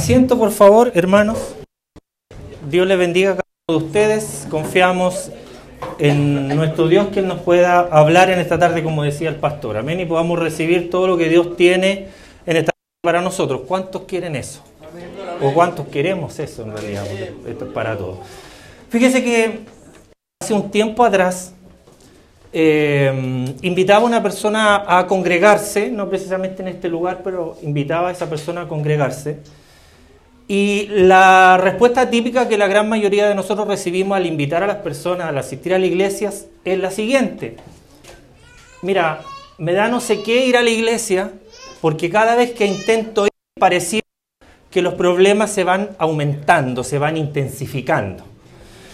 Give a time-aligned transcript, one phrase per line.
[0.00, 1.36] Asiento, por favor, hermanos.
[2.70, 4.46] Dios les bendiga a cada uno de ustedes.
[4.50, 5.30] Confiamos
[5.98, 9.76] en nuestro Dios que Él nos pueda hablar en esta tarde, como decía el pastor.
[9.76, 10.00] Amén.
[10.00, 12.08] Y podamos recibir todo lo que Dios tiene
[12.46, 13.60] en esta tarde para nosotros.
[13.68, 14.62] ¿Cuántos quieren eso?
[15.42, 17.04] ¿O cuántos queremos eso en realidad?
[17.46, 18.20] Esto es para todos.
[18.88, 19.60] Fíjese que
[20.42, 21.52] hace un tiempo atrás
[22.54, 28.12] eh, invitaba a una persona a congregarse, no precisamente en este lugar, pero invitaba a
[28.12, 29.59] esa persona a congregarse.
[30.50, 34.78] Y la respuesta típica que la gran mayoría de nosotros recibimos al invitar a las
[34.78, 37.54] personas a asistir a las iglesias es la siguiente.
[38.82, 39.20] Mira,
[39.58, 41.30] me da no sé qué ir a la iglesia
[41.80, 44.00] porque cada vez que intento ir parecía
[44.72, 48.24] que los problemas se van aumentando, se van intensificando.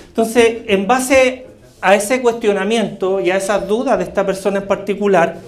[0.08, 1.46] Entonces, en base
[1.80, 5.38] a ese cuestionamiento y a esas dudas de esta persona en particular,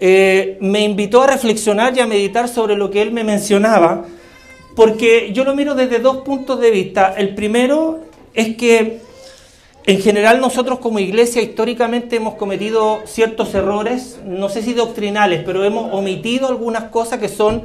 [0.00, 4.06] eh, me invitó a reflexionar y a meditar sobre lo que él me mencionaba
[4.74, 7.14] porque yo lo miro desde dos puntos de vista.
[7.16, 8.00] El primero
[8.34, 9.00] es que
[9.86, 15.64] en general nosotros como iglesia históricamente hemos cometido ciertos errores, no sé si doctrinales, pero
[15.64, 17.64] hemos omitido algunas cosas que son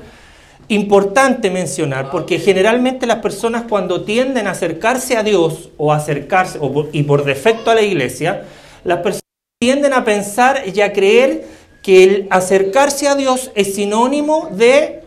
[0.68, 6.60] importantes mencionar, porque generalmente las personas cuando tienden a acercarse a Dios o acercarse,
[6.92, 8.44] y por defecto a la iglesia,
[8.84, 9.23] las personas
[9.60, 11.46] tienden a pensar y a creer
[11.82, 15.02] que el acercarse a Dios es sinónimo de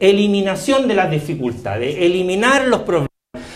[0.00, 3.10] eliminación de las dificultades, eliminar los problemas.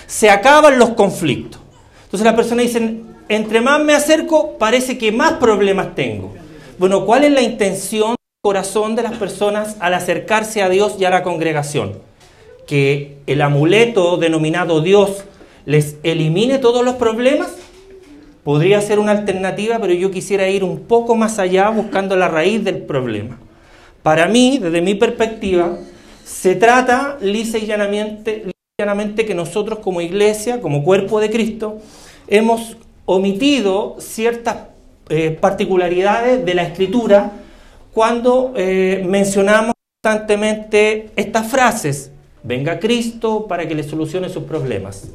[0.06, 1.60] Se acaban los conflictos.
[2.04, 6.34] Entonces las personas dicen, entre más me acerco, parece que más problemas tengo.
[6.78, 11.04] Bueno, ¿cuál es la intención del corazón de las personas al acercarse a Dios y
[11.04, 11.98] a la congregación?
[12.66, 15.24] Que el amuleto denominado Dios
[15.66, 17.50] les elimine todos los problemas.
[18.44, 22.64] Podría ser una alternativa, pero yo quisiera ir un poco más allá buscando la raíz
[22.64, 23.38] del problema.
[24.02, 25.76] Para mí, desde mi perspectiva,
[26.28, 31.78] se trata lisa y llanamente, que nosotros como iglesia, como cuerpo de Cristo,
[32.26, 32.76] hemos
[33.06, 34.68] omitido ciertas
[35.08, 37.32] eh, particularidades de la escritura
[37.94, 39.72] cuando eh, mencionamos
[40.02, 42.10] constantemente estas frases.
[42.42, 45.08] Venga Cristo para que le solucione sus problemas.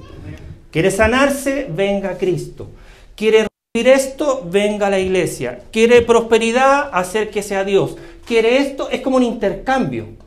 [0.72, 1.68] ¿Quiere sanarse?
[1.70, 2.70] Venga Cristo.
[3.16, 3.46] ¿Quiere
[3.76, 4.48] recibir esto?
[4.50, 5.60] Venga a la iglesia.
[5.72, 6.90] ¿Quiere prosperidad?
[6.92, 7.98] Acérquese a Dios.
[8.26, 8.90] ¿Quiere esto?
[8.90, 10.23] Es como un intercambio.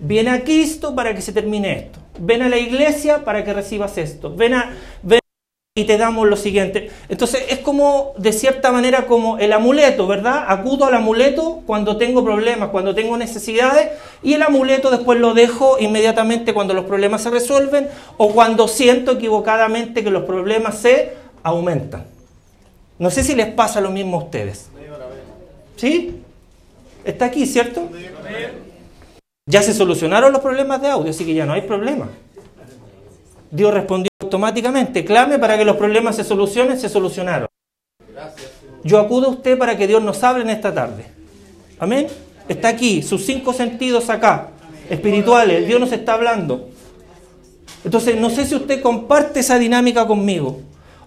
[0.00, 1.98] Viene a Cristo para que se termine esto.
[2.18, 4.34] Ven a la iglesia para que recibas esto.
[4.34, 4.72] Ven a,
[5.02, 5.20] ven
[5.78, 6.90] y te damos lo siguiente.
[7.08, 10.44] Entonces es como, de cierta manera, como el amuleto, ¿verdad?
[10.48, 13.90] Acudo al amuleto cuando tengo problemas, cuando tengo necesidades,
[14.22, 19.12] y el amuleto después lo dejo inmediatamente cuando los problemas se resuelven o cuando siento
[19.12, 21.12] equivocadamente que los problemas se
[21.44, 22.06] aumentan.
[22.98, 24.68] No sé si les pasa lo mismo a ustedes.
[25.76, 26.22] ¿Sí?
[27.04, 27.88] Está aquí, ¿cierto?
[29.48, 32.08] Ya se solucionaron los problemas de audio, así que ya no hay problema.
[33.50, 37.48] Dios respondió automáticamente, clame para que los problemas se solucionen, se solucionaron.
[38.84, 41.06] Yo acudo a usted para que Dios nos hable en esta tarde.
[41.78, 42.08] Amén.
[42.46, 44.50] Está aquí, sus cinco sentidos acá,
[44.90, 46.68] espirituales, Dios nos está hablando.
[47.84, 50.60] Entonces, no sé si usted comparte esa dinámica conmigo.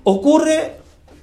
[0.04, 0.78] Ocurre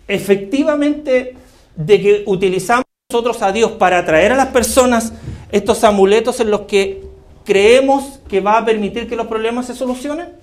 [0.07, 1.35] efectivamente
[1.75, 5.13] de que utilizamos nosotros a Dios para atraer a las personas
[5.51, 7.08] estos amuletos en los que
[7.49, 10.35] ¿Creemos que va a permitir que los problemas se solucionen?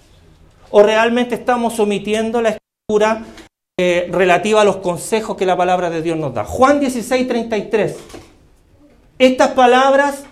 [0.71, 3.23] ¿O realmente estamos omitiendo la escritura
[3.77, 6.45] eh, relativa a los consejos que la palabra de Dios nos da?
[6.45, 7.95] Juan 16, 33.
[9.19, 10.23] Estas palabras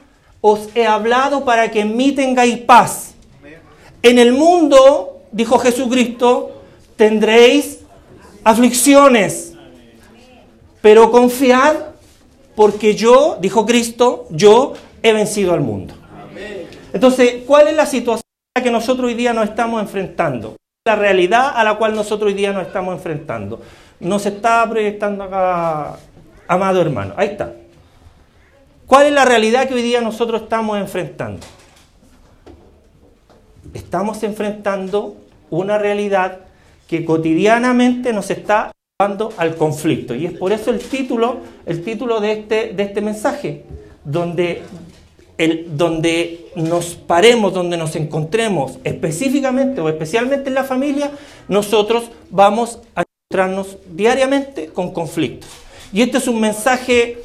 [0.42, 3.14] os he hablado para que en mí tengáis paz.
[4.02, 6.64] En el mundo, dijo Jesucristo,
[6.96, 7.82] tendréis
[8.44, 9.54] aflicciones.
[10.82, 11.76] Pero confiad
[12.56, 14.74] porque yo, dijo Cristo, yo
[15.04, 15.94] he vencido al mundo.
[16.94, 18.24] Entonces, ¿cuál es la situación
[18.56, 20.56] a la que nosotros hoy día nos estamos enfrentando?
[20.86, 23.62] La realidad a la cual nosotros hoy día nos estamos enfrentando.
[24.00, 25.98] Nos está proyectando acá,
[26.48, 27.16] amado hermano.
[27.18, 27.52] Ahí está.
[28.86, 31.46] ¿Cuál es la realidad que hoy día nosotros estamos enfrentando?
[33.74, 35.16] Estamos enfrentando
[35.50, 36.42] una realidad
[36.88, 40.14] que cotidianamente nos está llevando al conflicto.
[40.14, 43.64] Y es por eso el título, el título de este, de este mensaje,
[44.04, 44.62] donde
[45.38, 51.12] el, donde nos paremos, donde nos encontremos específicamente o especialmente en la familia,
[51.48, 55.50] nosotros vamos a encontrarnos diariamente con conflictos.
[55.92, 57.18] Y este es un mensaje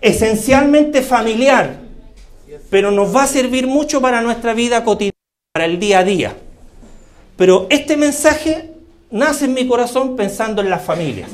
[0.00, 1.78] esencialmente familiar,
[2.70, 5.14] pero nos va a servir mucho para nuestra vida cotidiana,
[5.52, 6.36] para el día a día.
[7.36, 8.70] Pero este mensaje
[9.10, 11.30] nace en mi corazón pensando en las familias.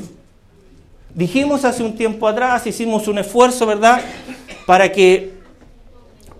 [1.13, 4.01] Dijimos hace un tiempo atrás, hicimos un esfuerzo, ¿verdad?,
[4.65, 5.40] para que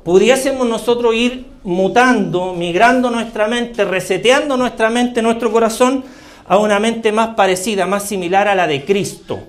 [0.03, 6.03] pudiésemos nosotros ir mutando, migrando nuestra mente, reseteando nuestra mente, nuestro corazón,
[6.47, 9.39] a una mente más parecida, más similar a la de Cristo,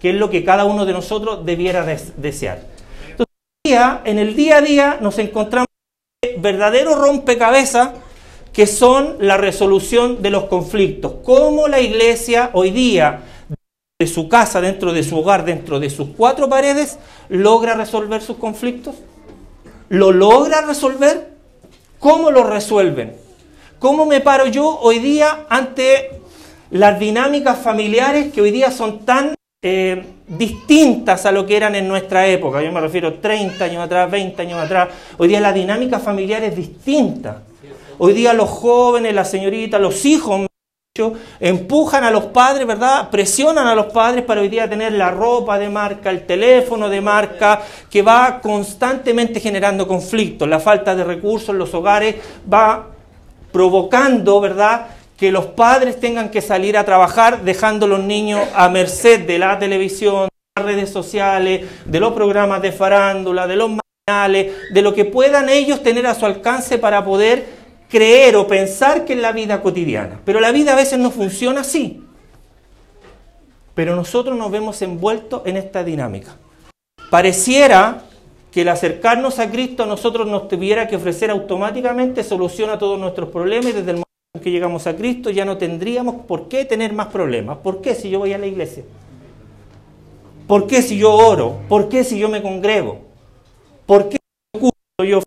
[0.00, 1.84] que es lo que cada uno de nosotros debiera
[2.16, 2.60] desear.
[3.08, 5.68] Entonces, en el día a día nos encontramos
[6.38, 7.90] verdaderos rompecabezas
[8.52, 11.14] que son la resolución de los conflictos.
[11.24, 13.22] Cómo la iglesia hoy día,
[13.98, 16.98] de su casa, dentro de su hogar, dentro de sus cuatro paredes,
[17.28, 18.96] logra resolver sus conflictos.
[19.88, 21.28] ¿Lo logra resolver?
[21.98, 23.16] ¿Cómo lo resuelven?
[23.78, 26.20] ¿Cómo me paro yo hoy día ante
[26.70, 31.86] las dinámicas familiares que hoy día son tan eh, distintas a lo que eran en
[31.86, 32.62] nuestra época?
[32.62, 34.88] Yo me refiero 30 años atrás, 20 años atrás.
[35.18, 37.42] Hoy día la dinámica familiar es distinta.
[37.98, 40.46] Hoy día los jóvenes, las señoritas, los hijos
[41.40, 43.10] empujan a los padres, ¿verdad?
[43.10, 47.00] Presionan a los padres para hoy día tener la ropa de marca, el teléfono de
[47.00, 50.48] marca, que va constantemente generando conflictos.
[50.48, 52.14] La falta de recursos en los hogares
[52.52, 52.90] va
[53.50, 54.86] provocando, ¿verdad?
[55.16, 59.40] Que los padres tengan que salir a trabajar dejando a los niños a merced de
[59.40, 63.68] la televisión, de las redes sociales, de los programas de farándula, de los
[64.06, 67.63] manuales, de lo que puedan ellos tener a su alcance para poder
[67.94, 70.20] creer o pensar que es la vida cotidiana.
[70.24, 72.02] Pero la vida a veces no funciona así.
[73.72, 76.36] Pero nosotros nos vemos envueltos en esta dinámica.
[77.08, 78.02] Pareciera
[78.50, 82.98] que el acercarnos a Cristo a nosotros nos tuviera que ofrecer automáticamente solución a todos
[82.98, 86.48] nuestros problemas y desde el momento en que llegamos a Cristo ya no tendríamos por
[86.48, 87.58] qué tener más problemas.
[87.58, 88.82] ¿Por qué si yo voy a la iglesia?
[90.48, 91.60] ¿Por qué si yo oro?
[91.68, 93.02] ¿Por qué si yo me congrego?
[93.86, 94.18] ¿Por qué
[94.98, 95.20] yo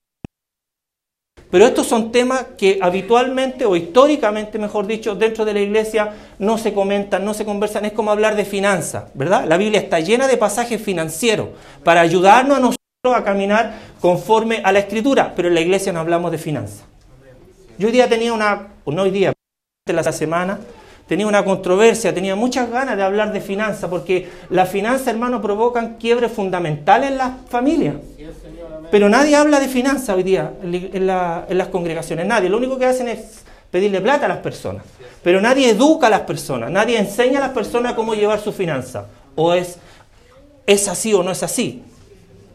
[1.49, 6.57] pero estos son temas que habitualmente o históricamente, mejor dicho, dentro de la iglesia no
[6.57, 7.85] se comentan, no se conversan.
[7.85, 9.45] Es como hablar de finanzas, ¿verdad?
[9.47, 11.49] La Biblia está llena de pasajes financieros
[11.83, 12.77] para ayudarnos a nosotros
[13.15, 16.83] a caminar conforme a la escritura, pero en la iglesia no hablamos de finanzas.
[17.77, 19.31] Yo hoy día tenía una, no hoy día,
[19.85, 20.59] la semana,
[21.07, 25.95] tenía una controversia, tenía muchas ganas de hablar de finanzas, porque las finanzas, hermano, provocan
[25.95, 27.95] quiebres fundamentales en las familias.
[28.91, 32.49] Pero nadie habla de finanzas hoy día en, las congregaciones, nadie.
[32.49, 34.83] Lo único que hacen es pedirle plata a las personas.
[35.23, 39.05] Pero nadie educa a las personas, nadie enseña a las personas cómo llevar su finanza.
[39.35, 39.77] O es,
[40.65, 41.83] es así o no es así.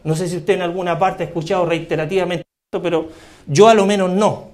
[0.03, 3.07] No sé si usted en alguna parte ha escuchado reiterativamente esto, pero
[3.47, 4.52] yo a lo menos no.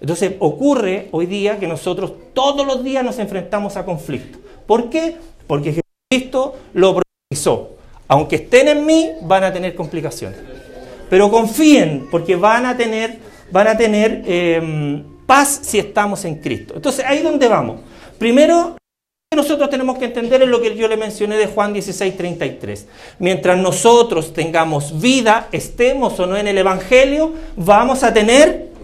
[0.00, 4.40] Entonces ocurre hoy día que nosotros todos los días nos enfrentamos a conflictos.
[4.66, 5.16] ¿Por qué?
[5.46, 7.70] Porque Jesucristo lo profetizó.
[8.08, 10.38] Aunque estén en mí, van a tener complicaciones.
[11.08, 13.18] Pero confíen, porque van a tener,
[13.50, 16.74] van a tener em, paz si estamos en Cristo.
[16.76, 17.80] Entonces, ahí donde vamos.
[18.18, 18.76] Primero,
[19.34, 22.86] nosotros tenemos que entender en lo que yo le mencioné de Juan 16, 33.
[23.18, 28.75] Mientras nosotros tengamos vida, estemos o no en el Evangelio, vamos a tener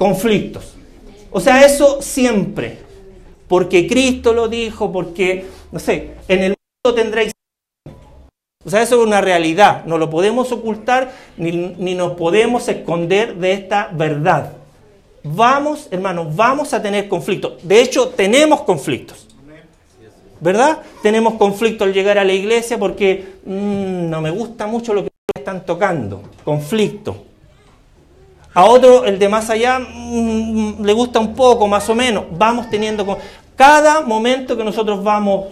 [0.00, 0.72] conflictos.
[1.30, 2.78] O sea, eso siempre.
[3.46, 7.32] Porque Cristo lo dijo, porque, no sé, en el mundo tendréis
[8.64, 13.36] o sea, eso es una realidad, no lo podemos ocultar ni, ni nos podemos esconder
[13.36, 14.52] de esta verdad.
[15.22, 17.54] Vamos, hermanos, vamos a tener conflictos.
[17.62, 19.28] De hecho, tenemos conflictos.
[20.40, 20.80] ¿Verdad?
[21.02, 25.10] Tenemos conflictos al llegar a la iglesia porque mm, no me gusta mucho lo que
[25.34, 26.22] están tocando.
[26.44, 27.29] Conflicto.
[28.54, 32.24] A otro, el de más allá, mm, le gusta un poco, más o menos.
[32.32, 33.18] Vamos teniendo...
[33.56, 35.46] Cada momento que nosotros vamos...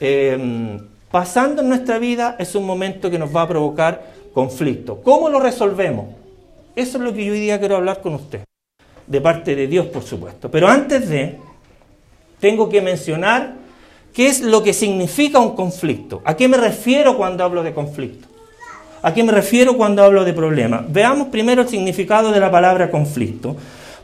[0.00, 0.78] Eh,
[1.10, 5.00] pasando en nuestra vida es un momento que nos va a provocar conflicto.
[5.02, 6.08] ¿Cómo lo resolvemos?
[6.74, 8.44] Eso es lo que yo hoy día quiero hablar con usted.
[9.06, 10.50] De parte de Dios, por supuesto.
[10.50, 11.38] Pero antes de,
[12.38, 13.54] tengo que mencionar
[14.12, 16.20] qué es lo que significa un conflicto.
[16.24, 18.28] ¿A qué me refiero cuando hablo de conflicto?
[19.06, 20.84] ¿A qué me refiero cuando hablo de problema?
[20.88, 23.56] Veamos primero el significado de la palabra conflicto.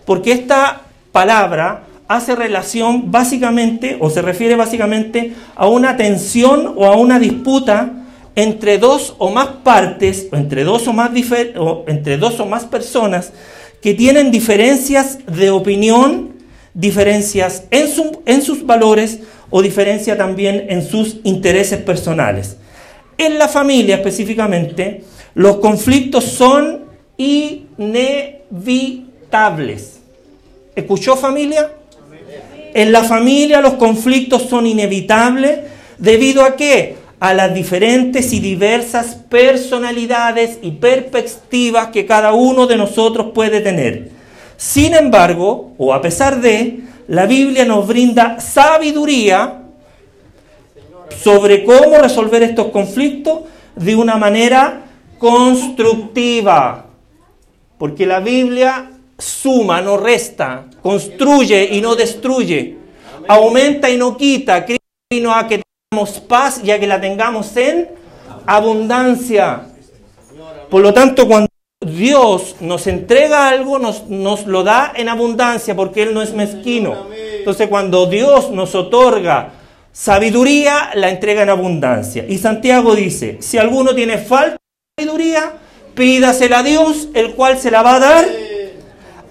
[0.05, 6.97] Porque esta palabra hace relación básicamente, o se refiere básicamente a una tensión o a
[6.97, 8.05] una disputa
[8.37, 11.11] entre dos o más partes, o entre dos o más,
[11.89, 13.33] entre dos o más personas
[13.81, 16.35] que tienen diferencias de opinión,
[16.75, 17.89] diferencias en,
[18.25, 19.19] en sus valores
[19.51, 22.59] o diferencia también en sus intereses personales.
[23.23, 26.87] En la familia específicamente, los conflictos son
[27.17, 28.41] inevitables.
[30.75, 31.71] ¿Escuchó familia?
[32.75, 35.61] En la familia los conflictos son inevitables
[35.99, 36.97] debido a qué?
[37.21, 44.11] A las diferentes y diversas personalidades y perspectivas que cada uno de nosotros puede tener.
[44.57, 49.62] Sin embargo, o a pesar de, la Biblia nos brinda sabiduría
[51.19, 53.41] sobre cómo resolver estos conflictos
[53.77, 54.85] de una manera
[55.19, 56.87] constructiva.
[57.79, 62.77] Porque la Biblia suma, no resta, construye y no destruye,
[63.29, 64.65] aumenta y no quita.
[64.65, 67.89] Cristo vino a que tengamos paz y a que la tengamos en
[68.47, 69.69] abundancia.
[70.71, 71.49] Por lo tanto, cuando
[71.81, 77.07] Dios nos entrega algo, nos, nos lo da en abundancia porque Él no es mezquino.
[77.39, 79.53] Entonces, cuando Dios nos otorga
[79.93, 82.25] sabiduría, la entrega en abundancia.
[82.27, 84.57] Y Santiago dice, si alguno tiene falta
[84.97, 85.53] de sabiduría,
[85.95, 88.25] pídasela a Dios, el cual se la va a dar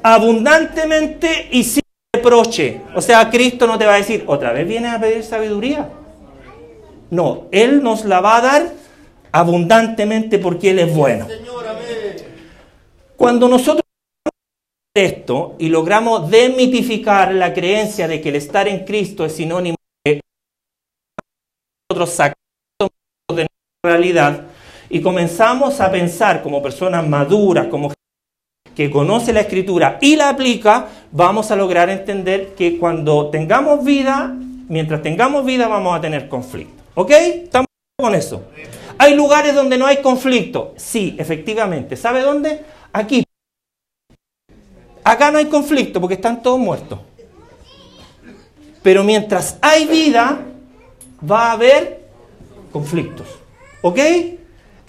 [0.04, 1.84] abundantemente y sin
[2.16, 2.82] reproche.
[2.96, 5.90] O sea, Cristo no te va a decir, otra vez vienes a pedir sabiduría.
[7.10, 8.72] No, Él nos la va a dar
[9.32, 11.28] abundantemente porque Él es bueno.
[13.18, 13.82] Cuando nosotros
[14.94, 19.78] esto y logramos demitificar la creencia de que el estar en Cristo es sinónimo
[21.92, 22.36] nosotros sacamos
[23.36, 24.42] de nuestra realidad
[24.90, 27.92] y comenzamos a pensar como personas maduras, como
[28.74, 34.34] que conoce la escritura y la aplica, vamos a lograr entender que cuando tengamos vida,
[34.70, 36.82] mientras tengamos vida vamos a tener conflicto.
[36.96, 37.12] ¿Ok?
[37.12, 37.68] ¿Estamos
[38.00, 38.44] con eso?
[38.98, 40.74] ¿Hay lugares donde no hay conflicto?
[40.78, 41.98] Sí, efectivamente.
[41.98, 42.64] ¿Sabe dónde?
[42.94, 43.26] Aquí.
[45.04, 47.00] Acá no hay conflicto porque están todos muertos.
[48.82, 50.46] Pero mientras hay vida,
[51.30, 52.02] va a haber
[52.72, 53.28] conflictos.
[53.82, 54.00] ¿Ok?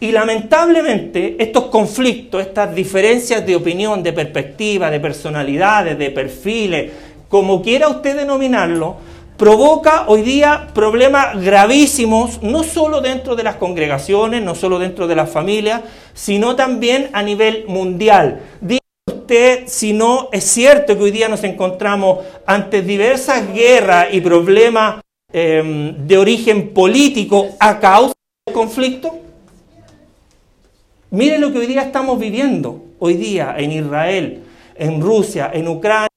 [0.01, 6.91] Y lamentablemente estos conflictos, estas diferencias de opinión, de perspectiva, de personalidades, de perfiles,
[7.29, 8.97] como quiera usted denominarlo,
[9.37, 15.17] provoca hoy día problemas gravísimos, no solo dentro de las congregaciones, no solo dentro de
[15.17, 15.83] las familias,
[16.15, 18.41] sino también a nivel mundial.
[18.61, 24.21] Diga usted si no es cierto que hoy día nos encontramos ante diversas guerras y
[24.21, 24.97] problemas
[25.33, 28.15] eh, de origen político a causa
[28.47, 29.19] del conflicto.
[31.11, 34.43] Miren lo que hoy día estamos viviendo, hoy día en Israel,
[34.77, 36.09] en Rusia, en Ucrania,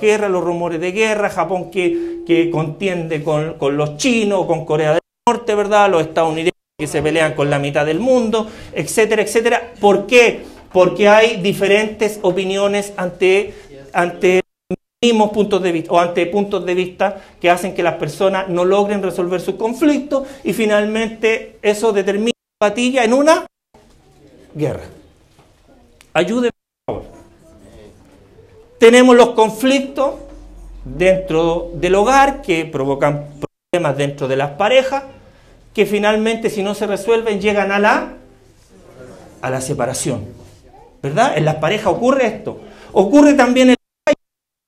[0.00, 4.92] guerra, los rumores de guerra, Japón que, que contiende con, con, los chinos, con Corea
[4.92, 5.90] del Norte, ¿verdad?
[5.90, 9.72] Los estadounidenses que se pelean con la mitad del mundo, etcétera, etcétera.
[9.80, 10.40] ¿Por qué?
[10.72, 13.54] Porque hay diferentes opiniones ante,
[13.92, 14.40] ante
[15.02, 18.66] mismos puntos de vista o ante puntos de vista que hacen que las personas no
[18.66, 23.46] logren resolver sus conflictos y finalmente eso determina la batalla en una
[24.54, 24.84] guerra.
[26.12, 26.50] Ayúdenme,
[26.84, 27.12] por favor.
[28.78, 30.16] Tenemos los conflictos
[30.84, 33.26] dentro del hogar que provocan
[33.72, 35.04] problemas dentro de las parejas,
[35.72, 38.16] que finalmente si no se resuelven llegan a la,
[39.40, 40.26] a la separación.
[41.02, 41.38] ¿Verdad?
[41.38, 42.60] En las parejas ocurre esto.
[42.92, 43.79] Ocurre también en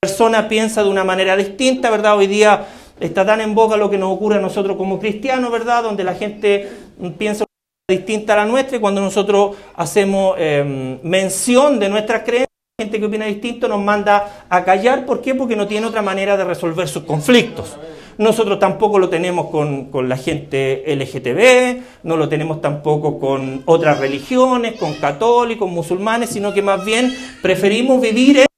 [0.03, 2.17] persona piensa de una manera distinta, ¿verdad?
[2.17, 2.65] Hoy día
[2.99, 5.81] está tan en boga lo que nos ocurre a nosotros como cristianos, ¿verdad?
[5.81, 6.69] Donde la gente
[7.17, 7.45] piensa
[7.89, 12.99] distinta a la nuestra y cuando nosotros hacemos eh, mención de nuestras creencias, la gente
[12.99, 15.05] que opina distinto nos manda a callar.
[15.05, 15.35] ¿Por qué?
[15.35, 17.77] Porque no tiene otra manera de resolver sus conflictos.
[18.17, 24.01] Nosotros tampoco lo tenemos con, con, la gente LGTB, no lo tenemos tampoco con otras
[24.01, 28.52] religiones, con católicos, musulmanes, sino que más bien preferimos vivir en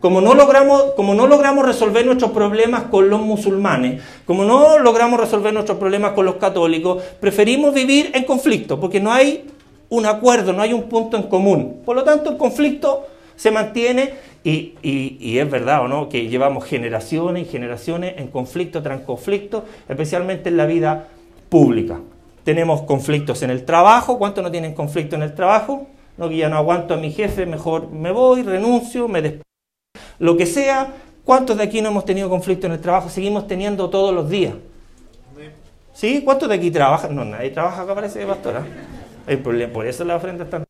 [0.00, 5.18] Como no, logramos, como no logramos resolver nuestros problemas con los musulmanes, como no logramos
[5.18, 9.44] resolver nuestros problemas con los católicos, preferimos vivir en conflicto, porque no hay
[9.88, 11.80] un acuerdo, no hay un punto en común.
[11.84, 13.06] Por lo tanto, el conflicto
[13.36, 14.14] se mantiene
[14.44, 20.50] y, es verdad o no que llevamos generaciones y generaciones en conflicto tras conflicto, especialmente
[20.50, 21.08] en la vida
[21.48, 22.00] pública.
[22.44, 24.18] Tenemos conflictos en el trabajo.
[24.18, 25.88] ¿Cuántos no tienen conflicto en el trabajo?
[26.16, 29.46] No, que ya no aguanto a mi jefe, mejor me voy, renuncio, me despido
[30.18, 30.94] lo que sea,
[31.24, 33.08] ¿cuántos de aquí no hemos tenido conflicto en el trabajo?
[33.08, 34.54] Seguimos teniendo todos los días.
[35.92, 36.22] ¿Sí?
[36.22, 37.14] ¿Cuántos de aquí trabajan?
[37.14, 38.64] No, nadie trabaja acá, parece, pastora.
[39.26, 40.62] Hay problema, por eso la ofrenda está.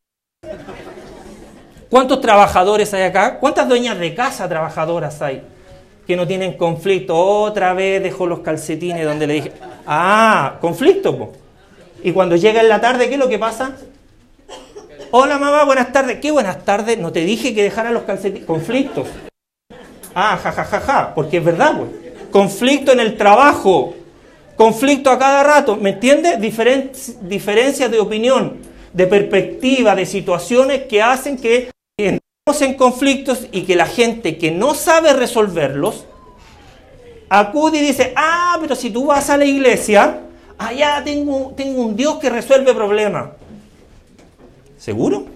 [1.90, 3.38] ¿Cuántos trabajadores hay acá?
[3.38, 5.42] ¿Cuántas dueñas de casa trabajadoras hay
[6.06, 7.16] que no tienen conflicto?
[7.16, 9.52] Otra vez dejó los calcetines donde le dije,
[9.86, 11.32] ah, conflicto.
[12.02, 13.76] Y cuando llega en la tarde, ¿qué es lo que pasa?
[15.10, 16.18] Hola mamá, buenas tardes.
[16.20, 16.98] ¿Qué buenas tardes?
[16.98, 18.46] No te dije que dejara los calcetines.
[18.46, 19.08] Conflictos.
[20.14, 21.90] Ah, jajajaja, ja, ja, ja, porque es verdad, güey.
[22.30, 23.94] Conflicto en el trabajo,
[24.56, 26.40] conflicto a cada rato, ¿me entiendes?
[26.40, 26.90] Diferen
[27.22, 28.58] diferencias de opinión,
[28.92, 34.50] de perspectiva, de situaciones que hacen que entremos en conflictos y que la gente que
[34.50, 36.06] no sabe resolverlos
[37.28, 40.20] acude y dice, ah, pero si tú vas a la iglesia,
[40.58, 43.30] allá tengo un Dios que resuelve problemas.
[44.86, 45.26] ¿Seguro?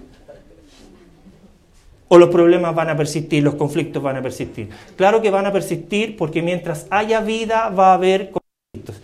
[2.06, 4.68] o los problemas van a persistir, los conflictos van a persistir.
[4.96, 9.02] Claro que van a persistir porque mientras haya vida va a haber conflictos.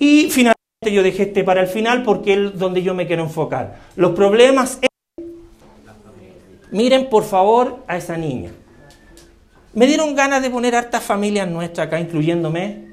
[0.00, 3.80] Y finalmente yo dejé este para el final porque es donde yo me quiero enfocar.
[3.94, 4.80] Los problemas...
[6.72, 8.50] Miren por favor a esa niña.
[9.74, 12.84] Me dieron ganas de poner hartas familias nuestras acá, incluyéndome,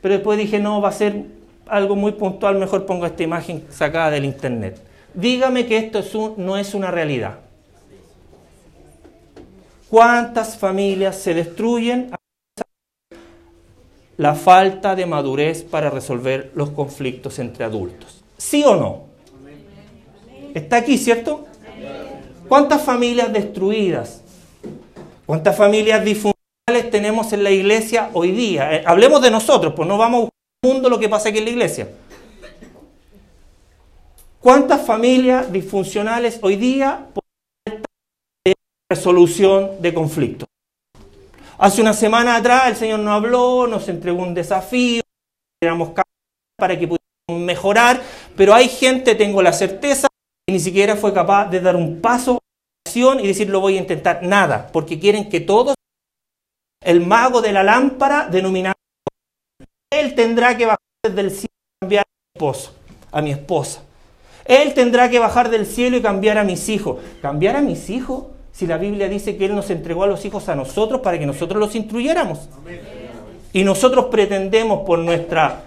[0.00, 1.24] pero después dije, no, va a ser
[1.66, 4.91] algo muy puntual, mejor pongo esta imagen sacada del internet.
[5.14, 7.38] Dígame que esto no es una realidad.
[9.90, 12.10] ¿Cuántas familias se destruyen?
[14.16, 18.22] La falta de madurez para resolver los conflictos entre adultos.
[18.38, 19.02] ¿Sí o no?
[20.54, 21.46] Está aquí, ¿cierto?
[22.48, 24.22] ¿Cuántas familias destruidas?
[25.26, 28.74] ¿Cuántas familias disfuncionales tenemos en la iglesia hoy día?
[28.74, 31.38] Eh, hablemos de nosotros, pues no vamos a buscar el mundo lo que pasa aquí
[31.38, 31.88] en la iglesia.
[34.42, 37.22] ¿Cuántas familias disfuncionales hoy día por
[38.44, 38.54] de
[38.90, 40.48] resolución de conflictos?
[41.58, 45.02] Hace una semana atrás el Señor nos habló, nos entregó un desafío,
[46.58, 48.02] para que pudiéramos mejorar,
[48.36, 50.08] pero hay gente, tengo la certeza,
[50.44, 52.40] que ni siquiera fue capaz de dar un paso
[52.92, 54.24] y decir lo voy a intentar.
[54.24, 55.76] Nada, porque quieren que todos,
[56.82, 58.74] el mago de la lámpara, denominado,
[59.88, 62.74] él tendrá que bajar del cielo y cambiar a mi esposo,
[63.12, 63.84] a mi esposa.
[64.44, 66.98] Él tendrá que bajar del cielo y cambiar a mis hijos.
[67.20, 68.24] ¿Cambiar a mis hijos?
[68.52, 71.26] Si la Biblia dice que Él nos entregó a los hijos a nosotros para que
[71.26, 72.48] nosotros los instruyéramos.
[73.52, 75.64] Y nosotros pretendemos por nuestra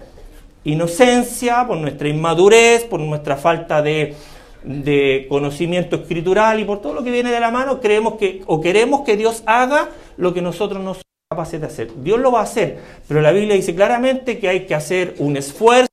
[0.63, 4.15] inocencia, por nuestra inmadurez, por nuestra falta de
[4.65, 8.59] de conocimiento escritural y por todo lo que viene de la mano, creemos que o
[8.59, 11.89] queremos que Dios haga lo que nosotros no somos capaces de hacer.
[12.03, 15.37] Dios lo va a hacer, pero la Biblia dice claramente que hay que hacer un
[15.37, 15.87] esfuerzo,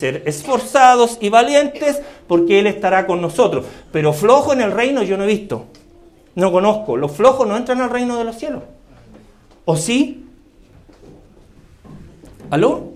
[0.00, 3.64] ser esforzados y valientes porque Él estará con nosotros.
[3.92, 5.66] Pero flojo en el reino yo no he visto,
[6.34, 6.96] no conozco.
[6.96, 8.64] Los flojos no entran al reino de los cielos.
[9.64, 10.26] ¿O sí?
[12.50, 12.92] ¿Aló?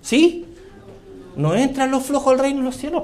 [0.00, 0.46] ¿Sí?
[1.36, 3.02] No entran los flojos al reino de los cielos.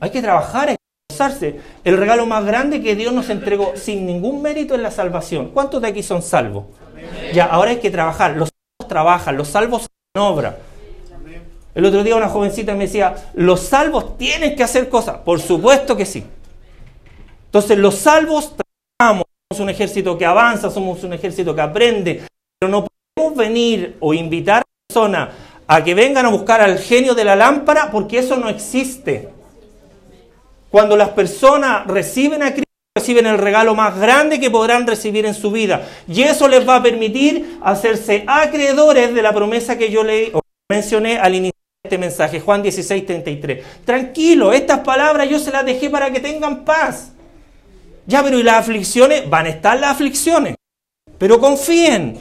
[0.00, 1.60] Hay que trabajar, hay que esforzarse.
[1.84, 5.50] El regalo más grande que Dios nos entregó sin ningún mérito es la salvación.
[5.50, 6.64] ¿Cuántos de aquí son salvos?
[7.34, 8.34] Ya, ahora hay que trabajar.
[8.36, 10.56] Los salvos trabajan, los salvos en obra.
[11.80, 15.16] El otro día una jovencita me decía, los salvos tienen que hacer cosas.
[15.24, 16.22] Por supuesto que sí.
[17.46, 18.52] Entonces los salvos
[18.98, 22.26] trabajamos, somos un ejército que avanza, somos un ejército que aprende,
[22.58, 25.30] pero no podemos venir o invitar a personas
[25.66, 29.30] a que vengan a buscar al genio de la lámpara porque eso no existe.
[30.68, 35.32] Cuando las personas reciben a Cristo, reciben el regalo más grande que podrán recibir en
[35.32, 35.88] su vida.
[36.06, 40.30] Y eso les va a permitir hacerse acreedores de la promesa que yo le
[40.68, 43.64] mencioné al inicio este mensaje, Juan 16, 33.
[43.86, 47.12] Tranquilo, estas palabras yo se las dejé para que tengan paz.
[48.06, 49.28] Ya, pero ¿y las aflicciones?
[49.30, 50.56] Van a estar las aflicciones.
[51.16, 52.18] Pero confíen.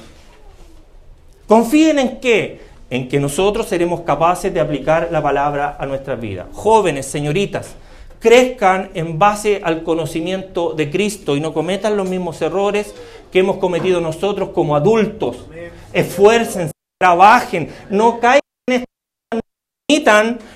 [1.45, 2.61] ¿Confíen en qué?
[2.89, 6.47] En que nosotros seremos capaces de aplicar la palabra a nuestras vidas.
[6.53, 7.75] Jóvenes, señoritas,
[8.19, 12.95] crezcan en base al conocimiento de Cristo y no cometan los mismos errores
[13.29, 15.47] que hemos cometido nosotros como adultos.
[15.91, 18.85] Esfuercen, trabajen, no caigan en no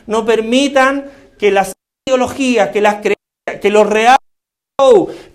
[0.07, 1.05] no permitan
[1.39, 1.73] que las
[2.07, 4.19] ideologías, que las creencias, que los reales,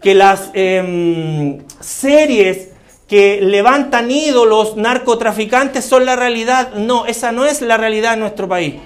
[0.01, 2.71] que las em, series
[3.09, 6.75] que levantan ídolos narcotraficantes son la realidad.
[6.75, 8.77] No, esa no es la realidad en nuestro país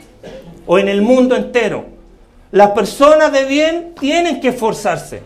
[0.66, 1.86] o en el mundo entero.
[2.50, 5.22] Las personas de bien tienen que esforzarse,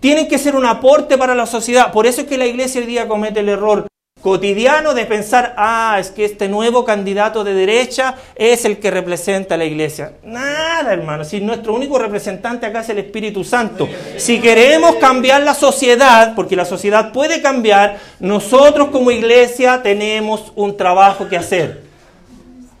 [0.00, 1.92] tienen que ser un aporte para la sociedad.
[1.92, 3.86] Por eso es que la iglesia hoy día comete el error
[4.20, 9.54] cotidiano de pensar, ah, es que este nuevo candidato de derecha es el que representa
[9.54, 10.12] a la iglesia.
[10.24, 13.88] Nada, hermano, si nuestro único representante acá es el Espíritu Santo.
[14.16, 20.76] Si queremos cambiar la sociedad, porque la sociedad puede cambiar, nosotros como iglesia tenemos un
[20.76, 21.82] trabajo que hacer.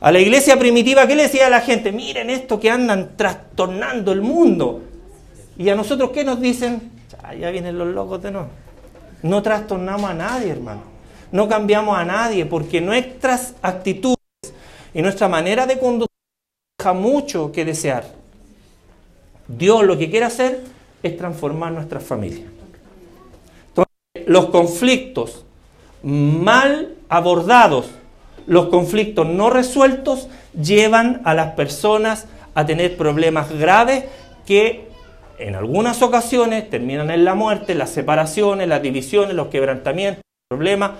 [0.00, 1.92] A la iglesia primitiva, ¿qué le decía a la gente?
[1.92, 4.82] Miren esto que andan trastornando el mundo.
[5.58, 6.90] Y a nosotros, ¿qué nos dicen?
[7.38, 8.48] ya vienen los locos de no.
[9.22, 10.89] No trastornamos a nadie, hermano.
[11.32, 14.16] No cambiamos a nadie porque nuestras actitudes
[14.92, 16.08] y nuestra manera de conducir
[16.78, 18.04] deja mucho que desear.
[19.46, 20.62] Dios lo que quiere hacer
[21.02, 22.48] es transformar nuestras familias.
[23.68, 25.44] Entonces, los conflictos
[26.02, 27.90] mal abordados
[28.50, 30.28] los conflictos no resueltos
[30.60, 34.06] llevan a las personas a tener problemas graves
[34.44, 34.88] que
[35.38, 40.92] en algunas ocasiones terminan en la muerte, las separaciones, las divisiones, los quebrantamientos, problemas,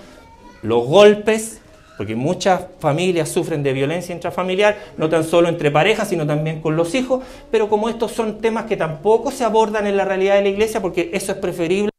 [0.61, 1.61] los golpes,
[1.97, 6.75] porque muchas familias sufren de violencia intrafamiliar, no tan solo entre parejas, sino también con
[6.75, 10.41] los hijos, pero como estos son temas que tampoco se abordan en la realidad de
[10.41, 11.91] la iglesia, porque eso es preferible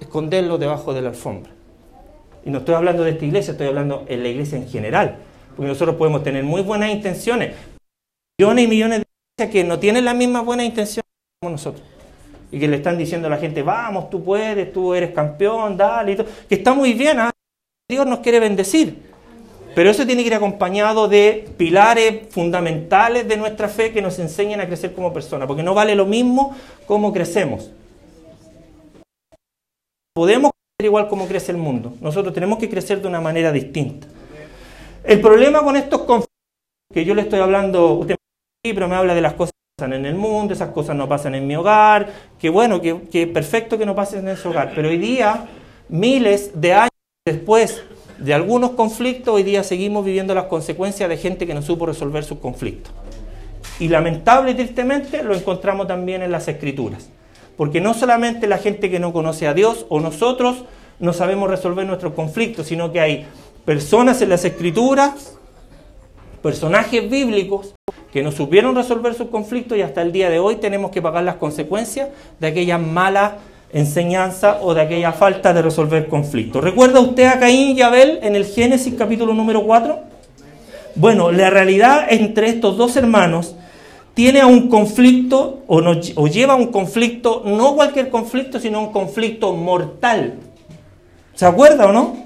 [0.00, 1.52] esconderlo debajo de la alfombra.
[2.44, 5.18] Y no estoy hablando de esta iglesia, estoy hablando en la iglesia en general.
[5.56, 7.54] porque nosotros podemos tener muy buenas intenciones,
[8.38, 9.04] millones y millones de
[9.36, 11.06] iglesias que no tienen las mismas buenas intenciones
[11.40, 11.86] como nosotros.
[12.50, 16.12] Y que le están diciendo a la gente, vamos, tú puedes, tú eres campeón, dale,
[16.12, 16.26] y todo.
[16.48, 17.30] que está muy bien, ¿ah?
[17.90, 19.10] Dios nos quiere bendecir.
[19.74, 24.60] Pero eso tiene que ir acompañado de pilares fundamentales de nuestra fe que nos enseñen
[24.60, 27.70] a crecer como personas, porque no vale lo mismo como crecemos.
[30.12, 34.08] Podemos crecer igual como crece el mundo, nosotros tenemos que crecer de una manera distinta.
[35.04, 36.28] El problema con estos conflictos,
[36.92, 38.16] que yo le estoy hablando, usted
[38.64, 41.08] me pero me habla de las cosas que pasan en el mundo, esas cosas no
[41.08, 42.08] pasan en mi hogar,
[42.40, 45.46] que bueno, que, que perfecto que no pasen en ese hogar, pero hoy día,
[45.88, 46.89] miles de años
[47.32, 47.82] después
[48.18, 52.24] de algunos conflictos, hoy día seguimos viviendo las consecuencias de gente que no supo resolver
[52.24, 52.92] sus conflictos.
[53.78, 57.08] Y lamentable y tristemente lo encontramos también en las escrituras.
[57.56, 60.64] Porque no solamente la gente que no conoce a Dios o nosotros
[60.98, 63.26] no sabemos resolver nuestros conflictos, sino que hay
[63.64, 65.38] personas en las escrituras,
[66.42, 67.74] personajes bíblicos,
[68.12, 71.24] que no supieron resolver sus conflictos y hasta el día de hoy tenemos que pagar
[71.24, 73.34] las consecuencias de aquellas malas
[73.72, 76.62] enseñanza o de aquella falta de resolver conflictos.
[76.62, 79.98] ¿Recuerda usted a Caín y Abel en el Génesis capítulo número 4?
[80.96, 83.54] Bueno, la realidad entre estos dos hermanos
[84.14, 85.80] tiene a un conflicto o,
[86.26, 90.34] lleva a un conflicto, no cualquier conflicto, sino un conflicto mortal.
[91.34, 92.16] ¿Se acuerda o no?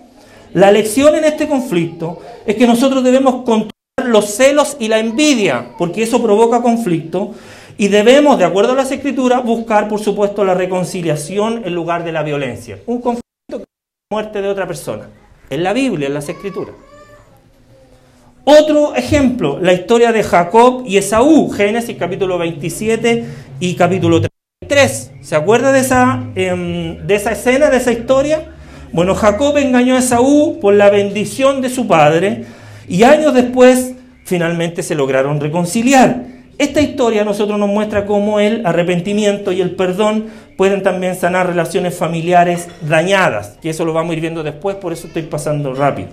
[0.55, 3.73] La lección en este conflicto es que nosotros debemos controlar
[4.07, 7.33] los celos y la envidia, porque eso provoca conflicto,
[7.77, 12.13] y debemos, de acuerdo a las escrituras, buscar, por supuesto, la reconciliación en lugar de
[12.13, 12.79] la violencia.
[12.87, 15.09] Un conflicto que la muerte de otra persona.
[15.51, 16.75] En la Biblia, en las escrituras.
[18.45, 23.25] Otro ejemplo, la historia de Jacob y Esaú, Génesis capítulo 27
[23.59, 25.13] y capítulo 33.
[25.23, 28.53] ¿Se acuerda de esa, em, de esa escena, de esa historia?
[28.93, 32.45] Bueno, Jacob engañó a Esaú por la bendición de su padre
[32.87, 36.34] y años después finalmente se lograron reconciliar.
[36.57, 41.49] Esta historia a nosotros nos muestra cómo el arrepentimiento y el perdón pueden también sanar
[41.49, 45.75] relaciones familiares dañadas, que eso lo vamos a ir viendo después, por eso estoy pasando
[45.75, 46.11] rápido.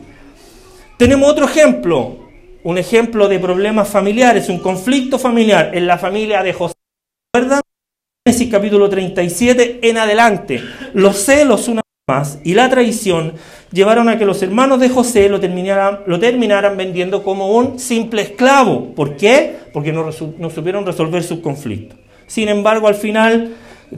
[0.97, 2.17] Tenemos otro ejemplo,
[2.63, 6.75] un ejemplo de problemas familiares, un conflicto familiar en la familia de José.
[7.34, 7.62] ¿Recuerdan?
[8.25, 10.62] Génesis capítulo 37 en adelante.
[10.93, 11.82] Los celos una
[12.43, 13.34] y la traición
[13.71, 18.93] llevaron a que los hermanos de José lo terminaran, vendiendo como un simple esclavo.
[18.93, 19.58] ¿Por qué?
[19.74, 21.97] Porque no, supieron resolver sus conflictos.
[22.28, 23.54] Sin embargo, al final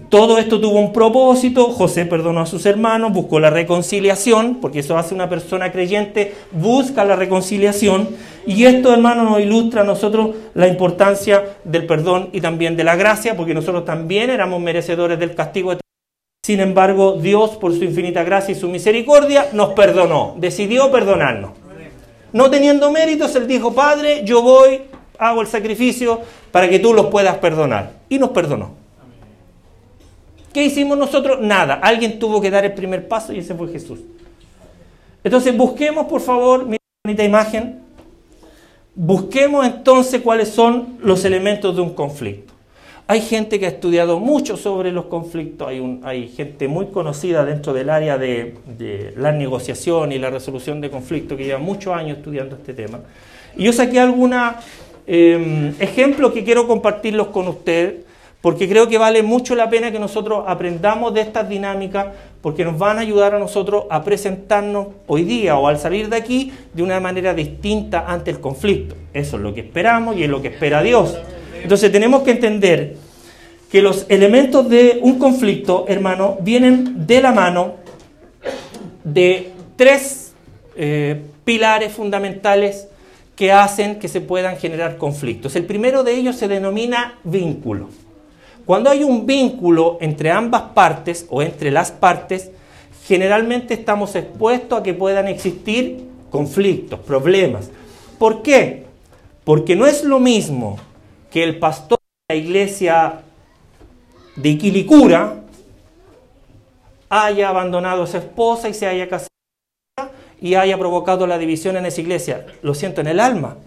[0.09, 4.97] todo esto tuvo un propósito, José perdonó a sus hermanos, buscó la reconciliación, porque eso
[4.97, 8.09] hace una persona creyente, busca la reconciliación,
[8.47, 12.95] y esto, hermano, nos ilustra a nosotros la importancia del perdón y también de la
[12.95, 15.77] gracia, porque nosotros también éramos merecedores del castigo
[16.43, 21.51] sin embargo, Dios, por su infinita gracia y su misericordia, nos perdonó, decidió perdonarnos.
[22.33, 24.81] No teniendo méritos, Él dijo, Padre, yo voy,
[25.17, 26.19] hago el sacrificio
[26.51, 27.93] para que tú los puedas perdonar.
[28.09, 28.71] Y nos perdonó.
[30.51, 31.39] ¿Qué hicimos nosotros?
[31.39, 31.75] Nada.
[31.75, 34.01] Alguien tuvo que dar el primer paso y ese fue Jesús.
[35.23, 36.75] Entonces busquemos, por favor, mi
[37.05, 37.79] bonita imagen.
[38.95, 42.42] Busquemos entonces cuáles son los elementos de un conflicto.
[43.05, 47.73] Hay gente que ha estudiado mucho sobre los conflictos, hay, hay gente muy conocida dentro
[47.73, 52.55] del área de, la negociación y la resolución de conflictos que lleva muchos años estudiando
[52.55, 53.01] este tema.
[53.57, 54.55] Y yo saqué algunos
[55.05, 58.03] em, ejemplos que quiero compartirlos con usted,
[58.39, 62.07] porque creo que vale mucho la pena que nosotros aprendamos de estas dinámicas,
[62.41, 66.15] porque nos van a ayudar a nosotros a presentarnos hoy día o al salir de
[66.15, 68.95] aquí de una manera distinta ante el conflicto.
[69.13, 71.17] Eso es lo que esperamos y es lo que espera Dios.
[71.63, 72.97] Entonces tenemos que entender
[73.71, 77.75] que los elementos de un conflicto, hermano, vienen de la mano
[79.03, 80.33] de tres
[80.75, 82.87] eh, pilares fundamentales
[83.35, 85.55] que hacen que se puedan generar conflictos.
[85.55, 87.89] El primero de ellos se denomina vínculo.
[88.65, 92.51] Cuando hay un vínculo entre ambas partes o entre las partes,
[93.05, 97.69] generalmente estamos expuestos a que puedan existir conflictos, problemas.
[98.19, 98.83] ¿Por qué?
[99.43, 100.77] Porque no es lo mismo
[101.33, 101.97] que el pastor
[102.29, 103.21] de la iglesia
[104.35, 105.41] de Iquilicura
[107.09, 109.29] haya abandonado a su esposa y se haya casado
[110.39, 112.45] y haya provocado la división en esa iglesia.
[112.61, 113.57] Lo siento en el alma,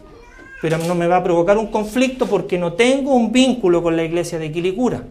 [0.63, 4.05] pero no me va a provocar un conflicto porque no tengo un vínculo con la
[4.05, 5.03] iglesia de Iquilicura.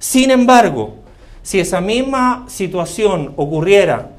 [0.00, 0.96] Sin embargo,
[1.40, 4.10] si esa misma situación ocurriera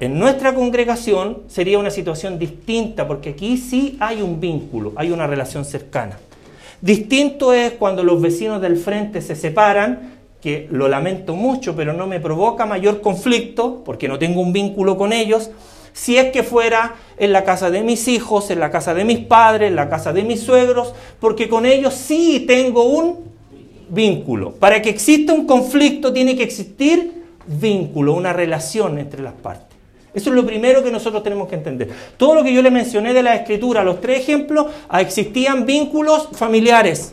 [0.00, 5.26] en nuestra congregación, sería una situación distinta porque aquí sí hay un vínculo, hay una
[5.26, 6.16] relación cercana.
[6.80, 12.06] Distinto es cuando los vecinos del frente se separan, que lo lamento mucho, pero no
[12.06, 15.50] me provoca mayor conflicto, porque no tengo un vínculo con ellos,
[15.92, 19.20] si es que fuera en la casa de mis hijos, en la casa de mis
[19.20, 23.24] padres, en la casa de mis suegros, porque con ellos sí tengo un
[23.88, 24.52] vínculo.
[24.52, 29.75] Para que exista un conflicto tiene que existir vínculo, una relación entre las partes.
[30.16, 31.90] Eso es lo primero que nosotros tenemos que entender.
[32.16, 36.30] Todo lo que yo le mencioné de la escritura, los tres ejemplos, ah, existían vínculos
[36.32, 37.12] familiares.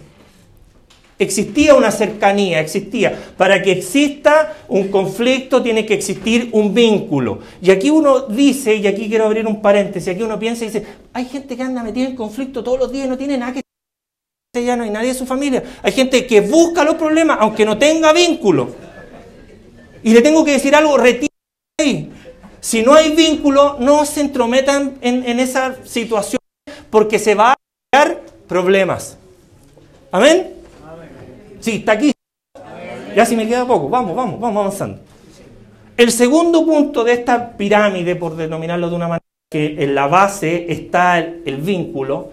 [1.20, 3.14] Existía una cercanía, existía.
[3.36, 7.40] Para que exista un conflicto tiene que existir un vínculo.
[7.62, 10.86] Y aquí uno dice, y aquí quiero abrir un paréntesis, aquí uno piensa y dice,
[11.12, 13.64] hay gente que anda metida en conflicto todos los días no tiene nada que
[14.64, 15.62] ya no hay nadie de su familia.
[15.84, 18.74] Hay gente que busca los problemas aunque no tenga vínculo.
[20.04, 21.28] Y le tengo que decir algo, retire
[21.82, 22.13] ahí.
[22.64, 26.40] Si no hay vínculo, no se entrometan en, esa situación
[26.90, 27.56] porque se va a
[27.92, 29.18] crear problemas.
[30.14, 30.54] ¿Amén?
[31.60, 32.14] Sí, está aquí.
[33.18, 33.90] Ya si me queda poco.
[33.90, 35.02] Vamos, vamos, vamos avanzando.
[35.98, 40.72] El segundo punto de esta pirámide, por denominarlo de una manera, que en la base
[40.72, 42.30] está el, vínculo,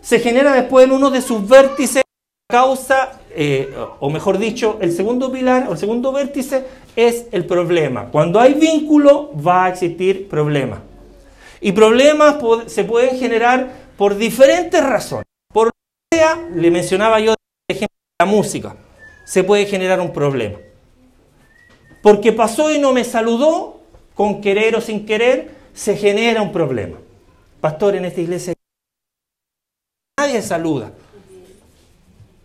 [0.00, 2.02] se genera después en uno de sus vértices
[2.50, 6.64] causa, eh, o mejor dicho, el segundo pilar o el segundo vértice
[6.96, 8.06] es el problema.
[8.06, 10.82] Cuando hay vínculo va a existir problema.
[11.60, 15.26] Y problemas se pueden generar por diferentes razones.
[15.52, 15.70] Por lo
[16.10, 18.76] que sea, le mencionaba yo, por ejemplo, la música.
[19.24, 20.58] Se puede generar un problema.
[22.02, 23.80] Porque pasó y no me saludó,
[24.14, 26.98] con querer o sin querer, se genera un problema.
[27.60, 28.54] Pastor, en esta iglesia
[30.18, 30.92] nadie saluda.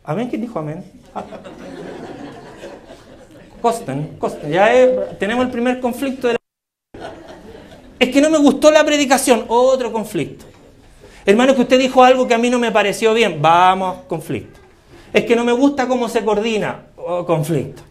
[0.08, 0.30] ¿Amén?
[0.30, 0.86] ¿Quién dijo amén?
[3.62, 4.50] Costen, costen.
[4.50, 4.70] Ya
[5.20, 7.12] tenemos el primer conflicto de la...
[8.00, 10.46] Es que no me gustó la predicación, otro conflicto.
[11.26, 14.62] Hermano, que usted dijo algo que a mí no me pareció bien, vamos, conflicto.
[15.12, 17.82] Es que no me gusta cómo se coordina, oh, conflicto.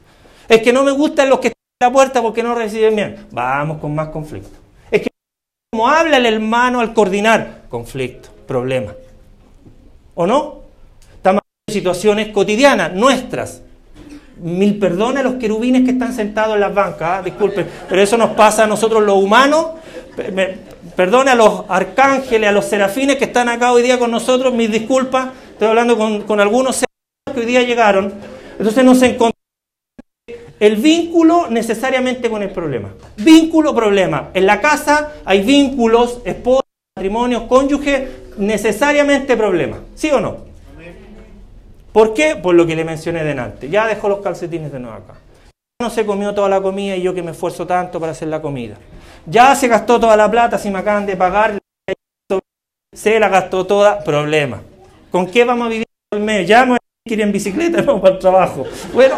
[0.48, 3.26] Es que no me gustan los que están en la puerta porque no reciben bien,
[3.30, 4.56] vamos con más conflicto.
[4.90, 5.10] Es que
[5.70, 8.94] cómo habla el hermano al coordinar, conflicto, problema.
[10.14, 10.65] ¿O no?
[11.76, 13.60] Situaciones cotidianas, nuestras,
[14.38, 17.22] Mil perdones a los querubines que están sentados en las bancas, ¿ah?
[17.22, 19.66] disculpen, pero eso nos pasa a nosotros los humanos.
[20.94, 24.70] Perdone a los arcángeles, a los serafines que están acá hoy día con nosotros, mis
[24.70, 26.82] disculpas, estoy hablando con, con algunos
[27.32, 28.14] que hoy día llegaron.
[28.58, 29.34] Entonces nos encontramos
[30.60, 32.94] el vínculo necesariamente con el problema.
[33.18, 34.30] Vínculo, problema.
[34.32, 36.64] En la casa hay vínculos, esposa,
[36.96, 38.08] matrimonio, cónyuge,
[38.38, 39.80] necesariamente problema.
[39.94, 40.45] ¿Sí o no?
[41.96, 42.36] ¿Por qué?
[42.36, 43.70] Por lo que le mencioné delante.
[43.70, 45.14] Ya dejó los calcetines de nuevo acá.
[45.80, 48.28] Ya no se comió toda la comida y yo que me esfuerzo tanto para hacer
[48.28, 48.76] la comida.
[49.24, 51.58] Ya se gastó toda la plata, si me acaban de pagar,
[52.94, 54.60] se la gastó toda, problema.
[55.10, 56.46] ¿Con qué vamos a vivir el mes?
[56.46, 58.66] Ya me voy a ir en bicicleta, vamos para el trabajo.
[58.92, 59.16] Bueno,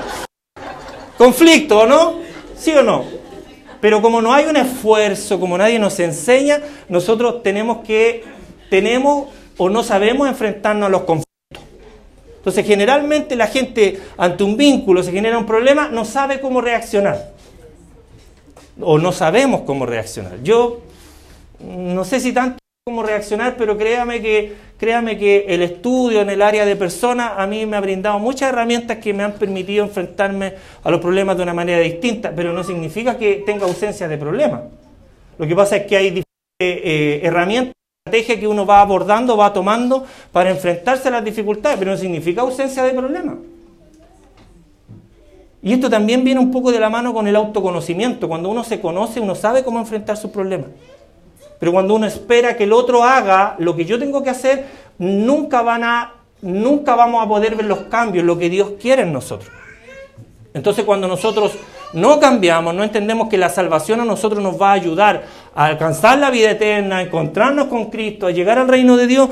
[1.17, 2.21] conflicto, ¿o no?
[2.57, 3.03] ¿Sí o no?
[3.81, 8.23] Pero como no hay un esfuerzo, como nadie nos enseña, nosotros tenemos que,
[8.71, 11.28] tenemos o no sabemos enfrentarnos a los conflictos.
[12.49, 17.33] Entonces, generalmente la gente ante un vínculo se genera un problema, no sabe cómo reaccionar.
[18.81, 20.43] O no sabemos cómo reaccionar.
[20.43, 20.81] Yo
[21.61, 22.57] no sé si tanto
[22.87, 27.47] cómo reaccionar, pero créame que, créame que el estudio en el área de personas a
[27.47, 31.43] mí me ha brindado muchas herramientas que me han permitido enfrentarme a los problemas de
[31.43, 34.63] una manera distinta, pero no significa que tenga ausencia de problemas.
[35.37, 36.25] Lo que pasa es que hay diferentes
[36.61, 37.75] eh, herramientas
[38.09, 42.41] estrategia que uno va abordando, va tomando para enfrentarse a las dificultades, pero no significa
[42.41, 43.37] ausencia de problemas.
[45.63, 48.29] Y esto también viene un poco de la mano con el autoconocimiento.
[48.29, 50.69] Cuando uno se conoce, uno sabe cómo enfrentar sus problemas.
[51.59, 54.67] Pero cuando uno espera que el otro haga lo que yo tengo que hacer,
[54.99, 59.13] nunca van a nunca vamos a poder ver los cambios, lo que Dios quiere en
[59.13, 59.51] nosotros.
[60.55, 61.53] Entonces cuando nosotros
[61.93, 65.25] no cambiamos, no entendemos que la salvación a nosotros nos va a ayudar
[65.55, 69.31] a alcanzar la vida eterna, a encontrarnos con Cristo, a llegar al reino de Dios,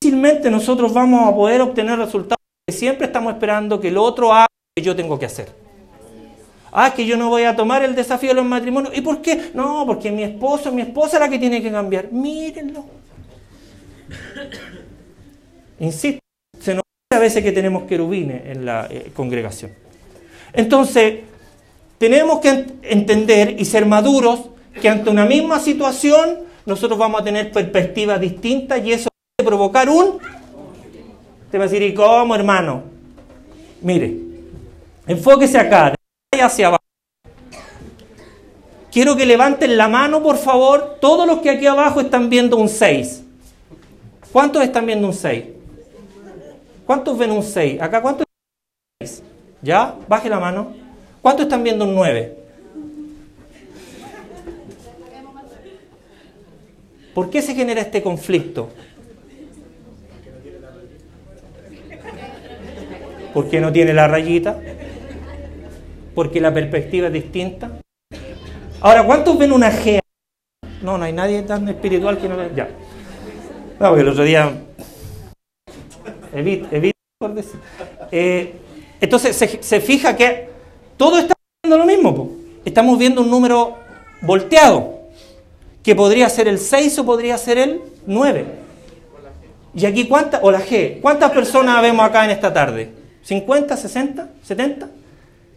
[0.00, 4.46] difícilmente nosotros vamos a poder obtener resultados que siempre estamos esperando que el otro haga
[4.50, 5.64] lo que yo tengo que hacer.
[6.76, 8.96] Ah, que yo no voy a tomar el desafío de los matrimonios.
[8.96, 9.50] ¿Y por qué?
[9.54, 12.10] No, porque mi esposo, mi esposa es la que tiene que cambiar.
[12.10, 12.84] Mírenlo.
[15.78, 16.18] Insisto,
[16.58, 19.72] se nos a veces que tenemos querubines en la eh, congregación.
[20.52, 21.20] Entonces,
[21.98, 27.52] tenemos que entender y ser maduros que ante una misma situación nosotros vamos a tener
[27.52, 30.18] perspectivas distintas y eso puede provocar un...
[31.50, 32.82] Te va a decir, ¿y cómo, hermano?
[33.80, 34.16] Mire,
[35.06, 35.94] enfóquese acá,
[36.32, 36.82] de hacia abajo.
[38.90, 42.68] Quiero que levanten la mano, por favor, todos los que aquí abajo están viendo un
[42.68, 43.22] 6.
[44.32, 45.44] ¿Cuántos están viendo un 6?
[46.86, 47.80] ¿Cuántos ven un 6?
[47.80, 48.26] Acá, ¿cuántos?
[49.62, 49.94] ¿Ya?
[50.08, 50.83] Baje la mano.
[51.24, 52.36] ¿Cuántos están viendo un 9?
[57.14, 58.68] ¿Por qué se genera este conflicto?
[63.32, 64.60] Porque no tiene la rayita,
[66.14, 67.80] porque la perspectiva es distinta.
[68.82, 70.00] Ahora, ¿cuántos ven una G?
[70.82, 72.50] No, no hay nadie tan espiritual que no ve.
[72.54, 72.68] Ya.
[73.80, 74.52] No, porque el otro día.
[76.34, 77.58] Evita, evita por decir.
[78.12, 78.56] Eh,
[79.00, 80.52] entonces se, fija que
[80.96, 82.30] todo está viendo lo mismo.
[82.64, 83.74] Estamos viendo un número
[84.22, 85.00] volteado,
[85.82, 88.44] que podría ser el 6 o podría ser el 9.
[89.74, 90.40] Y aquí, ¿cuántas?
[90.42, 91.00] O la G.
[91.00, 92.92] ¿Cuántas personas vemos acá en esta tarde?
[93.26, 94.88] ¿50, 60, 70?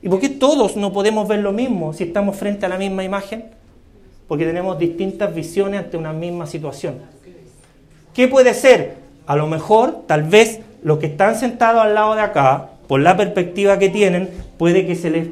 [0.01, 3.03] ¿Y por qué todos no podemos ver lo mismo si estamos frente a la misma
[3.03, 3.45] imagen?
[4.27, 6.99] Porque tenemos distintas visiones ante una misma situación.
[8.13, 8.95] ¿Qué puede ser?
[9.27, 13.17] A lo mejor, tal vez, los que están sentados al lado de acá, por la
[13.17, 15.27] perspectiva que tienen, puede que se les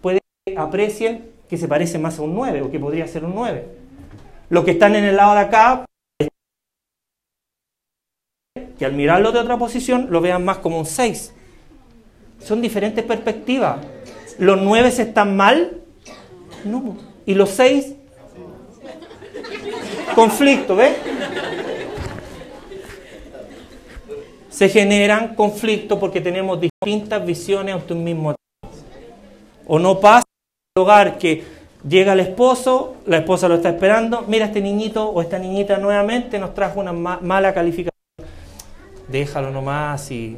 [0.00, 0.20] puede
[0.56, 3.66] aprecien que se parece más a un 9 o que podría ser un 9.
[4.50, 5.84] Los que están en el lado de acá,
[8.78, 11.34] que al mirarlo de otra posición lo vean más como un 6.
[12.40, 13.78] Son diferentes perspectivas.
[14.38, 15.78] ¿Los 9 están mal?
[16.64, 16.96] No.
[17.26, 17.94] ¿Y los 6?
[20.14, 20.96] Conflicto, ¿ves?
[24.58, 28.72] Se generan conflictos porque tenemos distintas visiones ante un mismo tema.
[29.68, 31.44] O no pasa en el hogar que
[31.88, 36.40] llega el esposo, la esposa lo está esperando, mira este niñito o esta niñita nuevamente
[36.40, 37.92] nos trajo una ma mala calificación.
[39.06, 40.36] Déjalo nomás y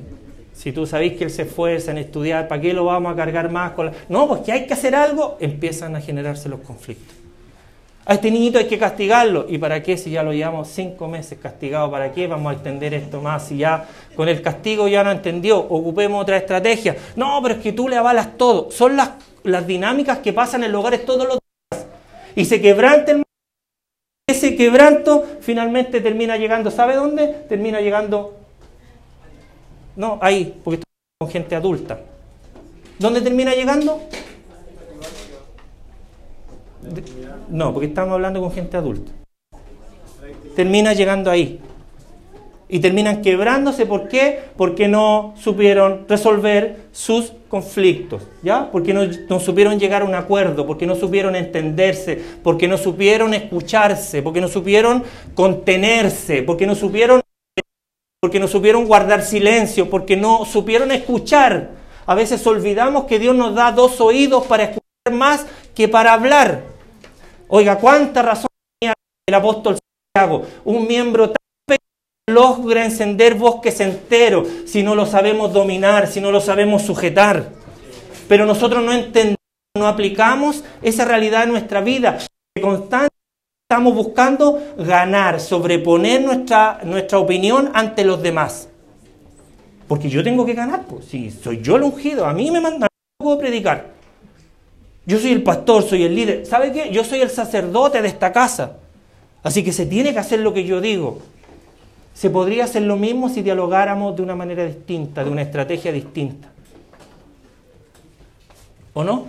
[0.52, 3.50] si tú sabes que él se esfuerza en estudiar, ¿para qué lo vamos a cargar
[3.50, 3.72] más?
[3.72, 3.92] Con la...
[4.10, 7.19] No, que hay que hacer algo, empiezan a generarse los conflictos.
[8.10, 9.46] A este niñito hay que castigarlo.
[9.48, 11.92] ¿Y para qué si ya lo llevamos cinco meses castigado?
[11.92, 13.46] ¿Para qué vamos a extender esto más?
[13.46, 16.96] Si ya con el castigo ya no entendió, ocupemos otra estrategia.
[17.14, 18.68] No, pero es que tú le avalas todo.
[18.72, 19.12] Son las,
[19.64, 21.86] dinámicas que pasan en hogares todos los días.
[22.34, 23.22] Y se quebranta el...
[24.28, 27.28] Ese quebranto finalmente termina llegando, ¿sabe dónde?
[27.48, 28.34] Termina llegando
[29.94, 32.00] no, ahí, porque estoy con gente adulta.
[32.98, 34.00] ¿Dónde termina llegando?
[37.48, 39.12] No, porque estamos hablando con gente adulta.
[40.54, 41.60] Termina llegando ahí.
[42.72, 44.44] Y terminan quebrándose, ¿por qué?
[44.56, 48.70] Porque no supieron resolver sus conflictos, ¿ya?
[48.70, 53.34] Porque no, no, supieron llegar a un acuerdo, porque no supieron entenderse, porque no supieron
[53.34, 55.02] escucharse, porque no supieron
[55.34, 57.20] contenerse, porque no supieron
[58.22, 61.70] porque no supieron guardar silencio, porque no supieron escuchar.
[62.06, 66.69] A veces olvidamos que Dios nos da dos oídos para escuchar más que para hablar.
[67.50, 68.94] Oiga, cuánta razón tenía
[69.28, 69.76] el apóstol
[70.14, 71.36] Santiago, un miembro tan
[72.30, 77.50] logra encender bosques enteros si no lo sabemos dominar, si no lo sabemos sujetar.
[78.28, 79.36] Pero nosotros no entendemos,
[79.76, 82.18] no aplicamos esa realidad en nuestra vida.
[82.60, 83.14] Constante
[83.68, 88.68] estamos buscando ganar, sobreponer nuestra, nuestra opinión ante los demás.
[89.88, 92.88] Porque yo tengo que ganar, pues si soy yo el ungido, a mí me mandan,
[93.20, 93.99] no predicar.
[95.06, 96.46] Yo soy el pastor, soy el líder.
[96.46, 96.90] ¿Sabe qué?
[96.90, 98.76] Yo soy el sacerdote de esta casa.
[99.42, 101.20] Así que se tiene que hacer lo que yo digo.
[102.14, 106.48] Se podría hacer lo mismo si dialogáramos de una manera distinta, de una estrategia distinta.
[108.92, 109.26] ¿O no?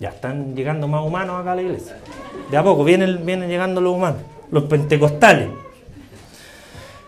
[0.00, 1.96] Ya están llegando más humanos acá a la iglesia.
[2.50, 5.48] De a poco vienen, vienen llegando los humanos, los pentecostales.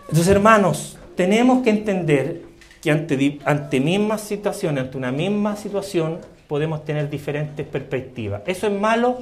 [0.03, 2.43] Entonces, hermanos, tenemos que entender
[2.81, 6.19] que ante, ante mismas situaciones, ante una misma situación,
[6.53, 8.43] podemos tener diferentes perspectivas.
[8.45, 9.17] ¿Eso es malo?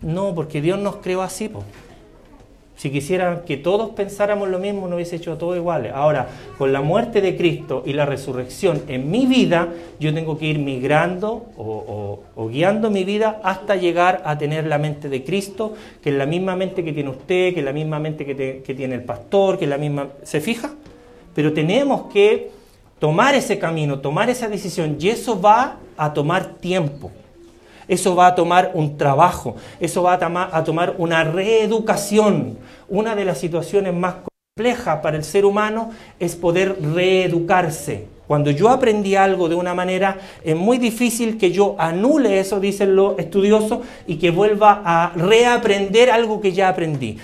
[0.00, 1.50] No, porque Dios nos creó así.
[2.76, 5.92] Si quisieran que todos pensáramos lo mismo, no hubiese hecho todo iguales.
[5.94, 10.46] Ahora, con la muerte de Cristo y la resurrección en mi vida, yo tengo que
[10.46, 16.08] ir migrando o, guiando mi vida hasta llegar a tener la mente de Cristo, que
[16.08, 18.94] es la misma mente que tiene usted, que es la misma mente que, que tiene
[18.94, 20.08] el pastor, que es la misma...
[20.22, 20.70] ¿Se fija?
[21.34, 22.59] Pero tenemos que
[23.00, 27.10] tomar ese camino, tomar esa decisión, y eso va a tomar tiempo.
[27.88, 32.56] Eso va a tomar un trabajo, eso va a, toma, a tomar una reeducación.
[32.88, 34.14] Una de las situaciones más
[34.54, 35.90] complejas para el ser humano
[36.20, 38.06] es poder reeducarse.
[38.28, 42.94] Cuando yo aprendí algo de una manera, es muy difícil que yo anule eso, dicen
[42.94, 47.18] los estudiosos, y que vuelva a reaprender algo que ya aprendí.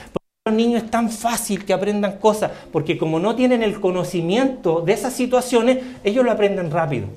[0.47, 4.93] Los niños es tan fácil que aprendan cosas, porque como no tienen el conocimiento de
[4.93, 7.09] esas situaciones, ellos lo aprenden rápido.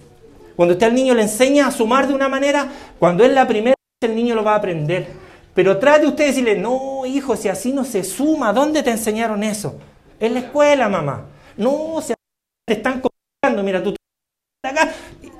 [0.56, 2.68] Cuando usted al niño le enseña a sumar de una manera,
[2.98, 5.10] cuando es la primera vez el niño lo va a aprender.
[5.54, 9.44] Pero trate usted de decirle, no, hijo, si así no se suma, ¿dónde te enseñaron
[9.44, 9.76] eso?
[10.20, 11.28] En la escuela, mamá.
[11.56, 12.16] No, si
[12.66, 13.94] te están copiando, mira, tú
[14.66, 14.92] acá.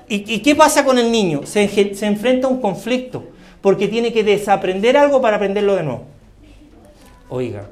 [0.08, 1.40] ¿Y, ¿Y, qué pasa con el niño?
[1.44, 1.66] Se,
[1.96, 3.24] se enfrenta a un conflicto,
[3.60, 6.04] porque tiene que desaprender algo para aprenderlo de nuevo.
[7.28, 7.68] Oiga,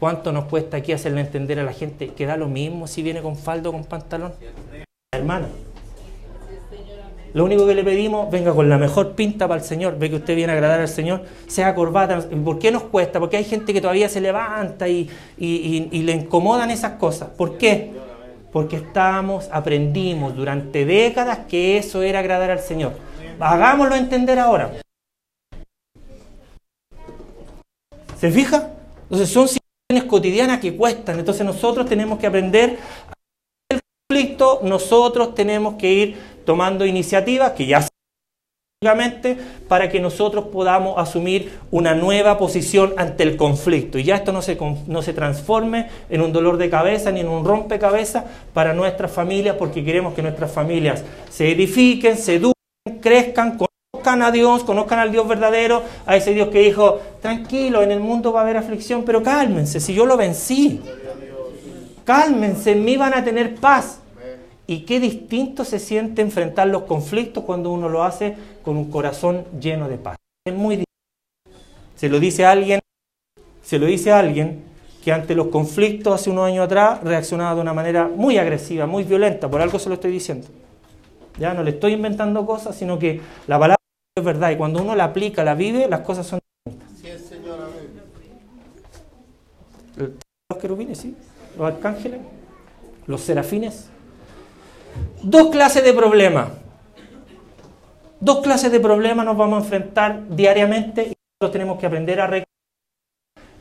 [0.00, 3.22] ¿cuánto nos cuesta aquí hacerle entender a la gente que da lo mismo si viene
[3.22, 4.32] con faldo o con pantalón?
[5.12, 5.46] Hermana.
[7.32, 10.16] Lo único que le pedimos, venga con la mejor pinta para el Señor, ve que
[10.16, 12.20] usted viene a agradar al Señor, sea corbata.
[12.44, 13.20] ¿Por qué nos cuesta?
[13.20, 17.28] Porque hay gente que todavía se levanta y, le incomodan esas cosas.
[17.28, 17.92] ¿Por qué?
[18.50, 22.94] Porque estamos, aprendimos durante décadas que eso era agradar al Señor.
[23.38, 24.72] Hagámoslo entender ahora.
[28.18, 28.70] ¿Se fija?
[29.04, 29.59] Entonces son
[30.04, 31.18] cotidianas que cuestan.
[31.18, 32.78] Entonces nosotros tenemos que aprender
[33.68, 37.86] el conflicto, nosotros tenemos que ir tomando iniciativas que ya
[39.68, 44.40] para que nosotros podamos asumir una nueva posición ante el conflicto y ya esto no
[44.40, 48.24] se, no se transforme en un dolor de cabeza ni en un rompecabezas
[48.54, 53.58] para nuestras familias porque queremos que nuestras familias se edifiquen, se eduquen, crezcan,
[54.00, 58.00] conozcan a Dios, conozcan al Dios verdadero, a ese Dios que dijo, tranquilo, en el
[58.00, 60.80] mundo va a haber aflicción, pero cálmense, si yo lo vencí,
[62.04, 64.00] cálmense, en mí van a tener paz.
[64.66, 69.44] Y qué distinto se siente enfrentar los conflictos cuando uno lo hace con un corazón
[69.60, 70.16] lleno de paz.
[70.46, 71.60] Es muy distinto.
[71.96, 72.80] Se lo dice a alguien,
[73.62, 74.62] se lo dice a alguien
[75.04, 79.02] que ante los conflictos hace unos años atrás reaccionaba de una manera muy agresiva, muy
[79.02, 80.46] violenta, por algo se lo estoy diciendo.
[81.38, 83.79] Ya no le estoy inventando cosas, sino que la palabra
[84.20, 86.88] es verdad y cuando uno la aplica, la vive, las cosas son distintas.
[86.98, 87.08] Sí,
[90.48, 91.16] Los querubines, sí,
[91.58, 92.20] los arcángeles,
[93.06, 93.90] los serafines,
[95.22, 96.48] Dos clases de problemas.
[98.20, 102.26] Dos clases de problemas nos vamos a enfrentar diariamente y nosotros tenemos que aprender a
[102.26, 102.46] reconocer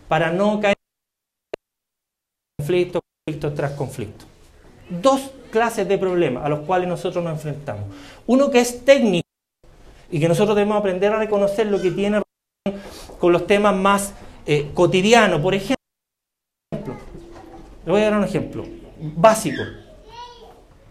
[0.07, 0.75] para no caer
[2.57, 4.25] en conflicto, conflicto tras conflicto.
[4.89, 7.85] Dos clases de problemas a los cuales nosotros nos enfrentamos.
[8.27, 9.28] Uno que es técnico
[10.11, 12.21] y que nosotros debemos aprender a reconocer lo que tiene
[13.19, 14.13] con los temas más
[14.45, 15.41] eh, cotidianos.
[15.41, 15.77] Por ejemplo,
[17.85, 18.65] le voy a dar un ejemplo
[19.15, 19.61] básico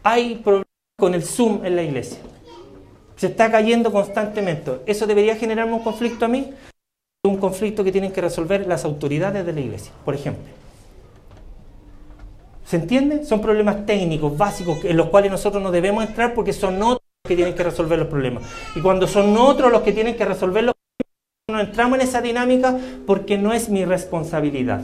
[0.08, 0.66] hay problemas
[0.98, 2.18] con el Zoom en la iglesia.
[3.16, 4.80] Se está cayendo constantemente.
[4.86, 6.50] ¿Eso debería generarme un conflicto a mí?
[7.24, 10.44] Un conflicto que tienen que resolver las autoridades de la iglesia, por ejemplo.
[12.64, 13.24] ¿Se entiende?
[13.24, 17.36] Son problemas técnicos, básicos, en los cuales nosotros no debemos entrar porque son otros que
[17.36, 18.42] tienen que resolver los problemas.
[18.74, 22.20] Y cuando son otros los que tienen que resolver los problemas, no entramos en esa
[22.20, 22.76] dinámica
[23.06, 24.80] porque no es mi responsabilidad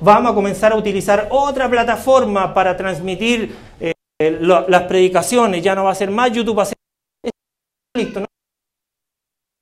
[0.00, 5.92] vamos a comenzar a utilizar otra plataforma para transmitir eh, las predicaciones, ya no va
[5.92, 6.76] a ser más YouTube, va a ser
[7.96, 8.26] listo, ¿no?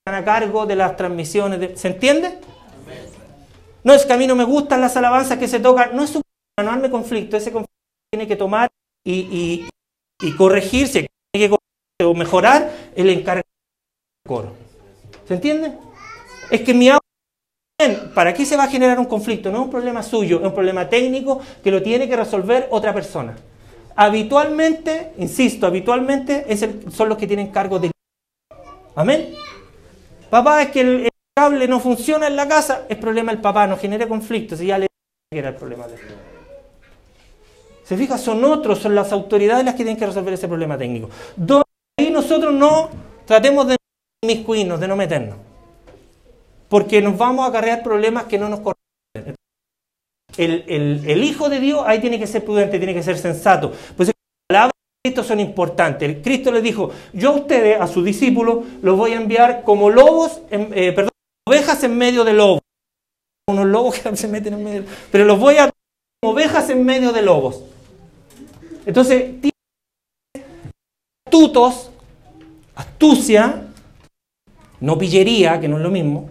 [0.07, 2.39] a cargo de las transmisiones, ¿se entiende?
[3.85, 6.17] No es que a mí no me gustan las alabanzas que se tocan, no es
[6.17, 6.23] un
[6.63, 7.77] no arme conflicto, ese conflicto
[8.11, 8.69] tiene que tomar
[9.05, 9.69] y,
[10.21, 11.09] y, corregirse,
[11.39, 14.53] que o mejorar el encargo del coro.
[15.27, 15.73] ¿Se entiende?
[16.51, 16.91] Es que mi
[18.15, 19.51] ¿Para qué se va a generar un conflicto?
[19.51, 22.93] No es un problema suyo, es un problema técnico que lo tiene que resolver otra
[22.93, 23.37] persona.
[23.95, 26.45] Habitualmente, insisto, habitualmente
[26.91, 27.91] son los que tienen cargo de...
[28.97, 29.33] Amén.
[30.29, 33.77] Papá, es que el, cable no funciona en la casa, es problema del papá, no
[33.77, 34.89] genere conflictos, y ya le
[35.31, 35.95] era el problema de
[37.89, 41.09] Se fija, son otros, son las autoridades las que tienen que resolver ese problema técnico.
[41.99, 42.91] Ahí nosotros no
[43.25, 43.77] tratemos de
[44.25, 45.49] miscuirnos, de no meternos
[46.69, 49.35] porque nos vamos a acarrear problemas que no nos corresponden.
[50.37, 53.73] El, Hijo de Dios ahí tiene que ser prudente, tiene que ser sensato.
[53.97, 54.15] Pues las
[54.49, 56.19] palabras de Cristo son importantes.
[56.23, 60.41] Cristo le dijo, yo a ustedes, a sus discípulos, los voy a enviar como lobos,
[60.51, 61.11] eh, perdón,
[61.47, 62.61] ovejas en medio de lobos.
[63.49, 65.71] Unos lobos que se meten en medio, pero los voy a
[66.21, 67.63] como ovejas en medio de lobos.
[68.89, 69.35] Entonces,
[71.27, 71.91] astutos,
[72.75, 73.67] astucia,
[74.81, 76.31] no pillería, que no es lo mismo,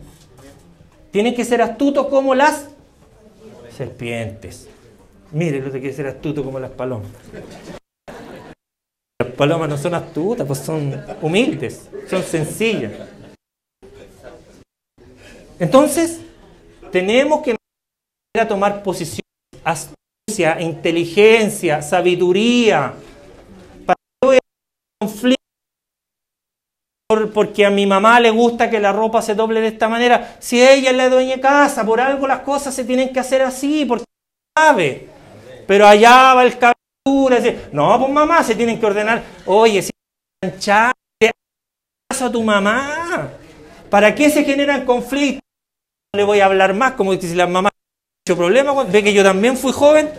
[1.11, 2.69] tienen que ser astutos como las
[3.69, 4.67] serpientes.
[5.31, 7.11] Mire, lo que ser astuto como las palomas.
[9.19, 12.91] Las palomas no son astutas, pues son humildes, son sencillas.
[15.59, 16.21] Entonces,
[16.91, 17.55] tenemos que
[18.47, 19.21] tomar posición,
[19.63, 20.06] astucia,
[20.59, 22.93] inteligencia, sabiduría,
[23.86, 24.39] para que
[24.99, 25.38] conflicto
[27.34, 30.36] porque a mi mamá le gusta que la ropa se doble de esta manera.
[30.39, 33.41] Si ella es la dueña de casa, por algo las cosas se tienen que hacer
[33.41, 34.03] así, porque
[34.57, 35.07] sabe.
[35.65, 36.57] Pero allá va el
[37.38, 39.23] dice, no, pues mamá, se tienen que ordenar.
[39.45, 39.91] Oye, si
[40.59, 43.30] caso a tu mamá,
[43.89, 45.41] ¿para qué se generan conflictos?
[46.13, 47.69] No le voy a hablar más, como si la mamá
[48.36, 50.09] problema, ve que yo también fui joven,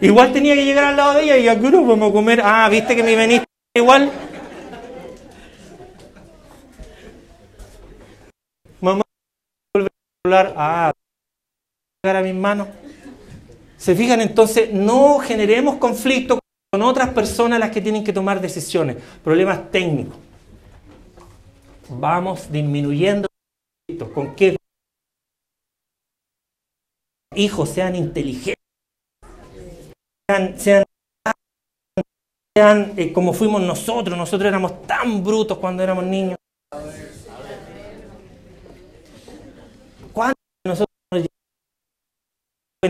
[0.00, 2.96] igual tenía que llegar al lado de ella y aquí vamos a comer, ah, viste
[2.96, 3.46] que me veniste
[3.76, 4.10] igual.
[8.80, 9.02] Mamá,
[9.74, 9.86] a
[10.24, 10.92] hablar, ah,
[12.02, 12.68] llegar a mis manos.
[13.76, 14.20] ¿Se fijan?
[14.20, 16.38] Entonces, no generemos conflicto
[16.70, 20.16] con otras personas las que tienen que tomar decisiones, problemas técnicos.
[21.88, 23.28] Vamos disminuyendo
[24.14, 24.56] ¿Con qué?
[27.34, 28.62] Hijos sean inteligentes,
[30.28, 30.84] sean,
[32.56, 34.16] sean, eh, como fuimos nosotros.
[34.16, 36.38] Nosotros éramos tan brutos cuando éramos niños.
[40.12, 40.88] ¿Cuántos de nosotros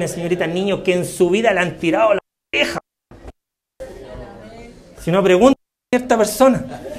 [0.08, 2.20] señorita, niños que en su vida le han tirado la
[2.52, 2.80] oreja?
[4.98, 6.91] Si no, pregunta a cierta persona.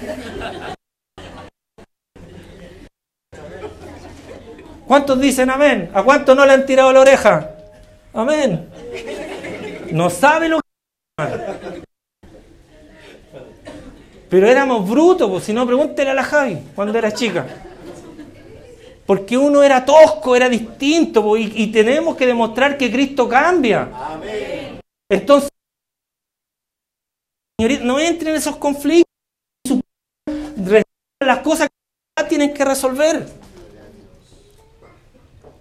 [4.93, 5.89] ¿Cuántos dicen amén?
[5.91, 7.49] ¿A cuántos no le han tirado la oreja?
[8.13, 8.69] Amén.
[9.91, 11.81] No sabe lo que...
[14.29, 17.47] Pero éramos brutos, pues si no, pregúntele a la Javi cuando era chica.
[19.07, 23.89] Porque uno era tosco, era distinto, pues, y, tenemos que demostrar que Cristo cambia.
[25.09, 25.49] Entonces,
[27.81, 29.07] no entren en esos conflictos.
[31.19, 31.67] Las cosas
[32.15, 33.25] que tienen que resolver.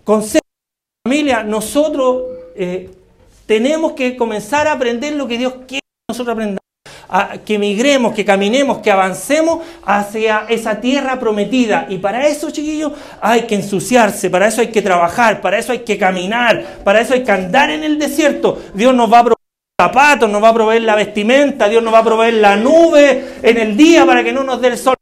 [0.04, 0.42] Consejo,
[1.06, 2.24] familia, nosotros
[2.56, 2.90] eh,
[3.46, 6.58] tenemos que comenzar a aprender lo que Dios quiere que nosotros aprendamos.
[7.44, 11.86] que migremos, que caminemos, que avancemos hacia esa tierra prometida.
[11.88, 15.80] Y para eso, chiquillos, hay que ensuciarse, para eso hay que trabajar, para eso hay
[15.80, 18.58] que caminar, para eso hay que andar en el desierto.
[18.74, 19.34] Dios nos va a
[19.80, 23.58] zapatos, nos va a proveer la vestimenta, Dios nos va a proveer la nube en
[23.58, 24.96] el día para que no nos dé el sol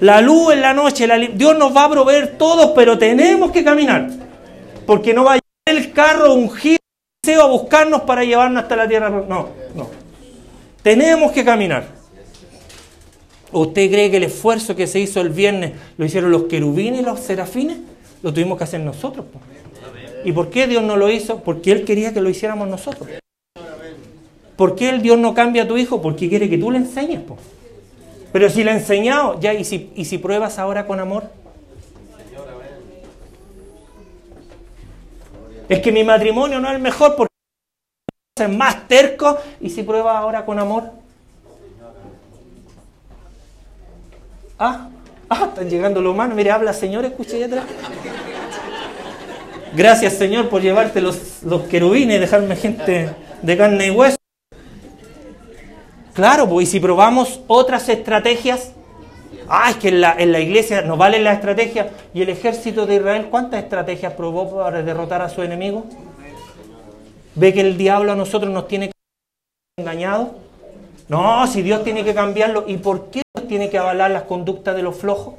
[0.00, 4.10] la luz en la noche, Dios nos va a proveer todos, pero tenemos que caminar.
[4.86, 6.78] Porque no va a llegar el carro ungido
[7.40, 9.08] a buscarnos para llevarnos hasta la tierra.
[9.08, 9.88] No, no.
[10.82, 11.86] Tenemos que caminar.
[13.52, 17.04] ¿Usted cree que el esfuerzo que se hizo el viernes lo hicieron los querubines y
[17.04, 17.78] los serafines?
[18.22, 19.24] Lo tuvimos que hacer nosotros.
[20.24, 21.40] ¿Y por qué Dios no lo hizo?
[21.40, 23.08] Porque Él quería que lo hiciéramos nosotros.
[24.56, 26.02] ¿Por qué el Dios no cambia a tu hijo?
[26.02, 27.20] Porque quiere que tú le enseñes.
[28.34, 31.30] Pero si le he enseñado, ya, ¿y si, ¿y si pruebas ahora con amor?
[35.68, 37.32] Es que mi matrimonio no es el mejor porque
[38.34, 39.38] es más terco.
[39.60, 40.90] ¿Y si pruebas ahora con amor?
[44.58, 44.88] Ah,
[45.28, 46.34] ah, están llegando los humanos.
[46.34, 47.66] Mire, habla Señor, escuche allá atrás.
[49.76, 54.16] Gracias Señor por llevarte los, los querubines y dejarme gente de carne y hueso.
[56.14, 58.70] Claro, pues y si probamos otras estrategias,
[59.48, 61.90] ah, es que en la, en la iglesia no vale la estrategia.
[62.14, 65.86] ¿Y el ejército de Israel cuántas estrategias probó para derrotar a su enemigo?
[67.34, 68.92] ¿Ve que el diablo a nosotros nos tiene
[69.76, 70.36] engañado?
[71.08, 74.76] No, si Dios tiene que cambiarlo, ¿y por qué Dios tiene que avalar las conductas
[74.76, 75.34] de los flojos?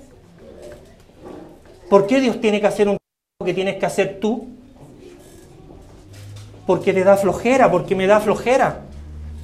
[1.90, 2.98] ¿Por qué Dios tiene que hacer un
[3.44, 4.50] que tienes que hacer tú?
[6.68, 8.82] Porque te da flojera, porque me da flojera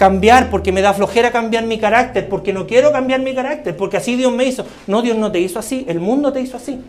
[0.02, 3.98] cambiar porque me da flojera cambiar mi carácter, porque no quiero cambiar mi carácter, porque
[3.98, 4.66] así Dios me hizo.
[4.88, 6.82] No, Dios no te hizo así, el mundo te hizo así.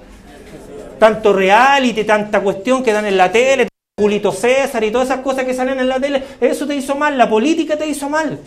[0.99, 3.69] Tanto reality, tanta cuestión que dan en la tele,
[4.01, 7.19] Julito César y todas esas cosas que salen en la tele, eso te hizo mal,
[7.19, 8.39] la política te hizo mal.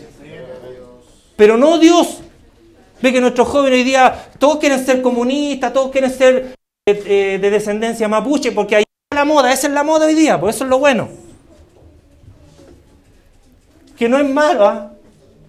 [1.36, 2.18] Pero no Dios.
[3.00, 6.56] Ve que nuestros jóvenes hoy día todos quieren ser comunistas, todos quieren ser
[6.88, 10.14] eh, eh, de, descendencia mapuche, porque ahí es la moda, esa es la moda hoy
[10.14, 11.25] día, pues eso es lo bueno
[13.96, 14.66] que no es malo.
[14.66, 14.92] ¿ah?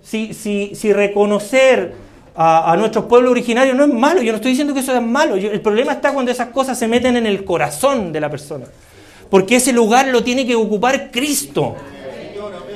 [0.04, 1.94] Si, si, reconocer
[2.36, 5.36] a, nuestros pueblos originarios no es malo, yo no estoy diciendo que eso es malo.
[5.36, 8.66] el problema está cuando esas cosas se meten en el corazón de la persona.
[9.30, 11.76] Porque ese lugar lo tiene que ocupar Cristo.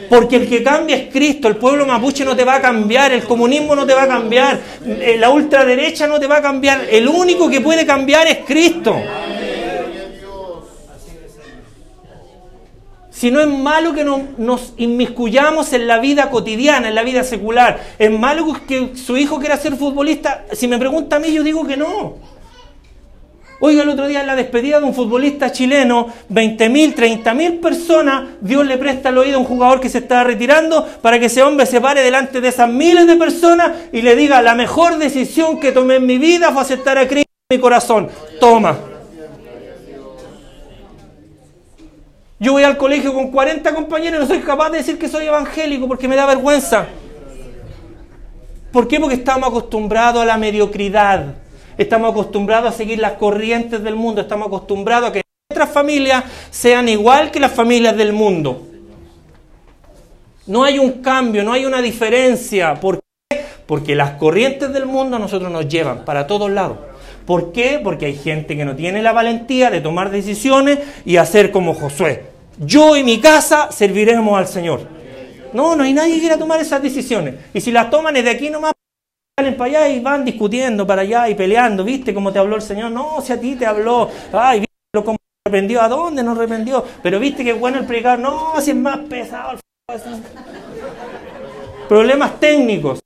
[0.09, 3.23] Porque el que cambia es Cristo, el pueblo mapuche no te va a cambiar, el
[3.23, 7.07] comunismo no te va a cambiar, eh, la ultraderecha no te va a cambiar, el
[7.07, 8.93] único que puede cambiar es Cristo.
[13.21, 17.79] Si no es malo que nos inmiscuyamos en la vida cotidiana, en la vida secular.
[17.99, 20.45] Es malo que su hijo quiera ser futbolista.
[20.53, 22.15] Si me pregunta a mí, yo digo que no.
[23.59, 28.65] Oiga, el otro día en la despedida de un futbolista chileno, 20.000, 30.000 personas, Dios
[28.65, 31.67] le presta el oído a un jugador que se estaba retirando para que ese hombre
[31.67, 35.71] se pare delante de esas miles de personas y le diga, la mejor decisión que
[35.71, 38.09] tomé en mi vida fue aceptar a Cristo en mi corazón.
[38.39, 38.90] Toma.
[42.41, 45.27] Yo voy al colegio con 40 compañeros y no soy capaz de decir que soy
[45.27, 46.87] evangélico porque me da vergüenza.
[48.71, 48.99] ¿Por qué?
[48.99, 51.35] Porque estamos acostumbrados a la mediocridad.
[51.77, 54.21] Estamos acostumbrados a seguir las corrientes del mundo.
[54.21, 55.21] Estamos acostumbrados a que
[55.51, 58.67] nuestras familias sean igual que las familias del mundo.
[60.47, 62.73] No hay un cambio, no hay una diferencia.
[62.73, 63.45] ¿Por qué?
[63.67, 66.79] Porque las corrientes del mundo a nosotros nos llevan para todos lados.
[67.27, 67.79] ¿Por qué?
[67.83, 72.30] Porque hay gente que no tiene la valentía de tomar decisiones y hacer como Josué.
[72.63, 74.81] Yo y mi casa serviremos al Señor.
[75.51, 77.35] No, no hay nadie que quiera tomar esas decisiones.
[77.53, 78.73] Y si las toman es de aquí nomás,
[79.37, 81.83] salen para allá y van discutiendo para allá y peleando.
[81.83, 82.91] ¿Viste cómo te habló el Señor?
[82.91, 84.09] No, si a ti te habló.
[84.31, 85.81] Ay, ¿viste lo cómo arrependió?
[85.81, 86.85] ¿A dónde no arrependió?
[87.01, 88.19] Pero viste que bueno el predicador.
[88.19, 89.59] No, si es más pesado.
[91.89, 92.99] Problemas técnicos.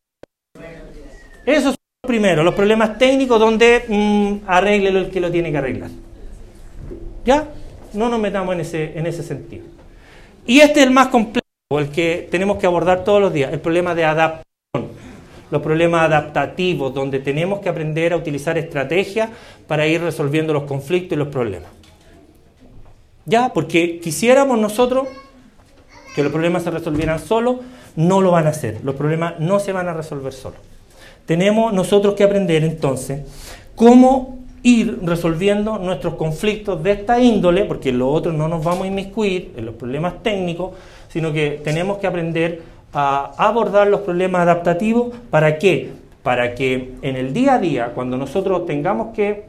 [1.45, 5.57] Esos son los primeros, los problemas técnicos donde mmm, arréglelo el que lo tiene que
[5.57, 5.89] arreglar.
[7.23, 7.47] ¿Ya?
[7.95, 9.63] No nos metamos en ese, en ese sentido.
[10.45, 13.59] Y este es el más complejo, el que tenemos que abordar todos los días, el
[13.59, 14.45] problema de adaptación.
[15.51, 19.29] Los problemas adaptativos, donde tenemos que aprender a utilizar estrategias
[19.67, 21.69] para ir resolviendo los conflictos y los problemas.
[23.25, 23.53] ¿Ya?
[23.53, 25.07] Porque quisiéramos nosotros
[26.15, 27.57] que los problemas se resolvieran solos,
[27.95, 28.79] no lo van a hacer.
[28.83, 30.59] Los problemas no se van a resolver solos.
[31.25, 33.21] Tenemos nosotros que aprender entonces
[33.75, 38.85] cómo ir resolviendo nuestros conflictos de esta índole, porque en lo otro no nos vamos
[38.85, 40.71] a inmiscuir en los problemas técnicos,
[41.07, 45.15] sino que tenemos que aprender a abordar los problemas adaptativos.
[45.29, 45.91] ¿Para qué?
[46.23, 49.45] Para que en el día a día, cuando nosotros tengamos que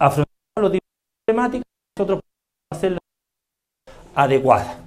[0.00, 1.62] afrontar los tipos de
[1.96, 2.20] nosotros
[2.68, 3.00] podamos
[4.16, 4.78] adecuada.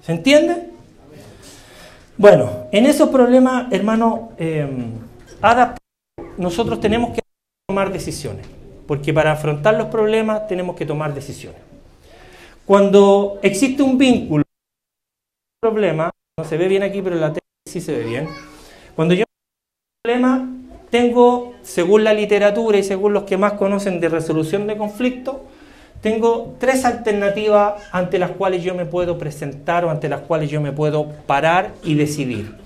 [0.00, 0.70] ¿Se entiende?
[2.16, 4.66] Bueno, en esos problemas, hermano, eh,
[6.38, 7.20] nosotros tenemos que
[7.66, 8.46] tomar decisiones,
[8.86, 11.60] porque para afrontar los problemas tenemos que tomar decisiones.
[12.64, 14.44] Cuando existe un vínculo,
[15.60, 18.28] problema, no se ve bien aquí, pero en la tele sí se ve bien.
[18.96, 19.24] Cuando yo
[20.02, 20.48] problema,
[20.90, 25.36] tengo, según la literatura y según los que más conocen de resolución de conflictos,
[26.00, 30.60] tengo tres alternativas ante las cuales yo me puedo presentar o ante las cuales yo
[30.60, 32.56] me puedo parar y decidir.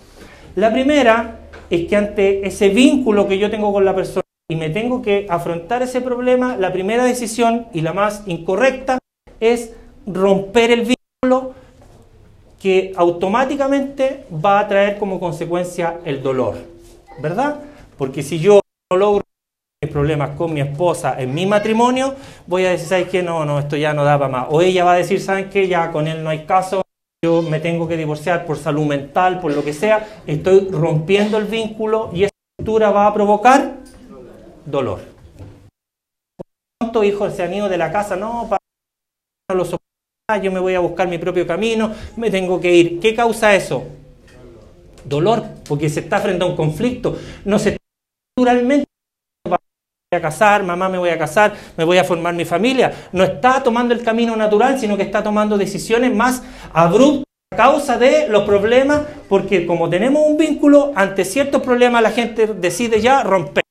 [0.54, 4.70] La primera es que ante ese vínculo que yo tengo con la persona y me
[4.70, 8.98] tengo que afrontar ese problema, la primera decisión y la más incorrecta
[9.40, 9.72] es
[10.06, 11.54] romper el vínculo
[12.60, 16.56] que automáticamente va a traer como consecuencia el dolor,
[17.20, 17.60] ¿verdad?
[17.98, 19.24] Porque si yo no logro
[19.82, 22.14] mis problemas con mi esposa en mi matrimonio,
[22.46, 23.22] voy a decir, ¿sabes qué?
[23.22, 24.46] No, no, esto ya no da para más.
[24.50, 25.66] O ella va a decir, ¿saben qué?
[25.66, 26.82] Ya con él no hay caso,
[27.22, 31.46] yo me tengo que divorciar por salud mental, por lo que sea, estoy rompiendo el
[31.46, 33.75] vínculo y esa ruptura va a provocar
[34.66, 35.00] dolor.
[36.78, 38.16] ¿Cuántos hijos se han ido de la casa?
[38.16, 38.60] No, para
[39.48, 39.84] no lo soporto,
[40.42, 43.00] yo me voy a buscar mi propio camino, me tengo que ir.
[43.00, 43.84] ¿Qué causa eso?
[45.04, 47.16] Dolor, porque se está frente a un conflicto.
[47.44, 47.82] No se está
[48.36, 48.86] naturalmente
[50.12, 52.92] a casar, mamá me voy a casar, me voy a formar mi familia.
[53.12, 56.42] No está tomando el camino natural, sino que está tomando decisiones más
[56.72, 62.10] abruptas a causa de los problemas, porque como tenemos un vínculo, ante ciertos problemas la
[62.10, 63.65] gente decide ya romper.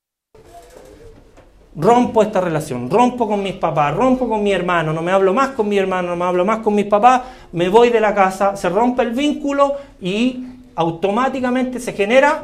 [1.78, 5.50] Rompo esta relación, rompo con mis papás, rompo con mi hermano, no me hablo más
[5.50, 8.56] con mi hermano, no me hablo más con mis papás, me voy de la casa,
[8.56, 10.46] se rompe el vínculo y
[10.76, 12.44] automáticamente se genera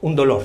[0.00, 0.42] un dolor.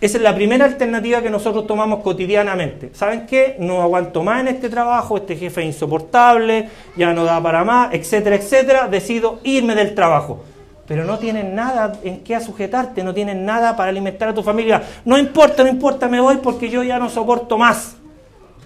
[0.00, 2.90] Esa es la primera alternativa que nosotros tomamos cotidianamente.
[2.92, 3.56] ¿Saben qué?
[3.58, 7.92] No aguanto más en este trabajo, este jefe es insoportable, ya no da para más,
[7.94, 8.88] etcétera, etcétera.
[8.88, 10.44] Decido irme del trabajo.
[10.88, 14.82] Pero no tienen nada en qué sujetarte, no tienen nada para alimentar a tu familia.
[15.04, 17.96] No importa, no importa, me voy porque yo ya no soporto más.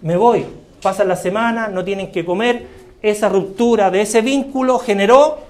[0.03, 0.47] Me voy.
[0.81, 2.67] Pasan la semana, no tienen que comer.
[3.03, 5.41] Esa ruptura de ese vínculo generó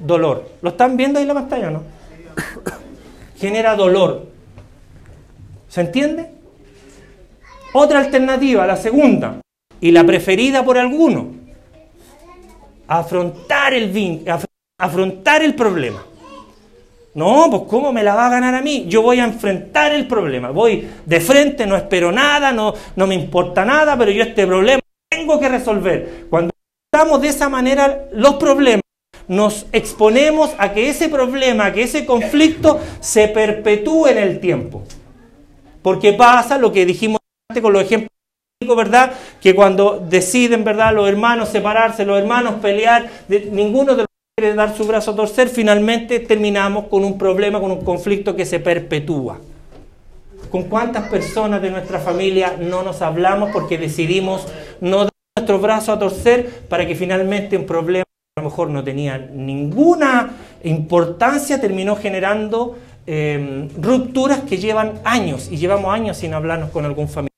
[0.00, 0.50] dolor.
[0.62, 1.82] ¿Lo están viendo ahí en la pantalla no?
[3.36, 4.26] Genera dolor.
[5.68, 6.30] ¿Se entiende?
[7.72, 9.40] Otra alternativa, la segunda,
[9.80, 11.26] y la preferida por algunos,
[12.86, 13.90] afrontar el,
[14.82, 16.04] afrontar el problema.
[17.14, 18.86] No, pues ¿cómo me la va a ganar a mí?
[18.88, 20.50] Yo voy a enfrentar el problema.
[20.50, 24.80] Voy de frente, no espero nada, no, no me importa nada, pero yo este problema
[25.08, 26.26] tengo que resolver.
[26.28, 26.52] Cuando
[26.92, 28.82] estamos de esa manera los problemas,
[29.28, 34.82] nos exponemos a que ese problema, que ese conflicto se perpetúe en el tiempo.
[35.80, 38.10] Porque pasa lo que dijimos antes con los ejemplos,
[38.76, 39.12] ¿verdad?
[39.40, 40.92] Que cuando deciden, ¿verdad?
[40.92, 44.11] Los hermanos separarse, los hermanos pelear, ninguno de los
[44.42, 48.44] quiere dar su brazo a torcer, finalmente terminamos con un problema, con un conflicto que
[48.44, 49.38] se perpetúa.
[50.50, 54.46] ¿Con cuántas personas de nuestra familia no nos hablamos porque decidimos
[54.80, 58.68] no dar nuestro brazo a torcer para que finalmente un problema que a lo mejor
[58.68, 60.30] no tenía ninguna
[60.62, 67.08] importancia terminó generando Em, rupturas que llevan años y llevamos años sin hablarnos con algún
[67.08, 67.31] familiar.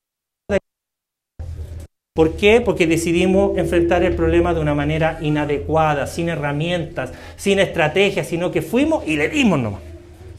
[2.15, 2.61] ¿Por qué?
[2.61, 8.61] Porque decidimos enfrentar el problema de una manera inadecuada, sin herramientas, sin estrategias, sino que
[8.61, 9.81] fuimos y le dimos nomás.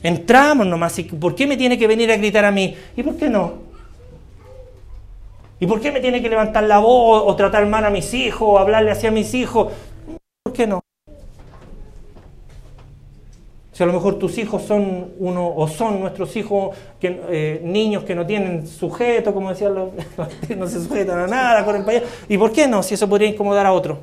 [0.03, 0.99] Entramos nomás.
[0.99, 2.75] ¿Y ¿Por qué me tiene que venir a gritar a mí?
[2.97, 3.57] ¿Y por qué no?
[5.61, 8.49] ¿Y por qué me tiene que levantar la voz o tratar mal a mis hijos
[8.49, 9.71] o hablarle así a mis hijos?
[10.45, 10.86] ¿Por qué no?
[13.77, 18.05] Si a lo mejor tus hijos son uno o son nuestros hijos que, eh, niños
[18.05, 19.91] que no tienen sujeto, como decían los,
[20.57, 22.07] no se sujetan a nada, corren para allá.
[22.27, 22.83] ¿Y por qué no?
[22.83, 23.99] Si eso podría incomodar a otro.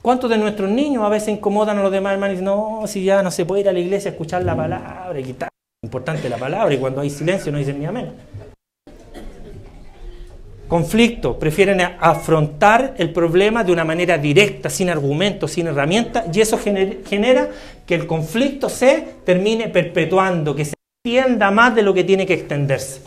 [0.00, 3.02] ¿Cuántos de nuestros niños a veces incomodan a los demás hermanos y dicen, no, si
[3.02, 5.48] ya no se puede ir a la iglesia a escuchar la palabra y quitar?
[5.82, 8.12] Importante la palabra y cuando hay silencio no dicen ni amén
[10.68, 16.58] conflicto, prefieren afrontar el problema de una manera directa, sin argumentos, sin herramientas, y eso
[16.58, 17.48] genera
[17.86, 22.34] que el conflicto se termine perpetuando, que se extienda más de lo que tiene que
[22.34, 23.00] extenderse.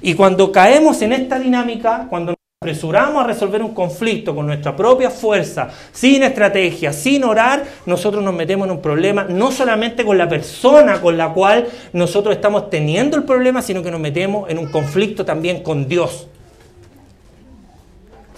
[0.00, 4.74] Y cuando caemos en esta dinámica, cuando nos apresuramos a resolver un conflicto con nuestra
[4.74, 10.16] propia fuerza, sin estrategia, sin orar, nosotros nos metemos en un problema, no solamente con
[10.16, 14.58] la persona con la cual nosotros estamos teniendo el problema, sino que nos metemos en
[14.58, 16.28] un conflicto también con Dios.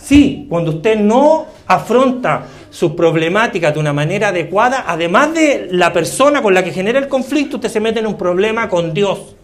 [0.05, 6.43] Sí, cuando usted no afronta sus problemáticas de una manera adecuada, además de la persona
[6.43, 9.35] con la que genera el conflicto, usted se mete en un problema con Dios.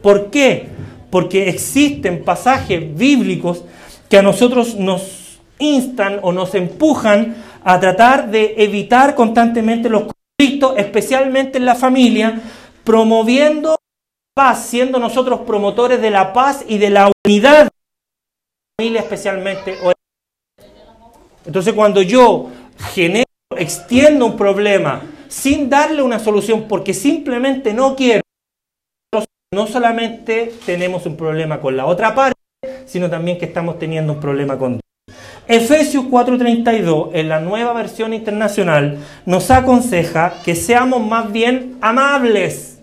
[0.00, 0.68] ¿Por qué?
[1.10, 3.64] Porque existen pasajes bíblicos
[4.08, 10.04] que a nosotros nos instan o nos empujan a tratar de evitar constantemente los
[10.38, 12.40] conflictos, especialmente en la familia,
[12.84, 13.76] promoviendo
[14.32, 17.68] paz, siendo nosotros promotores de la paz y de la unidad
[18.96, 19.76] especialmente.
[21.44, 22.50] Entonces cuando yo
[22.92, 23.24] genero,
[23.56, 28.22] extiendo un problema sin darle una solución porque simplemente no quiero,
[29.52, 32.40] no solamente tenemos un problema con la otra parte,
[32.86, 34.82] sino también que estamos teniendo un problema con Dios.
[35.48, 42.78] Efesios 4:32, en la nueva versión internacional, nos aconseja que seamos más bien amables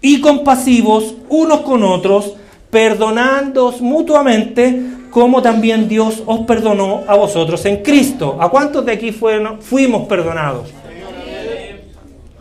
[0.00, 2.36] y compasivos unos con otros,
[2.70, 8.36] perdonándoos mutuamente, como también Dios os perdonó a vosotros en Cristo.
[8.40, 10.68] ¿A cuántos de aquí fuimos perdonados?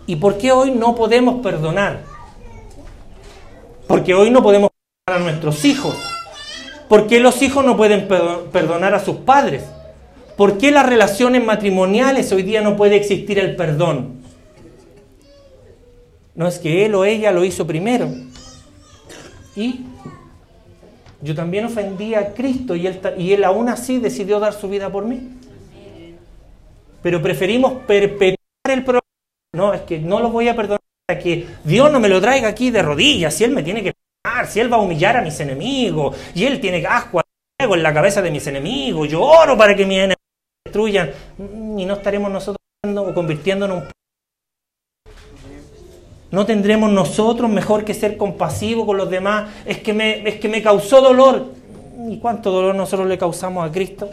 [0.07, 2.03] ¿Y por qué hoy no podemos perdonar?
[3.88, 4.69] Porque hoy no podemos
[5.05, 5.95] perdonar a nuestros hijos.
[6.89, 9.63] ¿Por qué los hijos no pueden perdonar a sus padres?
[10.38, 14.21] ¿Por qué las relaciones matrimoniales hoy día no puede existir el perdón?
[16.36, 18.09] No es que él o ella lo hizo primero.
[19.55, 19.86] ¿Y
[21.22, 24.91] yo también ofendí a Cristo y él, y él aún así decidió dar su vida
[24.91, 25.30] por mí.
[27.01, 29.01] Pero preferimos perpetuar el problema.
[29.53, 32.47] No, es que no lo voy a perdonar hasta que Dios no me lo traiga
[32.47, 33.34] aquí de rodillas.
[33.34, 36.45] Si Él me tiene que perdonar, si Él va a humillar a mis enemigos, y
[36.45, 37.22] Él tiene asco
[37.59, 40.18] en la cabeza de mis enemigos, yo oro para que mis enemigos
[40.66, 41.11] destruyan.
[41.78, 42.57] Y no estaremos nosotros
[43.13, 43.89] convirtiéndonos en un
[46.36, 49.51] ¿No tendremos nosotros mejor que ser compasivos con los demás?
[49.65, 51.53] Es que me, es que me causó dolor.
[52.09, 54.09] ¿Y cuánto dolor nosotros le causamos a Cristo?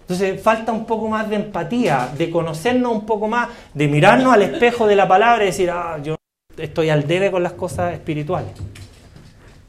[0.00, 4.42] Entonces falta un poco más de empatía, de conocernos un poco más, de mirarnos al
[4.42, 6.16] espejo de la palabra y decir, ah, yo
[6.56, 8.50] estoy al debe con las cosas espirituales.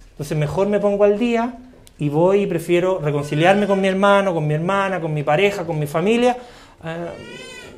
[0.09, 1.57] Entonces mejor me pongo al día
[1.99, 5.77] y voy y prefiero reconciliarme con mi hermano, con mi hermana, con mi pareja, con
[5.77, 6.37] mi familia
[6.83, 7.05] eh,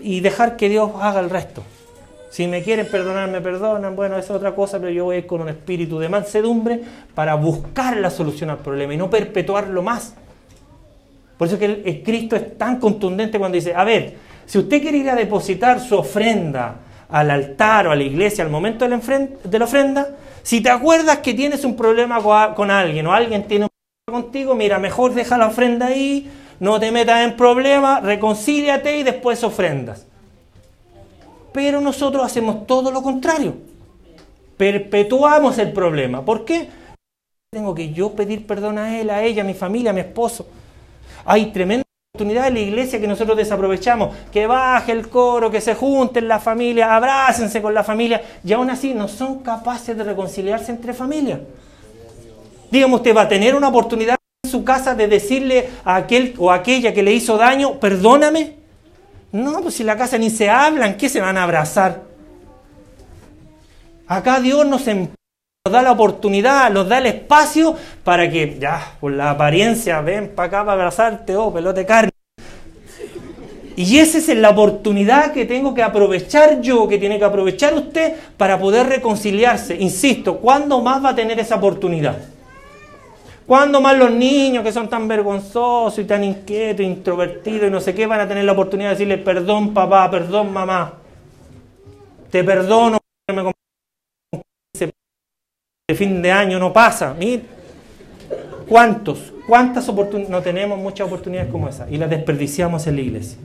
[0.01, 1.63] y dejar que Dios haga el resto.
[2.33, 3.95] Si me quieren perdonar, me perdonan.
[3.95, 6.81] Bueno, esa es otra cosa, pero yo voy con un espíritu de mansedumbre
[7.13, 10.15] para buscar la solución al problema y no perpetuarlo más.
[11.37, 14.15] Por eso que el, Cristo es tan contundente cuando dice, a ver,
[14.47, 16.77] si usted quiere ir a depositar su ofrenda
[17.07, 18.89] al altar o a la iglesia al momento de
[19.59, 20.07] la, ofrenda,
[20.41, 22.19] si te acuerdas que tienes un problema
[22.55, 23.69] con alguien o alguien tiene un
[24.07, 29.03] problema contigo, mira, mejor deja la ofrenda ahí, no te metas en problemas, reconcíliate y
[29.03, 30.07] después ofrendas.
[31.53, 33.55] Pero nosotros hacemos todo lo contrario.
[34.57, 36.23] Perpetuamos el problema.
[36.25, 36.69] ¿Por qué?
[37.51, 40.47] Tengo que yo pedir perdón a él, a ella, a mi familia, a mi esposo.
[41.25, 41.83] Hay tremenda
[42.15, 44.15] oportunidad en la iglesia que nosotros desaprovechamos.
[44.31, 48.21] Que baje el coro, que se junten la familia, abrácense con la familia.
[48.43, 51.39] Y aún así no son capaces de reconciliarse entre familias.
[52.71, 56.51] Dígame, usted va a tener una oportunidad en su casa de decirle a aquel o
[56.51, 58.62] aquella que le hizo daño, perdóname.
[59.33, 62.03] No, pues si la casa ni se hablan, ¿qué se van a abrazar?
[64.07, 65.07] Acá Dios nos, em-,
[65.65, 70.31] nos da la oportunidad, nos da el espacio para que, ya, por la apariencia, ven
[70.35, 72.11] para acá para abrazarte, oh, pelote carne.
[73.75, 78.13] Y esa es la oportunidad que tengo que aprovechar yo, que tiene que aprovechar usted
[78.37, 79.75] para poder reconciliarse.
[79.77, 82.32] Insisto, ¿cuándo más va a tener esa oportunidad?
[83.45, 87.93] ¿Cuándo más los niños que son tan vergonzosos y tan inquietos, introvertidos y no sé
[87.93, 90.93] qué van a tener la oportunidad de decirle perdón papá, perdón mamá?
[92.31, 92.99] Te perdono
[95.87, 97.13] de fin de año no pasa.
[97.17, 97.43] Mira,
[98.67, 99.33] ¿cuántos?
[99.45, 100.31] ¿Cuántas oportunidades?
[100.31, 103.37] No tenemos muchas oportunidades como esa y las desperdiciamos en la iglesia.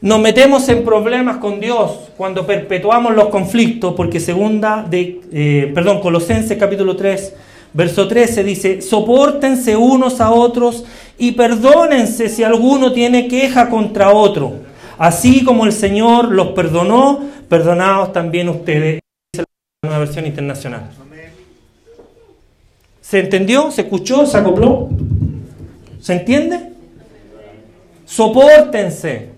[0.00, 6.00] Nos metemos en problemas con Dios cuando perpetuamos los conflictos, porque segunda de, eh, perdón,
[6.00, 7.34] Colosenses capítulo 3,
[7.76, 10.84] verso 13 dice, soportense unos a otros
[11.18, 14.54] y perdónense si alguno tiene queja contra otro.
[14.98, 17.20] Así como el Señor los perdonó,
[17.50, 19.00] perdonaos también ustedes.
[19.34, 19.44] Es
[19.82, 20.90] la versión internacional.
[23.02, 23.70] ¿Se entendió?
[23.70, 24.26] ¿Se escuchó?
[24.26, 24.88] ¿Se acopló?
[26.00, 26.72] ¿Se entiende?
[28.06, 29.36] Sopórtense.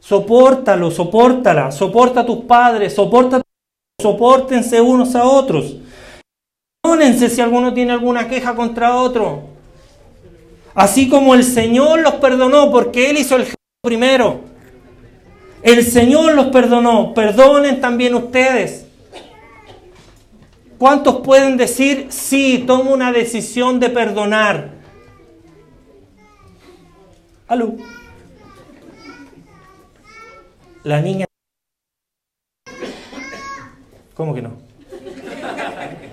[0.00, 3.40] Sopórtalo, sopórtala, soporta a tus padres, soporta
[4.02, 5.76] sopórtense unos a otros.
[6.84, 9.44] Perdónense si alguno tiene alguna queja contra otro.
[10.74, 13.46] Así como el Señor los perdonó porque Él hizo el
[13.82, 14.40] primero.
[15.62, 18.84] El Señor los perdonó, perdonen también ustedes.
[20.76, 24.72] ¿Cuántos pueden decir, sí, tomo una decisión de perdonar?
[27.48, 27.76] Aló.
[30.82, 31.24] La niña...
[34.12, 34.50] ¿Cómo que no?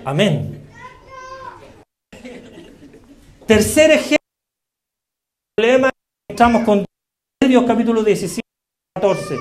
[0.06, 0.61] Amén.
[3.52, 4.16] Tercer ejemplo.
[5.54, 5.90] Problema
[6.26, 6.86] estamos con
[7.38, 8.40] Proverbios capítulo 17,
[8.94, 9.36] 14.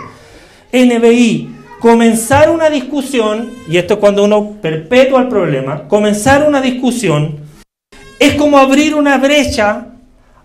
[0.74, 1.56] NBI.
[1.80, 7.40] Comenzar una discusión, y esto es cuando uno perpetúa el problema, comenzar una discusión
[8.20, 9.88] es como abrir una brecha,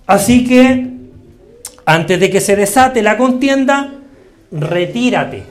[0.06, 0.86] así que
[1.84, 3.94] antes de que se desate la contienda,
[4.52, 5.42] retírate.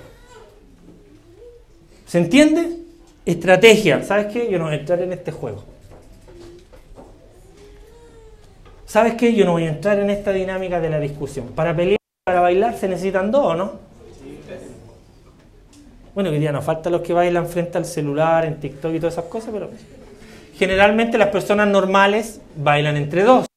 [2.08, 2.78] ¿Se entiende?
[3.26, 4.04] Estrategia.
[4.04, 4.50] ¿Sabes qué?
[4.50, 5.75] Yo no voy a entrar en este juego.
[8.86, 9.34] ¿Sabes qué?
[9.34, 11.48] Yo no voy a entrar en esta dinámica de la discusión.
[11.56, 13.74] Para pelear, para bailar se necesitan dos, ¿no?
[16.14, 19.16] Bueno, hoy día nos faltan los que bailan frente al celular, en TikTok y todas
[19.16, 19.70] esas cosas, pero
[20.58, 23.48] generalmente las personas normales bailan entre dos.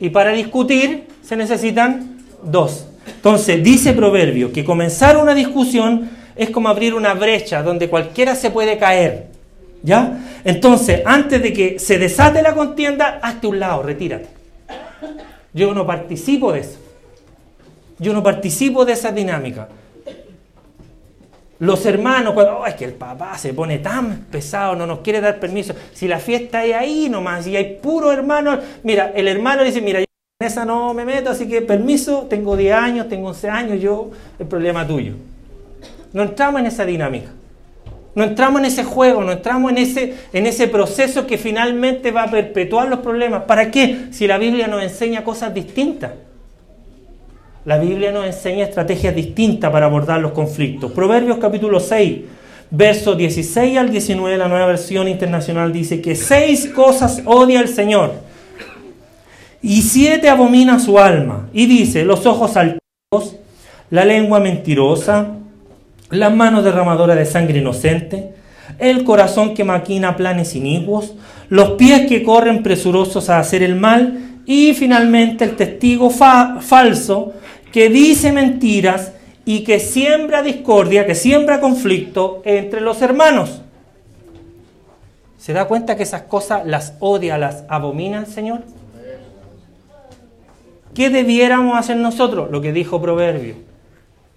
[0.00, 2.88] Y para discutir se necesitan dos.
[3.06, 8.50] Entonces, dice Proverbio que comenzar una discusión es como abrir una brecha donde cualquiera se
[8.50, 9.26] puede caer.
[9.82, 10.18] ¿Ya?
[10.44, 14.35] Entonces, antes de que se desate la contienda, hazte un lado, retírate.
[15.52, 16.78] Yo no participo de eso.
[17.98, 19.68] Yo no participo de esa dinámica.
[21.58, 25.22] Los hermanos, cuando oh, es que el papá se pone tan pesado, no nos quiere
[25.22, 25.74] dar permiso.
[25.94, 30.00] Si la fiesta es ahí nomás y hay puro hermano, mira, el hermano dice, mira,
[30.00, 30.06] yo
[30.38, 34.10] en esa no me meto, así que permiso, tengo 10 años, tengo 11 años, yo,
[34.38, 35.14] el problema tuyo.
[36.12, 37.30] No entramos en esa dinámica.
[38.16, 42.22] No entramos en ese juego, no entramos en ese, en ese proceso que finalmente va
[42.22, 43.42] a perpetuar los problemas.
[43.42, 44.06] ¿Para qué?
[44.10, 46.12] Si la Biblia nos enseña cosas distintas.
[47.66, 50.92] La Biblia nos enseña estrategias distintas para abordar los conflictos.
[50.92, 52.20] Proverbios capítulo 6,
[52.70, 58.14] versos 16 al 19, la nueva versión internacional dice que seis cosas odia el Señor
[59.60, 61.50] y siete abomina su alma.
[61.52, 63.36] Y dice, los ojos altivos,
[63.90, 65.34] la lengua mentirosa,
[66.10, 68.34] las manos derramadoras de sangre inocente,
[68.78, 71.14] el corazón que maquina planes inicuos,
[71.48, 77.34] los pies que corren presurosos a hacer el mal y finalmente el testigo falso
[77.72, 79.12] que dice mentiras
[79.44, 83.62] y que siembra discordia, que siembra conflicto entre los hermanos.
[85.38, 88.62] ¿Se da cuenta que esas cosas las odia, las abomina Señor?
[90.94, 92.50] ¿Qué debiéramos hacer nosotros?
[92.50, 93.54] Lo que dijo Proverbio.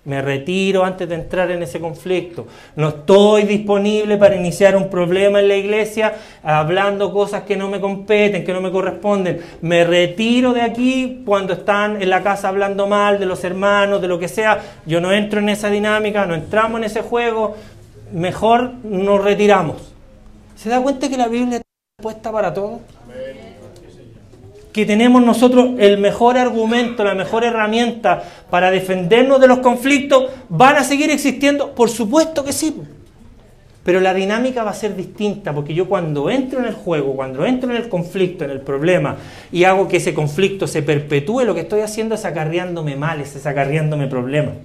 [0.10, 2.48] Me retiro antes de entrar en ese conflicto.
[2.76, 7.80] No estoy disponible para iniciar un problema en la iglesia hablando cosas que no me
[7.80, 9.40] competen, que no me corresponden.
[9.62, 14.08] Me retiro de aquí cuando están en la casa hablando mal de los hermanos, de
[14.08, 14.60] lo que sea.
[14.88, 17.56] Yo no entro en esa dinámica, no entramos en ese juego.
[18.12, 19.94] Mejor nos retiramos.
[20.56, 21.68] ¿Se da cuenta que la Biblia está
[22.02, 22.80] puesta para todo?
[24.72, 30.78] Que tenemos nosotros el mejor argumento, la mejor herramienta para defendernos de los conflictos, ¿van
[30.78, 31.74] a seguir existiendo?
[31.74, 32.76] Por supuesto que sí.
[33.84, 37.46] Pero la dinámica va a ser distinta, porque yo cuando entro en el juego, cuando
[37.46, 39.18] entro en el conflicto, en el problema,
[39.52, 43.48] y hago que ese conflicto se perpetúe, lo que estoy haciendo es acarreándome males, es
[43.48, 44.56] acarreándome problemas.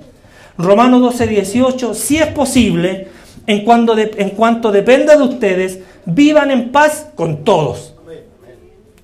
[0.58, 3.08] Romanos 12, 18, si es posible,
[3.46, 7.93] en cuanto, en cuanto dependa de ustedes, vivan en paz con todos.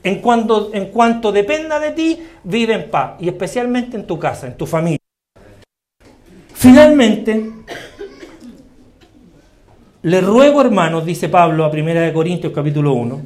[0.03, 4.47] En cuanto, en cuanto dependa de ti, vive en paz, y especialmente en tu casa,
[4.47, 4.99] en tu familia.
[6.55, 7.51] Finalmente,
[10.03, 13.21] le ruego, hermanos, dice Pablo a 1 Corintios capítulo 1,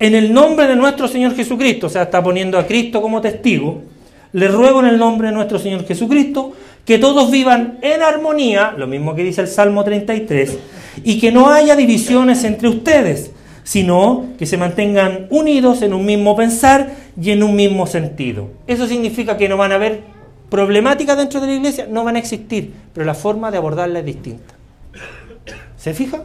[0.00, 3.82] en el nombre de nuestro Señor Jesucristo, o sea, está poniendo a Cristo como testigo,
[4.32, 6.52] le ruego en el nombre de nuestro Señor Jesucristo
[6.84, 10.58] que todos vivan en armonía, lo mismo que dice el Salmo 33,
[11.04, 13.32] y que no haya divisiones entre ustedes,
[13.62, 18.48] sino que se mantengan unidos en un mismo pensar y en un mismo sentido.
[18.66, 20.02] Eso significa que no van a haber
[20.50, 24.04] problemáticas dentro de la iglesia, no van a existir, pero la forma de abordarla es
[24.04, 24.54] distinta.
[25.76, 26.24] ¿Se fija?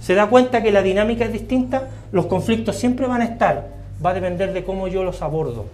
[0.00, 1.88] ¿Se da cuenta que la dinámica es distinta?
[2.12, 3.68] Los conflictos siempre van a estar,
[4.04, 5.66] va a depender de cómo yo los abordo.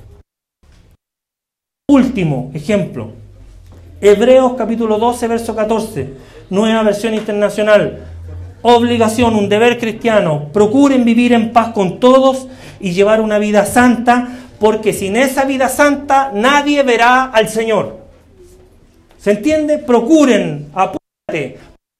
[1.88, 3.12] Último ejemplo,
[4.00, 6.14] Hebreos capítulo 12, verso 14,
[6.50, 8.13] nueva versión internacional.
[8.66, 10.48] Obligación, un deber cristiano.
[10.50, 12.48] Procuren vivir en paz con todos
[12.80, 14.26] y llevar una vida santa,
[14.58, 17.98] porque sin esa vida santa nadie verá al Señor.
[19.18, 19.76] ¿Se entiende?
[19.76, 21.58] Procuren, apúrate,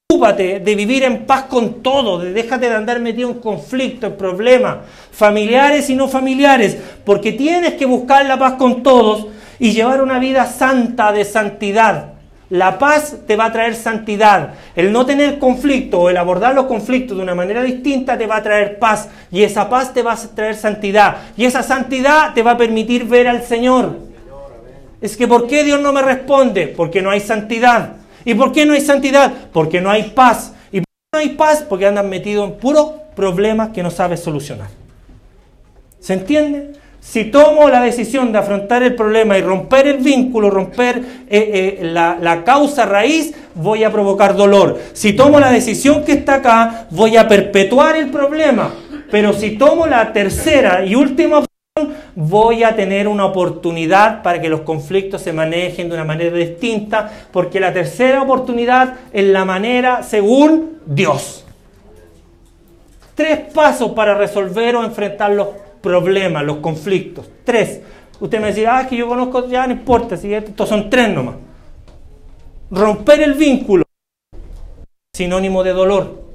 [0.09, 4.17] Ocúpate de vivir en paz con todo, de déjate de andar metido en conflictos, en
[4.17, 4.77] problemas,
[5.11, 9.27] familiares y no familiares, porque tienes que buscar la paz con todos
[9.59, 12.14] y llevar una vida santa de santidad.
[12.55, 14.53] La paz te va a traer santidad.
[14.77, 18.37] El no tener conflicto o el abordar los conflictos de una manera distinta te va
[18.37, 19.09] a traer paz.
[19.29, 21.17] Y esa paz te va a traer santidad.
[21.35, 23.97] Y esa santidad te va a permitir ver al Señor.
[25.01, 26.67] Es que ¿por qué Dios no me responde?
[26.67, 27.97] Porque no hay santidad.
[28.23, 29.33] ¿Y por qué no hay santidad?
[29.51, 30.53] Porque no hay paz.
[30.71, 31.65] ¿Y por qué no hay paz?
[31.67, 34.69] Porque andan metidos en puros problemas que no sabes solucionar.
[35.99, 36.71] ¿Se entiende?
[37.05, 40.97] Si tomo la decisión de afrontar el problema y romper el vínculo, romper
[41.29, 44.79] eh, eh, la, causa raíz, voy a provocar dolor.
[44.93, 48.73] Si tomo la decisión que está acá, voy a perpetuar el problema.
[49.11, 54.49] Pero si tomo la tercera y última opción, voy a tener una oportunidad para que
[54.49, 60.01] los conflictos se manejen de una manera distinta, porque la tercera oportunidad es la manera
[60.01, 61.45] según Dios.
[63.13, 67.29] Tres pasos para resolver o enfrentar los problemas, los conflictos.
[67.45, 67.79] Tres.
[68.19, 71.09] Usted me decía, ah, es que yo conozco, ya no importa, si estos son tres
[71.09, 71.35] nomás.
[72.71, 73.83] Romper el vínculo,
[75.13, 76.25] sinónimo de dolor.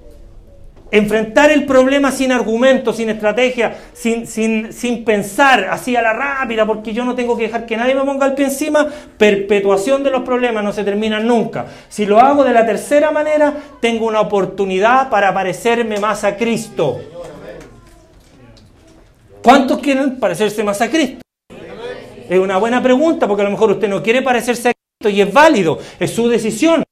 [0.93, 6.67] Enfrentar el problema sin argumento, sin estrategia, sin, sin, sin pensar así a la rápida,
[6.67, 8.89] porque yo no tengo que dejar que nadie me ponga el pie encima.
[9.17, 11.67] Perpetuación de los problemas no se termina nunca.
[11.89, 16.99] Si lo hago de la tercera manera, tengo una oportunidad para parecerme más a Cristo.
[19.43, 21.23] ¿Cuántos quieren parecerse más a Cristo?
[22.29, 25.21] Es una buena pregunta porque a lo mejor usted no quiere parecerse a Cristo y
[25.21, 26.85] es válido, es su decisión.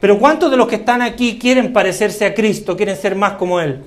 [0.00, 3.60] Pero ¿cuántos de los que están aquí quieren parecerse a Cristo, quieren ser más como
[3.60, 3.80] Él?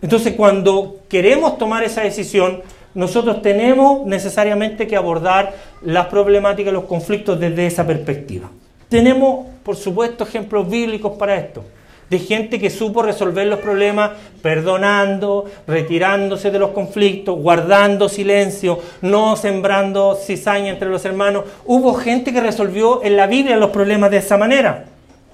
[0.00, 2.62] Entonces cuando queremos tomar esa decisión,
[2.94, 8.50] nosotros tenemos necesariamente que abordar las problemáticas, los conflictos desde esa perspectiva.
[8.88, 11.62] Tenemos, por supuesto, ejemplos bíblicos para esto
[12.10, 19.36] de gente que supo resolver los problemas perdonando, retirándose de los conflictos, guardando silencio, no
[19.36, 21.44] sembrando cizaña entre los hermanos.
[21.64, 24.84] Hubo gente que resolvió en la Biblia los problemas de esa manera.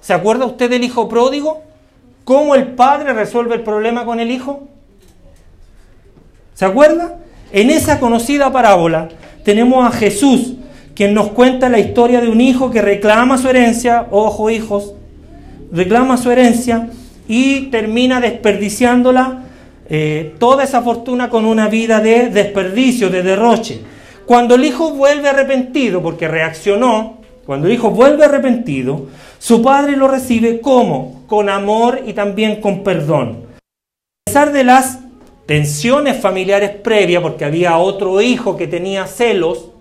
[0.00, 1.62] ¿Se acuerda usted del hijo pródigo?
[2.24, 4.62] ¿Cómo el padre resuelve el problema con el hijo?
[6.54, 7.18] ¿Se acuerda?
[7.52, 9.08] En esa conocida parábola
[9.44, 10.54] tenemos a Jesús,
[10.94, 14.94] quien nos cuenta la historia de un hijo que reclama su herencia, ojo hijos,
[15.72, 16.90] reclama su herencia
[17.26, 19.44] y termina desperdiciándola
[19.88, 23.80] eh, toda esa fortuna con una vida de desperdicio, de derroche.
[24.26, 29.06] Cuando el hijo vuelve arrepentido, porque reaccionó, cuando el hijo vuelve arrepentido,
[29.38, 33.46] su padre lo recibe como con amor y también con perdón.
[33.58, 35.00] A pesar de las
[35.46, 39.71] tensiones familiares previas, porque había otro hijo que tenía celos,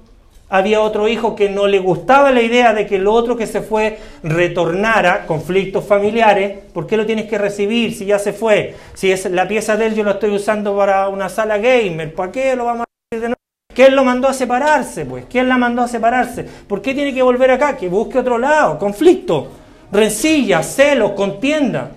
[0.51, 3.61] había otro hijo que no le gustaba la idea de que el otro que se
[3.61, 8.75] fue retornara, conflictos familiares, ¿por qué lo tienes que recibir si ya se fue?
[8.93, 12.33] Si es la pieza de él yo la estoy usando para una sala gamer, ¿para
[12.33, 13.35] qué lo vamos a de nuevo?
[13.73, 15.05] ¿Quién lo mandó a separarse?
[15.05, 16.43] Pues, ¿quién la mandó a separarse?
[16.43, 17.77] ¿Por qué tiene que volver acá?
[17.77, 19.47] Que busque otro lado, conflicto,
[19.89, 21.91] rencilla, celos, contienda.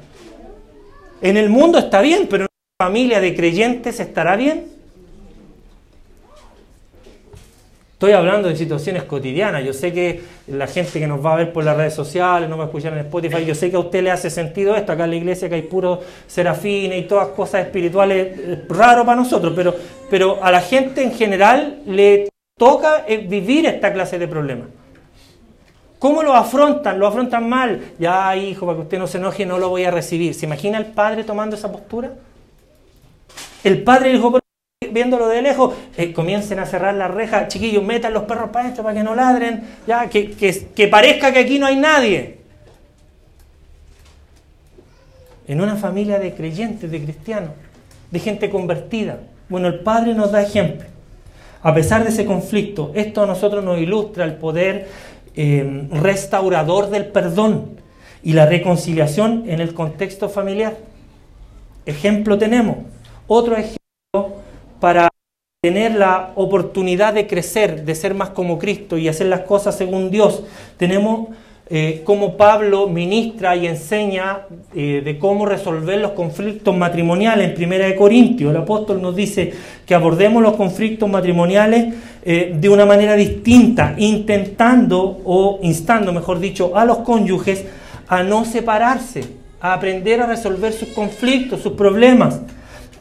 [1.21, 4.74] En el mundo está bien, pero en una familia de creyentes estará bien.
[7.95, 9.65] Estoy hablando de situaciones cotidianas.
[9.65, 12.59] Yo sé que la gente que nos va a ver por las redes sociales, no
[12.59, 14.91] va a escuchar en Spotify, yo sé que a usted le hace sentido esto.
[14.91, 19.53] Acá en la iglesia que hay puros serafines y todas cosas espirituales, raro para nosotros,
[19.55, 19.77] pero,
[20.11, 22.29] pero a la gente en general le
[22.59, 24.67] toca eh, vivir esta clase de problemas.
[26.01, 26.99] ¿Cómo lo afrontan?
[26.99, 27.93] ¿Lo afrontan mal?
[28.01, 30.35] Ya, hijo, para que usted no se enoje, no lo voy a recibir.
[30.35, 32.11] ¿Se imagina el padre tomando esa postura?
[33.63, 34.41] El padre dijo,
[34.95, 38.83] viéndolo de lejos, eh, comiencen a cerrar la reja, chiquillos, metan los perros para esto
[38.83, 42.39] para que no ladren, ya, que, que parezca que aquí no hay nadie.
[45.47, 47.51] En una familia de creyentes, de cristianos,
[48.11, 49.19] de gente convertida.
[49.49, 50.87] Bueno, el Padre nos da ejemplo.
[51.63, 52.93] a pesar de ese conflicto.
[52.95, 54.89] Esto a nosotros nos ilustra el poder
[55.35, 57.81] eh, restaurador del perdón
[58.23, 60.77] y la reconciliación en el contexto familiar.
[61.87, 62.77] Ejemplo tenemos.
[63.27, 64.43] Otro ejemplo
[64.81, 65.09] para
[65.63, 70.11] tener la oportunidad de crecer, de ser más como Cristo y hacer las cosas según
[70.11, 70.43] Dios.
[70.77, 71.29] Tenemos
[71.71, 74.41] eh, cómo Pablo ministra y enseña
[74.75, 77.49] eh, de cómo resolver los conflictos matrimoniales.
[77.49, 79.55] En Primera de Corintios, el apóstol nos dice
[79.87, 86.77] que abordemos los conflictos matrimoniales eh, de una manera distinta, intentando o instando, mejor dicho,
[86.77, 87.65] a los cónyuges
[88.07, 89.25] a no separarse,
[89.63, 92.43] a aprender a resolver sus conflictos, sus problemas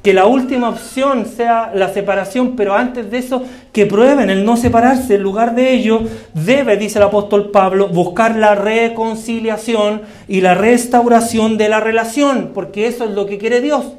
[0.03, 3.41] que la última opción sea la separación, pero antes de eso,
[3.71, 5.15] que prueben el no separarse.
[5.15, 6.01] En lugar de ello,
[6.33, 12.87] debe, dice el apóstol Pablo, buscar la reconciliación y la restauración de la relación, porque
[12.87, 13.93] eso es lo que quiere Dios.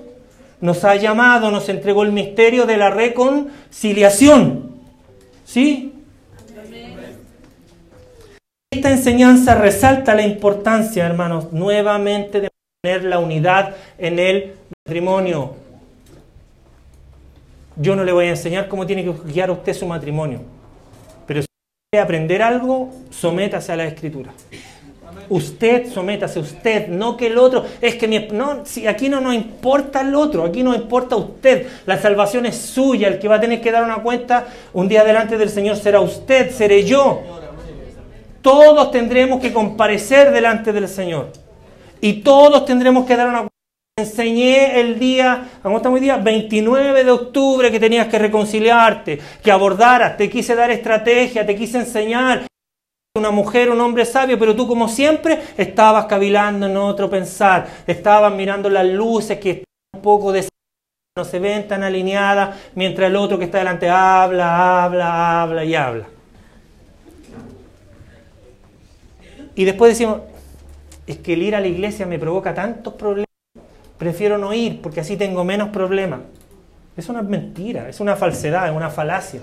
[0.60, 4.74] Nos ha llamado, nos entregó el misterio de la reconciliación.
[5.46, 5.94] ¿Sí?
[8.70, 12.48] Esta enseñanza resalta la importancia, hermanos, nuevamente de
[12.82, 14.52] mantener la unidad en el
[14.84, 15.63] matrimonio.
[17.76, 20.40] Yo no le voy a enseñar cómo tiene que guiar usted su matrimonio.
[21.26, 21.48] Pero si
[21.90, 24.32] quiere aprender algo, sométase a la escritura.
[25.28, 27.64] Usted sométase, usted, no que el otro.
[27.80, 31.66] Es que mi, no, si aquí no nos importa el otro, aquí nos importa usted.
[31.86, 33.08] La salvación es suya.
[33.08, 36.00] El que va a tener que dar una cuenta un día delante del Señor será
[36.00, 37.22] usted, seré yo.
[38.42, 41.30] Todos tendremos que comparecer delante del Señor.
[42.00, 43.53] Y todos tendremos que dar una cuenta
[43.96, 46.16] enseñé el día, ¿cómo estamos hoy día?
[46.16, 51.78] 29 de octubre que tenías que reconciliarte, que abordaras, te quise dar estrategia, te quise
[51.78, 52.46] enseñar.
[53.16, 58.34] Una mujer, un hombre sabio, pero tú como siempre estabas cavilando en otro pensar, estabas
[58.34, 59.64] mirando las luces que están
[59.94, 60.48] un poco de
[61.16, 65.76] no se ven tan alineadas, mientras el otro que está delante habla, habla, habla y
[65.76, 66.06] habla.
[69.54, 70.22] Y después decimos,
[71.06, 73.33] es que el ir a la iglesia me provoca tantos problemas
[73.98, 76.20] prefiero no ir porque así tengo menos problemas.
[76.96, 79.40] Es una mentira, es una falsedad, es una falacia.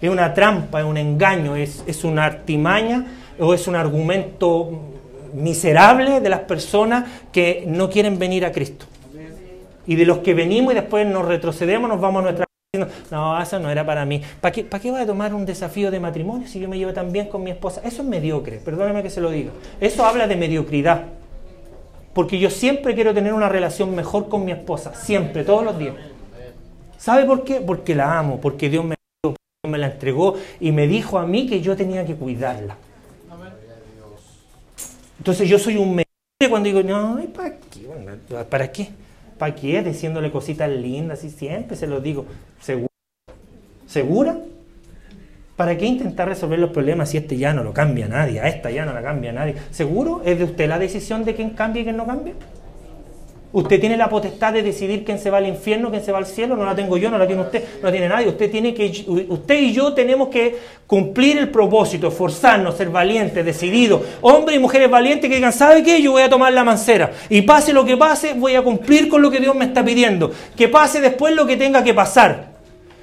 [0.00, 3.06] Es una trampa, es un engaño, es, es una artimaña
[3.38, 4.70] o es un argumento
[5.34, 8.86] miserable de las personas que no quieren venir a Cristo.
[9.86, 12.44] Y de los que venimos y después nos retrocedemos, nos vamos a nuestra
[13.10, 14.20] no, eso no era para mí.
[14.40, 16.92] ¿Para qué, ¿Para qué voy a tomar un desafío de matrimonio si yo me llevo
[16.92, 17.80] tan bien con mi esposa?
[17.84, 19.52] Eso es mediocre, perdóneme que se lo diga.
[19.80, 21.04] Eso habla de mediocridad.
[22.14, 25.94] Porque yo siempre quiero tener una relación mejor con mi esposa, siempre, todos los días.
[26.96, 27.56] ¿Sabe por qué?
[27.60, 28.94] Porque la amo, porque Dios me,
[29.68, 32.76] me la entregó y me dijo a mí que yo tenía que cuidarla.
[35.18, 38.44] Entonces yo soy un mediocre cuando digo, no, ¿para qué?
[38.48, 38.88] ¿Para qué?
[39.38, 39.82] ¿Para qué?
[39.82, 42.26] Diciéndole cositas lindas y siempre se lo digo.
[42.60, 42.88] ¿Segura?
[43.86, 44.38] ¿Segura?
[45.56, 48.40] ¿Para qué intentar resolver los problemas si este ya no lo cambia nadie?
[48.40, 49.54] A esta ya no la cambia nadie.
[49.70, 50.22] ¿Seguro?
[50.24, 52.34] ¿Es de usted la decisión de quién cambia y quién no cambia?
[53.52, 56.26] Usted tiene la potestad de decidir quién se va al infierno, quién se va al
[56.26, 56.56] cielo.
[56.56, 58.26] No la tengo yo, no la tiene usted, no la tiene nadie.
[58.26, 64.02] Usted tiene que, usted y yo tenemos que cumplir el propósito, esforzarnos, ser valientes, decididos.
[64.22, 66.02] Hombres y mujeres valientes que digan, ¿sabe qué?
[66.02, 67.12] Yo voy a tomar la mancera.
[67.28, 70.32] Y pase lo que pase, voy a cumplir con lo que Dios me está pidiendo.
[70.56, 72.54] Que pase después lo que tenga que pasar.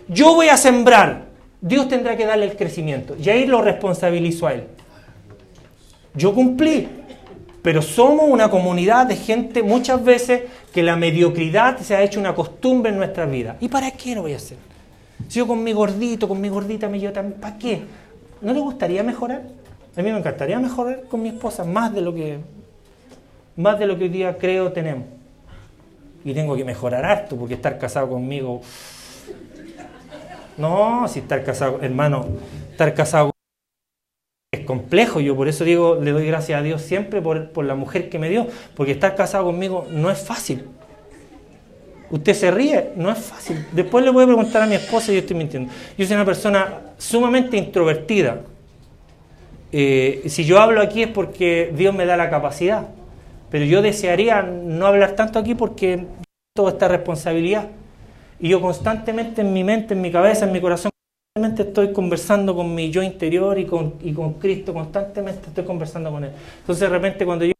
[0.10, 1.30] Yo voy a sembrar.
[1.62, 3.16] Dios tendrá que darle el crecimiento.
[3.16, 4.64] Y ahí lo responsabilizo a Él.
[6.16, 6.88] Yo cumplí,
[7.61, 10.41] pero somos una comunidad de gente muchas veces
[10.73, 13.57] que la mediocridad se ha hecho una costumbre en nuestra vida.
[13.60, 14.57] ¿Y para qué lo voy a hacer?
[15.27, 17.81] Si yo con mi gordito, con mi gordita me llevo también, ¿para qué?
[18.41, 19.44] ¿No le gustaría mejorar?
[19.95, 22.40] A mí me encantaría mejorar con mi esposa más de lo que
[23.56, 25.06] más de lo que hoy día creo tenemos.
[26.23, 28.61] Y tengo que mejorar harto porque estar casado conmigo
[30.57, 32.26] no, si estar casado, hermano,
[32.72, 33.32] estar casado
[34.52, 35.19] es complejo.
[35.19, 38.30] Yo por eso digo, le doy gracias a Dios siempre por, la mujer que me
[38.30, 40.65] dio, porque estar casado conmigo no es fácil.
[42.10, 43.65] Usted se ríe, no es fácil.
[43.72, 45.72] Después le voy a preguntar a mi esposa y yo estoy mintiendo.
[45.98, 48.41] Yo soy una persona sumamente introvertida.
[49.72, 52.90] Eh, si yo hablo aquí es porque Dios me da la capacidad.
[53.49, 56.06] Pero yo desearía no hablar tanto aquí porque
[56.53, 57.69] toda esta responsabilidad.
[58.41, 60.91] Y yo constantemente en mi mente, en mi cabeza, en mi corazón,
[61.34, 66.11] constantemente estoy conversando con mi yo interior y con, y con Cristo, constantemente estoy conversando
[66.11, 66.31] con Él.
[66.59, 67.53] Entonces de repente cuando yo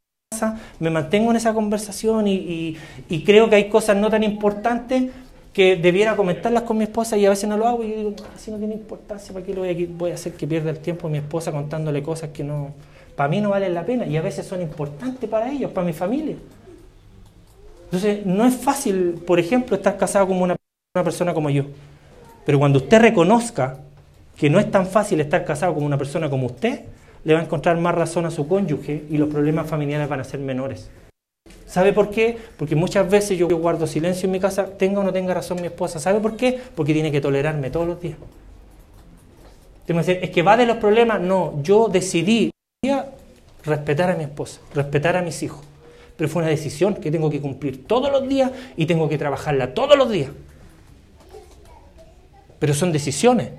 [0.80, 2.76] me mantengo en esa conversación y,
[3.08, 5.12] y, creo que hay cosas no tan importantes
[5.54, 8.16] que debiera comentarlas con mi esposa y a veces no lo hago y yo digo,
[8.34, 11.20] así no tiene importancia, ¿para qué lo voy a, hacer que pierda el tiempo mi
[11.20, 12.74] esposa contándole cosas que no,
[13.16, 15.94] para mí no valen la pena y a veces son importantes para ellos, para mi
[15.94, 16.38] familia?
[17.86, 20.56] Entonces no es fácil, por ejemplo, estar casado con una
[20.94, 21.64] una persona como yo.
[22.46, 23.78] Pero cuando usted reconozca
[24.36, 26.82] que no es tan fácil estar casado con una persona como usted,
[27.24, 30.26] le va a encontrar más razón a su cónyuge y los problemas familiares van a
[30.26, 30.90] ser menores.
[31.66, 32.38] ¿Sabe por qué?
[32.58, 35.68] Porque muchas veces yo guardo silencio en mi casa, tenga o no tenga razón mi
[35.68, 35.98] esposa.
[35.98, 36.60] ¿Sabe por qué?
[36.76, 38.18] Porque tiene que tolerarme todos los días.
[39.86, 41.22] Tengo que decir, ¿es que va de los problemas?
[41.22, 42.52] No, yo decidí
[43.64, 45.62] respetar a mi esposa, respetar a mis hijos.
[46.18, 49.74] Pero fue una decisión que tengo que cumplir todos los días y tengo que trabajarla
[49.74, 50.32] todos los días.
[52.62, 53.50] Pero son decisiones.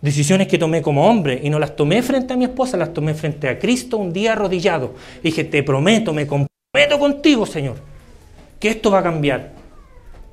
[0.00, 3.14] Decisiones que tomé como hombre y no las tomé frente a mi esposa, las tomé
[3.14, 4.94] frente a Cristo un día arrodillado.
[5.24, 7.78] dije, te prometo, me comprometo contigo, Señor,
[8.60, 9.50] que esto va a cambiar.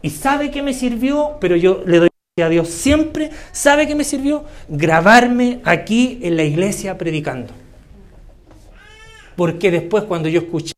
[0.04, 2.10] Y sabe que me sirvió, pero yo le doy
[2.44, 4.46] a Dios siempre, ¿sabe que me sirvió?
[4.68, 7.52] Grabarme aquí en la iglesia predicando.
[9.36, 10.74] Porque después cuando yo escuché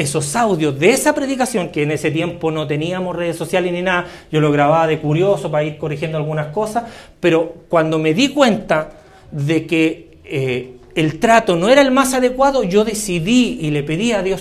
[0.00, 4.06] esos audios de esa predicación, que en ese tiempo no teníamos redes sociales ni nada,
[4.30, 6.84] yo lo grababa de curioso para ir corrigiendo algunas cosas,
[7.20, 8.90] pero cuando me di cuenta
[9.30, 14.12] de que eh, el trato no era el más adecuado, yo decidí y le pedí
[14.12, 14.40] a Dios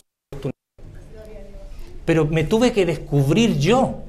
[2.09, 3.99] pero me tuve que descubrir yo.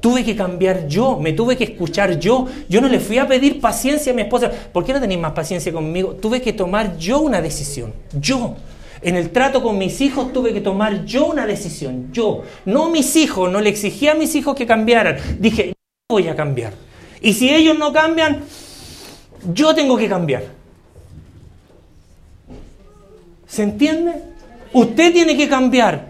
[0.00, 2.48] Tuve que cambiar yo, me tuve que escuchar yo.
[2.68, 4.50] Yo no le fui a pedir paciencia a mi esposa.
[4.72, 6.16] ¿Por qué no tenéis más paciencia conmigo?
[6.20, 7.92] Tuve que tomar yo una decisión.
[8.20, 8.56] Yo.
[9.04, 13.16] En el trato con mis hijos tuve que tomar yo una decisión, yo, no mis
[13.16, 15.74] hijos, no le exigí a mis hijos que cambiaran, dije, yo
[16.08, 16.72] voy a cambiar.
[17.20, 18.42] Y si ellos no cambian,
[19.52, 20.44] yo tengo que cambiar.
[23.46, 24.22] ¿Se entiende?
[24.72, 26.06] Usted tiene que cambiar.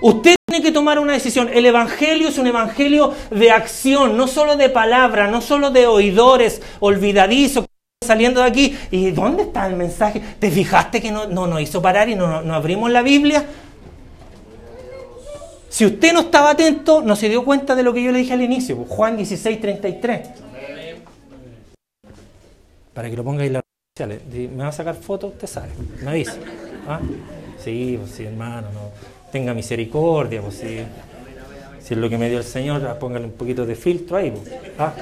[0.00, 1.48] Usted tiene que tomar una decisión.
[1.54, 6.60] El Evangelio es un Evangelio de acción, no solo de palabra, no solo de oidores
[6.80, 7.64] olvidadizos
[8.04, 10.20] saliendo de aquí, ¿y dónde está el mensaje?
[10.38, 13.44] ¿Te fijaste que no, nos hizo parar y no, no, abrimos la Biblia?
[15.68, 18.32] Si usted no estaba atento, no se dio cuenta de lo que yo le dije
[18.32, 20.28] al inicio, pues, Juan 16, 33.
[22.92, 24.50] Para que lo ponga ahí en las redes sociales.
[24.52, 25.32] ¿Me va a sacar fotos?
[25.32, 25.70] Usted sabe.
[26.02, 26.36] Me avisa.
[26.86, 27.00] ¿Ah?
[27.58, 28.90] Sí, pues sí, hermano, no.
[29.32, 30.62] tenga misericordia, pues.
[31.84, 34.30] Si es lo que me dio el Señor, póngale un poquito de filtro ahí.
[34.30, 34.54] Pues.
[34.78, 34.94] ¿Ah?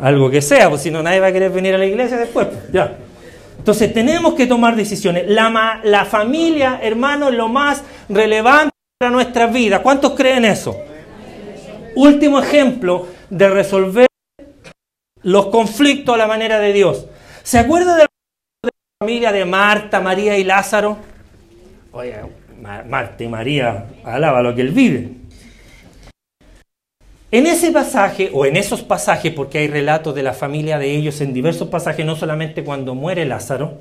[0.00, 2.46] Algo que sea, pues si no nadie va a querer venir a la iglesia después.
[2.46, 2.96] Pues, ya.
[3.58, 5.24] Entonces tenemos que tomar decisiones.
[5.26, 9.80] La, la familia, hermano, es lo más relevante para nuestras vidas.
[9.80, 10.76] ¿Cuántos creen eso?
[11.96, 14.06] Último ejemplo de resolver
[15.22, 17.06] los conflictos a la manera de Dios.
[17.42, 18.70] ¿Se acuerda de la
[19.00, 20.98] familia de Marta, María y Lázaro?
[21.92, 22.14] Oye,
[22.60, 25.10] Marta y María, alaba lo que él vive.
[27.36, 31.20] En ese pasaje, o en esos pasajes, porque hay relatos de la familia de ellos
[31.20, 33.74] en diversos pasajes, no solamente cuando muere Lázaro,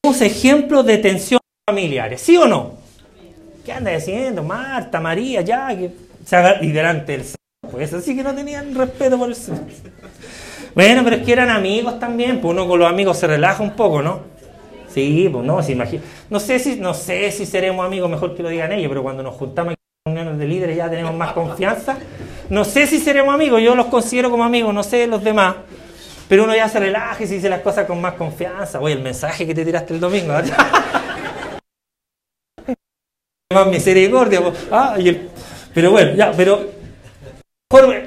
[0.00, 2.76] tenemos ejemplos de tensiones familiares, ¿sí o no?
[3.66, 4.42] ¿Qué anda diciendo?
[4.42, 5.90] Marta, María, ya, que
[6.62, 7.26] y delante del.
[7.70, 9.36] Pues así que no tenían respeto por el.
[10.74, 13.72] Bueno, pero es que eran amigos también, pues uno con los amigos se relaja un
[13.72, 14.20] poco, ¿no?
[14.88, 16.02] Sí, pues no, se imagina.
[16.30, 19.22] No sé si, no sé si seremos amigos, mejor que lo digan ellos, pero cuando
[19.22, 19.74] nos juntamos
[20.14, 21.96] reuniones de líderes ya tenemos más confianza.
[22.48, 25.56] No sé si seremos amigos, yo los considero como amigos, no sé los demás.
[26.28, 28.80] Pero uno ya se relaja y se dice las cosas con más confianza.
[28.80, 30.32] Oye, el mensaje que te tiraste el domingo.
[33.52, 34.40] más misericordia.
[34.70, 34.96] Ah,
[35.74, 36.68] pero bueno, ya, pero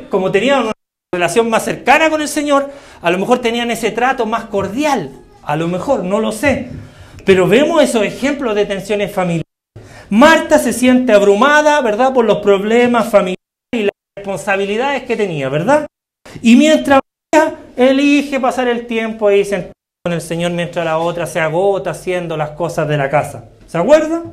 [0.09, 0.73] como tenían una
[1.13, 2.69] relación más cercana con el Señor,
[3.01, 5.11] a lo mejor tenían ese trato más cordial.
[5.43, 6.69] A lo mejor, no lo sé.
[7.25, 9.42] Pero vemos esos ejemplos de tensiones familiares.
[10.09, 13.37] Marta se siente abrumada, ¿verdad?, por los problemas familiares
[13.73, 15.87] y las responsabilidades que tenía, ¿verdad?
[16.41, 17.01] Y mientras
[17.33, 19.73] ella elige pasar el tiempo ahí sentada
[20.03, 23.45] con el Señor mientras la otra se agota haciendo las cosas de la casa.
[23.67, 24.23] ¿Se acuerda?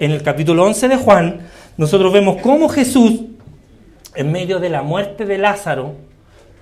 [0.00, 1.40] En el capítulo 11 de Juan,
[1.76, 3.20] nosotros vemos cómo Jesús,
[4.14, 5.94] en medio de la muerte de Lázaro,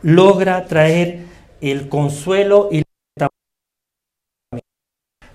[0.03, 1.21] logra traer
[1.61, 2.83] el consuelo y
[3.19, 3.29] la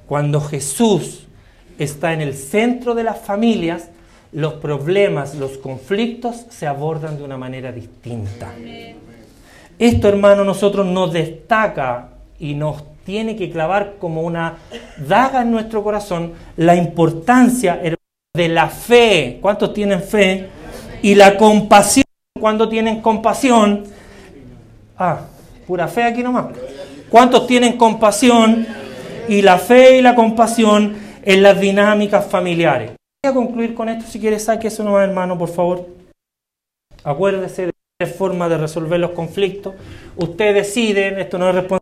[0.06, 1.28] cuando Jesús
[1.80, 3.90] está en el centro de las familias,
[4.32, 8.52] los problemas, los conflictos se abordan de una manera distinta.
[9.80, 14.58] Esto, hermano, nosotros nos destaca y nos tiene que clavar como una
[15.08, 17.80] daga en nuestro corazón la importancia
[18.34, 19.38] de la fe.
[19.42, 20.50] ¿Cuántos tienen fe?
[21.02, 22.04] Y la compasión.
[22.40, 23.84] ¿Cuántos tienen compasión?
[24.98, 25.22] Ah,
[25.68, 26.48] pura fe aquí nomás.
[27.10, 28.66] ¿Cuántos tienen compasión?
[29.30, 32.92] Y la fe y la compasión en las dinámicas familiares.
[33.24, 35.88] Voy a concluir con esto, si quieres saque eso no hermano, por favor.
[37.04, 39.74] Acuérdese de tres formas de resolver los conflictos.
[40.16, 41.82] Usted decide, esto no es responsabilidad.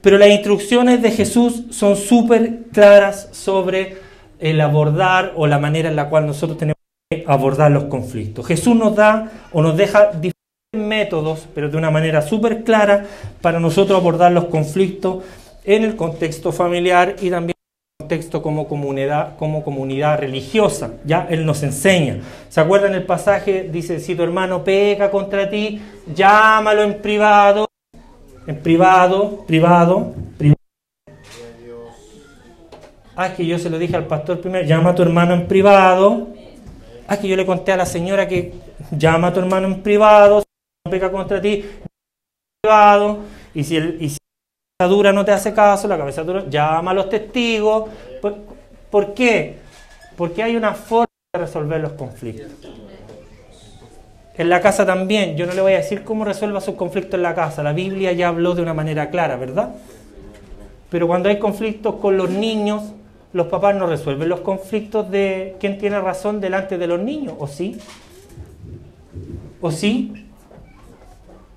[0.00, 3.98] Pero las instrucciones de Jesús son súper claras sobre
[4.40, 6.76] el abordar o la manera en la cual nosotros tenemos
[7.26, 8.46] abordar los conflictos.
[8.46, 10.32] Jesús nos da o nos deja diferentes
[10.72, 13.04] métodos, pero de una manera súper clara,
[13.42, 15.22] para nosotros abordar los conflictos
[15.64, 17.51] en el contexto familiar y también
[18.12, 20.90] contexto como comunidad, como comunidad religiosa.
[21.06, 22.18] Ya Él nos enseña.
[22.50, 23.70] ¿Se acuerdan el pasaje?
[23.72, 25.80] Dice, si tu hermano peca contra ti,
[26.14, 27.66] llámalo en privado.
[28.46, 30.58] En privado, privado, privado.
[33.16, 35.46] Ah, es que yo se lo dije al pastor primero, llama a tu hermano en
[35.46, 36.28] privado.
[37.08, 38.52] Ah, es que yo le conté a la señora que
[38.90, 40.46] llama a tu hermano en privado, si
[40.84, 41.64] no peca contra ti,
[42.60, 43.20] privado.
[43.54, 44.18] Y si, el, y si
[44.86, 47.90] dura no te hace caso, la cabeza dura, llama a los testigos.
[48.20, 48.36] ¿Por,
[48.90, 49.58] ¿Por qué?
[50.16, 52.48] Porque hay una forma de resolver los conflictos.
[54.36, 57.22] En la casa también, yo no le voy a decir cómo resuelva sus conflictos en
[57.22, 59.74] la casa, la Biblia ya habló de una manera clara, ¿verdad?
[60.88, 62.82] Pero cuando hay conflictos con los niños,
[63.32, 67.46] los papás no resuelven los conflictos de quién tiene razón delante de los niños, ¿o
[67.46, 67.78] sí?
[69.60, 70.26] ¿O sí?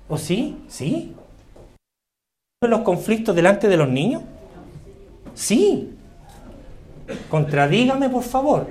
[0.08, 0.56] ¿O sí?
[0.68, 1.14] ¿Sí?
[2.68, 4.22] ¿Los conflictos delante de los niños?
[5.34, 5.94] Sí.
[7.28, 8.68] Contradígame, por favor.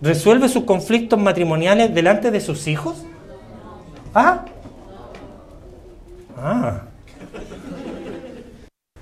[0.00, 3.04] ¿Resuelve sus conflictos matrimoniales delante de sus hijos?
[4.14, 4.44] Ah.
[6.36, 6.82] Ah.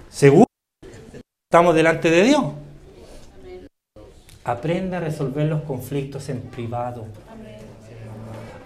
[0.09, 0.47] ¿Seguro?
[1.51, 2.45] Estamos delante de Dios.
[4.45, 7.07] Aprenda a resolver los conflictos en privado.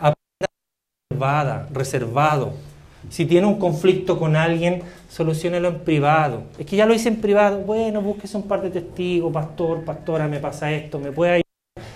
[0.01, 0.49] Aprenda
[1.11, 2.53] reservada, reservado.
[3.11, 6.43] Si tiene un conflicto con alguien, solucionelo en privado.
[6.59, 7.61] Es que ya lo hice en privado.
[7.61, 11.45] Bueno, búsquese un par de testigos, pastor, pastora, me pasa esto, me puede ayudar.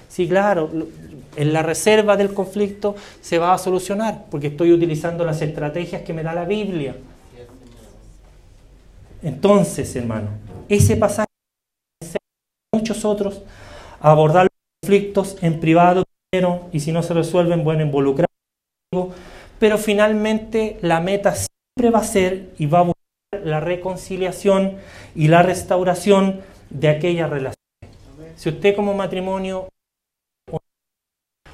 [0.09, 0.71] Sí, claro,
[1.37, 6.13] en la reserva del conflicto se va a solucionar, porque estoy utilizando las estrategias que
[6.13, 6.97] me da la Biblia.
[9.23, 10.29] Entonces, hermano,
[10.69, 11.27] ese pasaje
[12.75, 13.43] muchos otros
[14.01, 18.29] abordar los conflictos en privado primero y si no se resuelven, bueno, involucrar.
[19.63, 24.79] Pero finalmente la meta siempre va a ser y va a buscar la reconciliación
[25.15, 27.63] y la restauración de aquella relación.
[28.35, 29.69] Si usted como matrimonio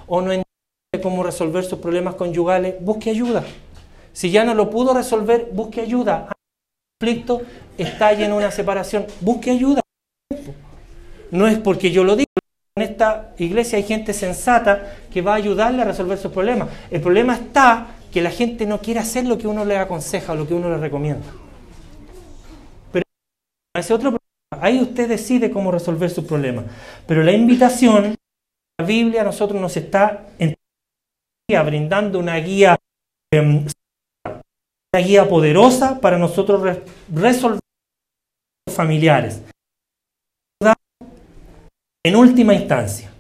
[0.07, 3.45] o no entiende cómo resolver sus problemas conyugales, busque ayuda.
[4.15, 6.29] Si ya no lo pudo resolver, busque ayuda.
[6.31, 7.43] El conflicto
[7.77, 9.83] está en una separación, busque ayuda.
[11.31, 12.31] No es porque yo lo digo.
[12.75, 16.71] En esta iglesia hay gente sensata que va a ayudarle a resolver sus problemas.
[16.91, 20.37] El problema está que la gente no quiere hacer lo que uno le aconseja o
[20.37, 21.27] lo que uno le recomienda.
[22.93, 23.05] Pero
[23.75, 24.67] ese otro problema.
[24.67, 26.65] Ahí usted decide cómo resolver sus problemas.
[27.07, 28.17] Pero la invitación
[28.81, 30.27] la Biblia a nosotros nos está
[31.65, 32.79] brindando una guía,
[33.33, 36.79] una guía poderosa para nosotros
[37.13, 37.59] resolver
[38.73, 39.43] familiares.
[42.05, 43.11] En última instancia,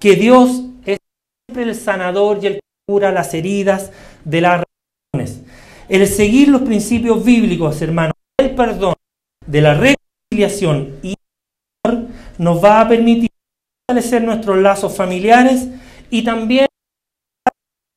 [0.00, 0.98] que Dios es
[1.46, 3.92] siempre el sanador y el cura las heridas
[4.24, 4.64] de las
[5.12, 5.42] relaciones.
[5.88, 8.94] El seguir los principios bíblicos, hermanos, el perdón,
[9.46, 11.14] de la reconciliación y
[12.38, 13.30] nos va a permitir
[13.86, 15.68] fortalecer nuestros lazos familiares
[16.10, 16.66] y también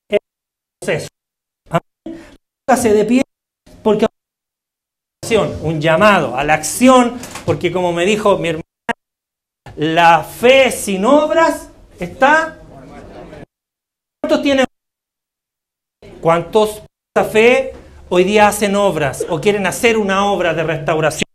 [0.10, 0.20] el
[0.80, 1.08] proceso.
[2.68, 3.24] Póngase de pie
[3.84, 4.08] porque
[5.64, 8.64] un llamado a la acción, porque como me dijo mi hermana,
[9.76, 12.60] la fe sin obras está.
[14.22, 14.65] ¿Cuántos tienen?
[16.26, 16.82] ¿Cuántos
[17.16, 17.74] esa fe
[18.10, 21.30] hoy día hacen obras o quieren hacer una obra de restauración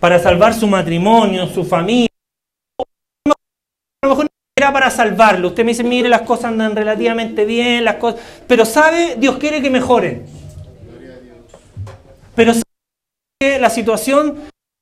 [0.00, 2.08] para salvar su matrimonio, su familia?
[2.82, 5.46] a lo mejor no era para salvarlo.
[5.46, 8.20] Usted me dice, mire, las cosas andan relativamente bien, las cosas.
[8.48, 10.26] Pero sabe, Dios quiere que mejoren.
[12.34, 12.64] Pero sabe
[13.38, 14.40] que la situación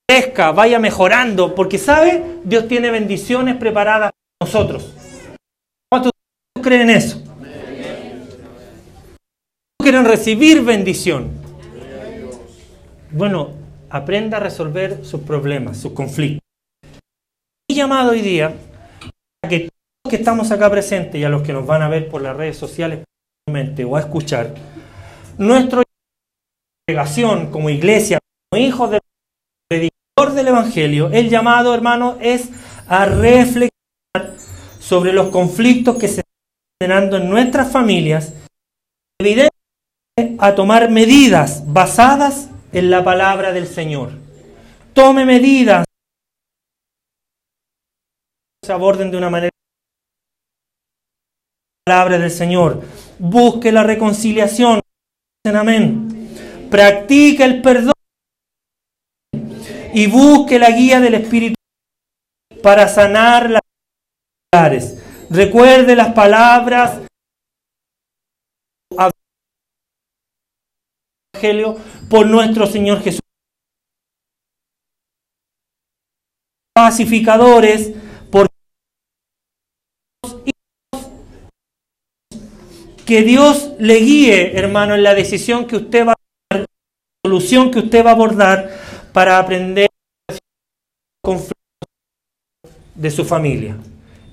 [0.08, 4.94] crezca, vaya mejorando, porque sabe, Dios tiene bendiciones preparadas para nosotros.
[5.90, 6.12] ¿Cuántos
[6.62, 7.25] creen eso?
[9.86, 11.30] Quieren recibir bendición.
[13.12, 13.52] Bueno,
[13.88, 16.42] aprenda a resolver sus problemas, sus conflictos.
[17.70, 18.52] Mi llamado hoy día
[19.48, 19.70] que todos
[20.04, 22.36] los que estamos acá presentes y a los que nos van a ver por las
[22.36, 23.04] redes sociales
[23.48, 24.56] o a escuchar,
[25.38, 25.84] nuestra
[26.84, 28.18] congregación como iglesia,
[28.50, 29.00] como hijos del
[29.68, 32.48] predicador del Evangelio, el llamado, hermano, es
[32.88, 34.34] a reflexionar
[34.80, 36.34] sobre los conflictos que se están
[36.82, 38.32] generando en nuestras familias,
[39.20, 39.55] evidentemente
[40.38, 44.12] a tomar medidas basadas en la palabra del Señor.
[44.94, 45.84] Tome medidas
[48.64, 49.50] se aborden de una manera
[51.84, 52.82] palabra del Señor.
[53.18, 54.80] Busque la reconciliación.
[55.44, 56.30] Amén.
[56.70, 57.92] Practique el perdón
[59.94, 61.54] y busque la guía del Espíritu
[62.62, 63.60] para sanar las
[65.28, 67.05] Recuerde las palabras
[71.36, 71.76] Evangelio
[72.08, 73.20] por nuestro Señor Jesús.
[76.74, 77.92] Pacificadores,
[78.30, 78.48] por
[83.04, 86.16] que Dios le guíe, hermano, en la decisión que usted va a
[86.50, 88.70] tomar, la solución que usted va a abordar
[89.12, 89.88] para aprender
[91.22, 91.54] conflictos
[92.94, 93.76] de su familia.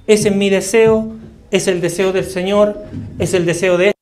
[0.06, 1.14] Ese es mi deseo,
[1.50, 2.84] es el deseo del Señor,
[3.20, 3.93] es el deseo de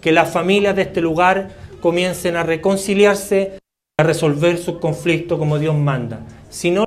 [0.00, 1.50] que las familias de este lugar
[1.80, 3.58] comiencen a reconciliarse,
[3.98, 6.20] a resolver sus conflictos como Dios manda.
[6.48, 6.84] Si no,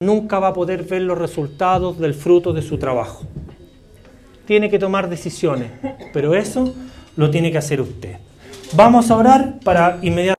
[0.00, 3.26] nunca va a poder ver los resultados del fruto de su trabajo.
[4.46, 5.72] Tiene que tomar decisiones,
[6.12, 6.74] pero eso
[7.16, 8.16] lo tiene que hacer usted.
[8.74, 10.38] Vamos a orar para inmediatamente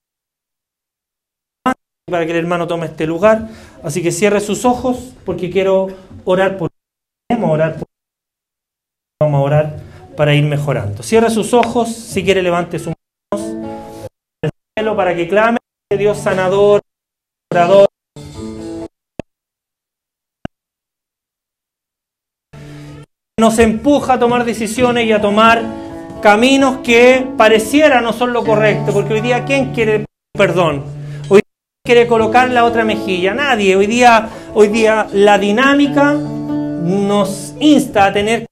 [2.09, 3.49] para que el hermano tome este lugar.
[3.83, 5.87] Así que cierre sus ojos porque quiero
[6.25, 6.69] orar por
[7.31, 7.87] Vamos a orar por
[9.21, 9.88] Vamos a orar
[10.19, 11.01] para ir mejorando.
[11.01, 12.91] Cierre sus ojos, si quiere levante sus
[13.31, 13.55] manos
[14.43, 15.59] al cielo para que clame
[15.97, 16.81] Dios sanador,
[17.49, 17.87] orador.
[23.39, 25.63] Nos empuja a tomar decisiones y a tomar
[26.21, 30.83] caminos que pareciera no son lo correcto, porque hoy día ¿quién quiere perdón?
[31.29, 33.77] Hoy día quiere colocar la otra mejilla, nadie.
[33.77, 38.49] Hoy día, hoy día la dinámica nos insta a tener.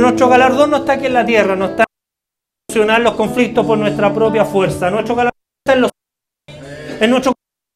[0.00, 3.78] Nuestro galardón no está aquí en la tierra, no está en solucionar los conflictos por
[3.78, 4.90] nuestra propia fuerza.
[4.90, 5.90] Nuestro galardón está en los
[7.00, 7.32] en nuestro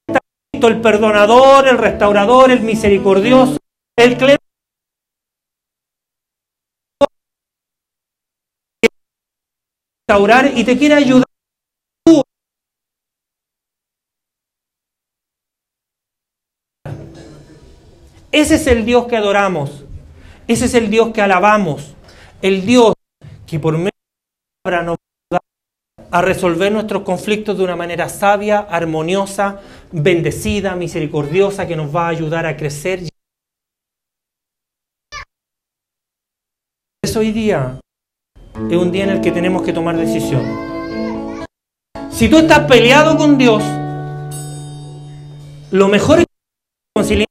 [0.08, 0.20] está
[0.68, 3.58] el perdonador, el restaurador, el misericordioso,
[3.96, 4.46] el clemente
[10.08, 11.24] restaurar y te quiere ayudar.
[18.32, 19.85] Ese es el Dios que adoramos.
[20.48, 21.94] Ese es el Dios que alabamos.
[22.42, 22.94] El Dios
[23.46, 24.96] que por medio de la palabra nos
[25.30, 25.40] ayuda
[26.10, 29.60] a resolver nuestros conflictos de una manera sabia, armoniosa,
[29.92, 33.04] bendecida, misericordiosa, que nos va a ayudar a crecer.
[37.02, 37.80] Es hoy día
[38.70, 40.50] es un día en el que tenemos que tomar decisiones.
[42.10, 43.62] Si tú estás peleado con Dios,
[45.70, 46.26] lo mejor es
[46.94, 47.28] reconciliar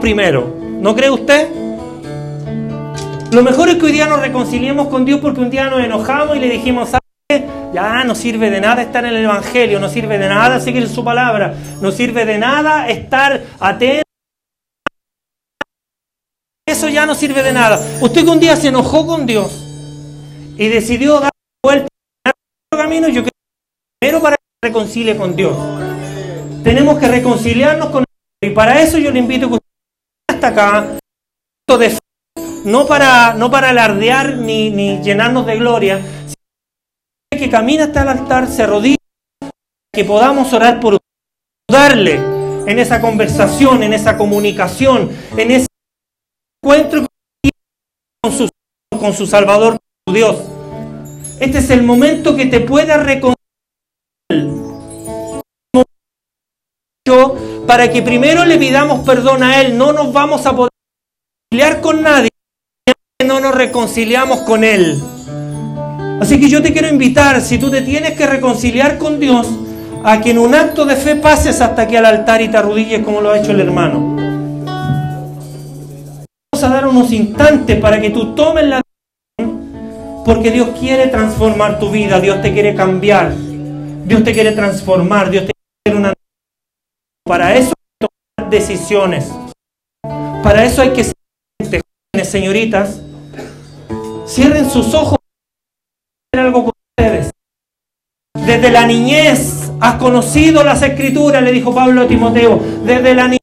[0.00, 0.56] primero.
[0.80, 1.61] ¿No cree usted?
[3.32, 6.36] Lo mejor es que hoy día nos reconciliemos con Dios porque un día nos enojamos
[6.36, 7.50] y le dijimos, ¿sabes?
[7.72, 11.02] Ya no sirve de nada estar en el Evangelio, no sirve de nada seguir su
[11.02, 14.02] palabra, no sirve de nada estar atento.
[16.68, 17.80] Eso ya no sirve de nada.
[18.02, 19.64] Usted que un día se enojó con Dios
[20.58, 21.30] y decidió dar
[21.64, 21.88] vuelta
[22.26, 23.30] otro camino, yo quiero
[23.98, 25.56] primero para que se reconcilie con Dios.
[26.62, 28.52] Tenemos que reconciliarnos con Dios.
[28.52, 29.66] Y para eso yo le invito a que usted
[30.28, 30.98] hasta acá,
[32.64, 38.08] no para, no para alardear ni, ni llenarnos de gloria, sino que camina hasta el
[38.08, 38.96] altar, se arrodilla,
[39.92, 40.98] que podamos orar por
[41.70, 42.14] darle
[42.66, 45.66] en esa conversación, en esa comunicación, en ese
[46.62, 47.06] encuentro
[48.22, 48.48] con su,
[48.98, 50.36] con su Salvador, con su Dios.
[51.40, 53.36] Este es el momento que te pueda reconciliar
[57.66, 59.76] para que primero le pidamos perdón a Él.
[59.76, 60.70] No nos vamos a poder
[61.50, 62.31] reconciliar con nadie
[63.24, 65.00] no nos reconciliamos con Él.
[66.20, 69.48] Así que yo te quiero invitar, si tú te tienes que reconciliar con Dios,
[70.04, 73.04] a que en un acto de fe pases hasta aquí al altar y te arrodilles
[73.04, 74.16] como lo ha hecho el hermano.
[76.52, 78.80] Vamos a dar unos instantes para que tú tomes la
[79.38, 83.32] decisión, porque Dios quiere transformar tu vida, Dios te quiere cambiar,
[84.04, 85.52] Dios te quiere transformar, Dios te
[85.84, 86.12] quiere una...
[87.24, 89.32] Para eso hay que tomar decisiones.
[90.42, 91.14] Para eso hay que ser
[92.24, 93.00] señoritas
[94.34, 95.18] Cierren sus ojos
[96.34, 97.32] algo con ustedes.
[98.46, 102.58] Desde la niñez has conocido las escrituras, le dijo Pablo a Timoteo.
[102.82, 103.40] Desde la niñez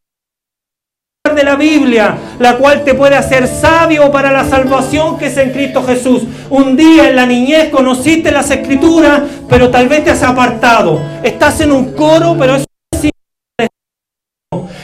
[1.35, 5.51] de la Biblia, la cual te puede hacer sabio para la salvación que es en
[5.51, 6.23] Cristo Jesús.
[6.49, 10.99] Un día en la niñez conociste las escrituras, pero tal vez te has apartado.
[11.21, 12.65] Estás en un coro, pero eso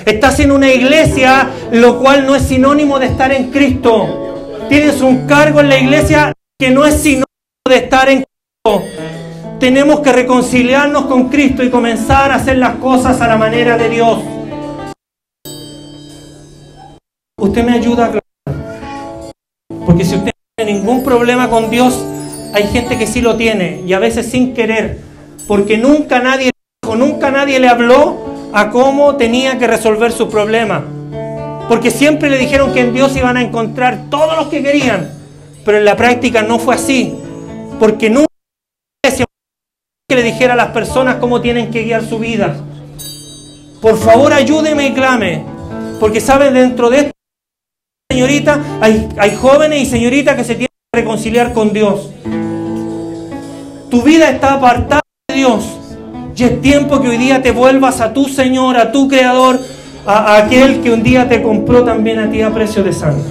[0.06, 4.25] Estás en una iglesia, lo cual no es sinónimo de estar en Cristo
[4.70, 7.26] tienes un cargo en la iglesia que no es sino
[7.68, 8.84] de estar en Cristo.
[9.60, 13.90] Tenemos que reconciliarnos con Cristo y comenzar a hacer las cosas a la manera de
[13.90, 14.20] Dios.
[17.40, 18.20] Usted me ayuda a
[19.86, 22.06] Porque si usted no tiene ningún problema con Dios,
[22.54, 25.00] hay gente que sí lo tiene y a veces sin querer.
[25.48, 26.52] Porque nunca nadie
[26.96, 28.18] nunca nadie le habló,
[28.54, 30.84] a cómo tenía que resolver sus problemas.
[31.68, 35.12] Porque siempre le dijeron que en Dios iban a encontrar todos los que querían.
[35.64, 37.14] Pero en la práctica no fue así.
[37.80, 38.28] Porque nunca
[40.08, 42.56] que le dijera a las personas cómo tienen que guiar su vida.
[43.82, 45.44] Por favor, ayúdeme y clame.
[46.00, 47.12] Porque saben, dentro de esta
[48.12, 52.12] señorita hay, hay jóvenes y señoritas que se tienen que reconciliar con Dios.
[53.90, 55.64] Tu vida está apartada de Dios.
[56.36, 59.60] Y es tiempo que hoy día te vuelvas a tu Señor, a tu Creador,
[60.06, 63.24] a, aquel que un día te compró también a ti a precio de sangre.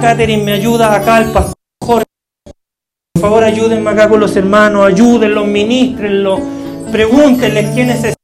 [0.00, 2.04] Catherine me ayuda acá el pastor Por
[3.20, 6.40] favor, ayúdenme acá con los hermanos, ayúdenlos, ministrenlos,
[6.92, 8.16] pregúntenles quién necesitan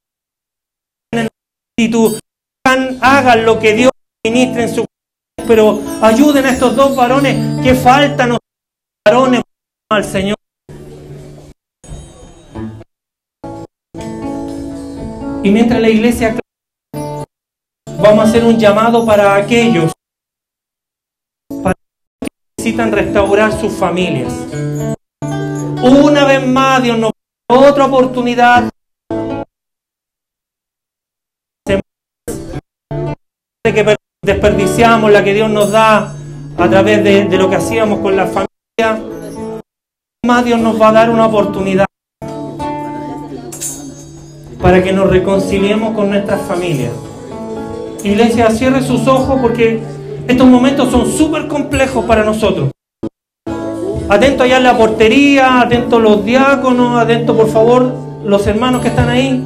[1.91, 2.17] tú
[3.01, 3.91] hagan lo que Dios
[4.25, 4.85] ministre en su
[5.49, 8.39] pero ayuden a estos dos varones que faltan
[9.05, 9.43] varones
[9.91, 10.37] al Señor.
[15.45, 16.37] Y mientras la iglesia
[17.99, 19.93] vamos a hacer un llamado para aquellos
[21.63, 21.75] para
[22.21, 24.33] que necesitan restaurar sus familias.
[25.83, 27.11] Una vez más Dios nos
[27.49, 28.71] da otra oportunidad.
[33.65, 36.15] Que desperdiciamos, la que Dios nos da
[36.59, 39.03] a través de, lo que hacíamos con la familia,
[40.25, 41.87] más Dios nos va a dar una oportunidad
[44.63, 46.93] para que nos reconciliemos con nuestras familias.
[48.05, 49.83] Iglesia, cierre sus ojos porque
[50.29, 52.71] estos momentos son súper complejos para nosotros.
[54.09, 57.93] Atento allá en la portería, atento los diáconos, atento por favor
[58.25, 59.43] los hermanos que están ahí.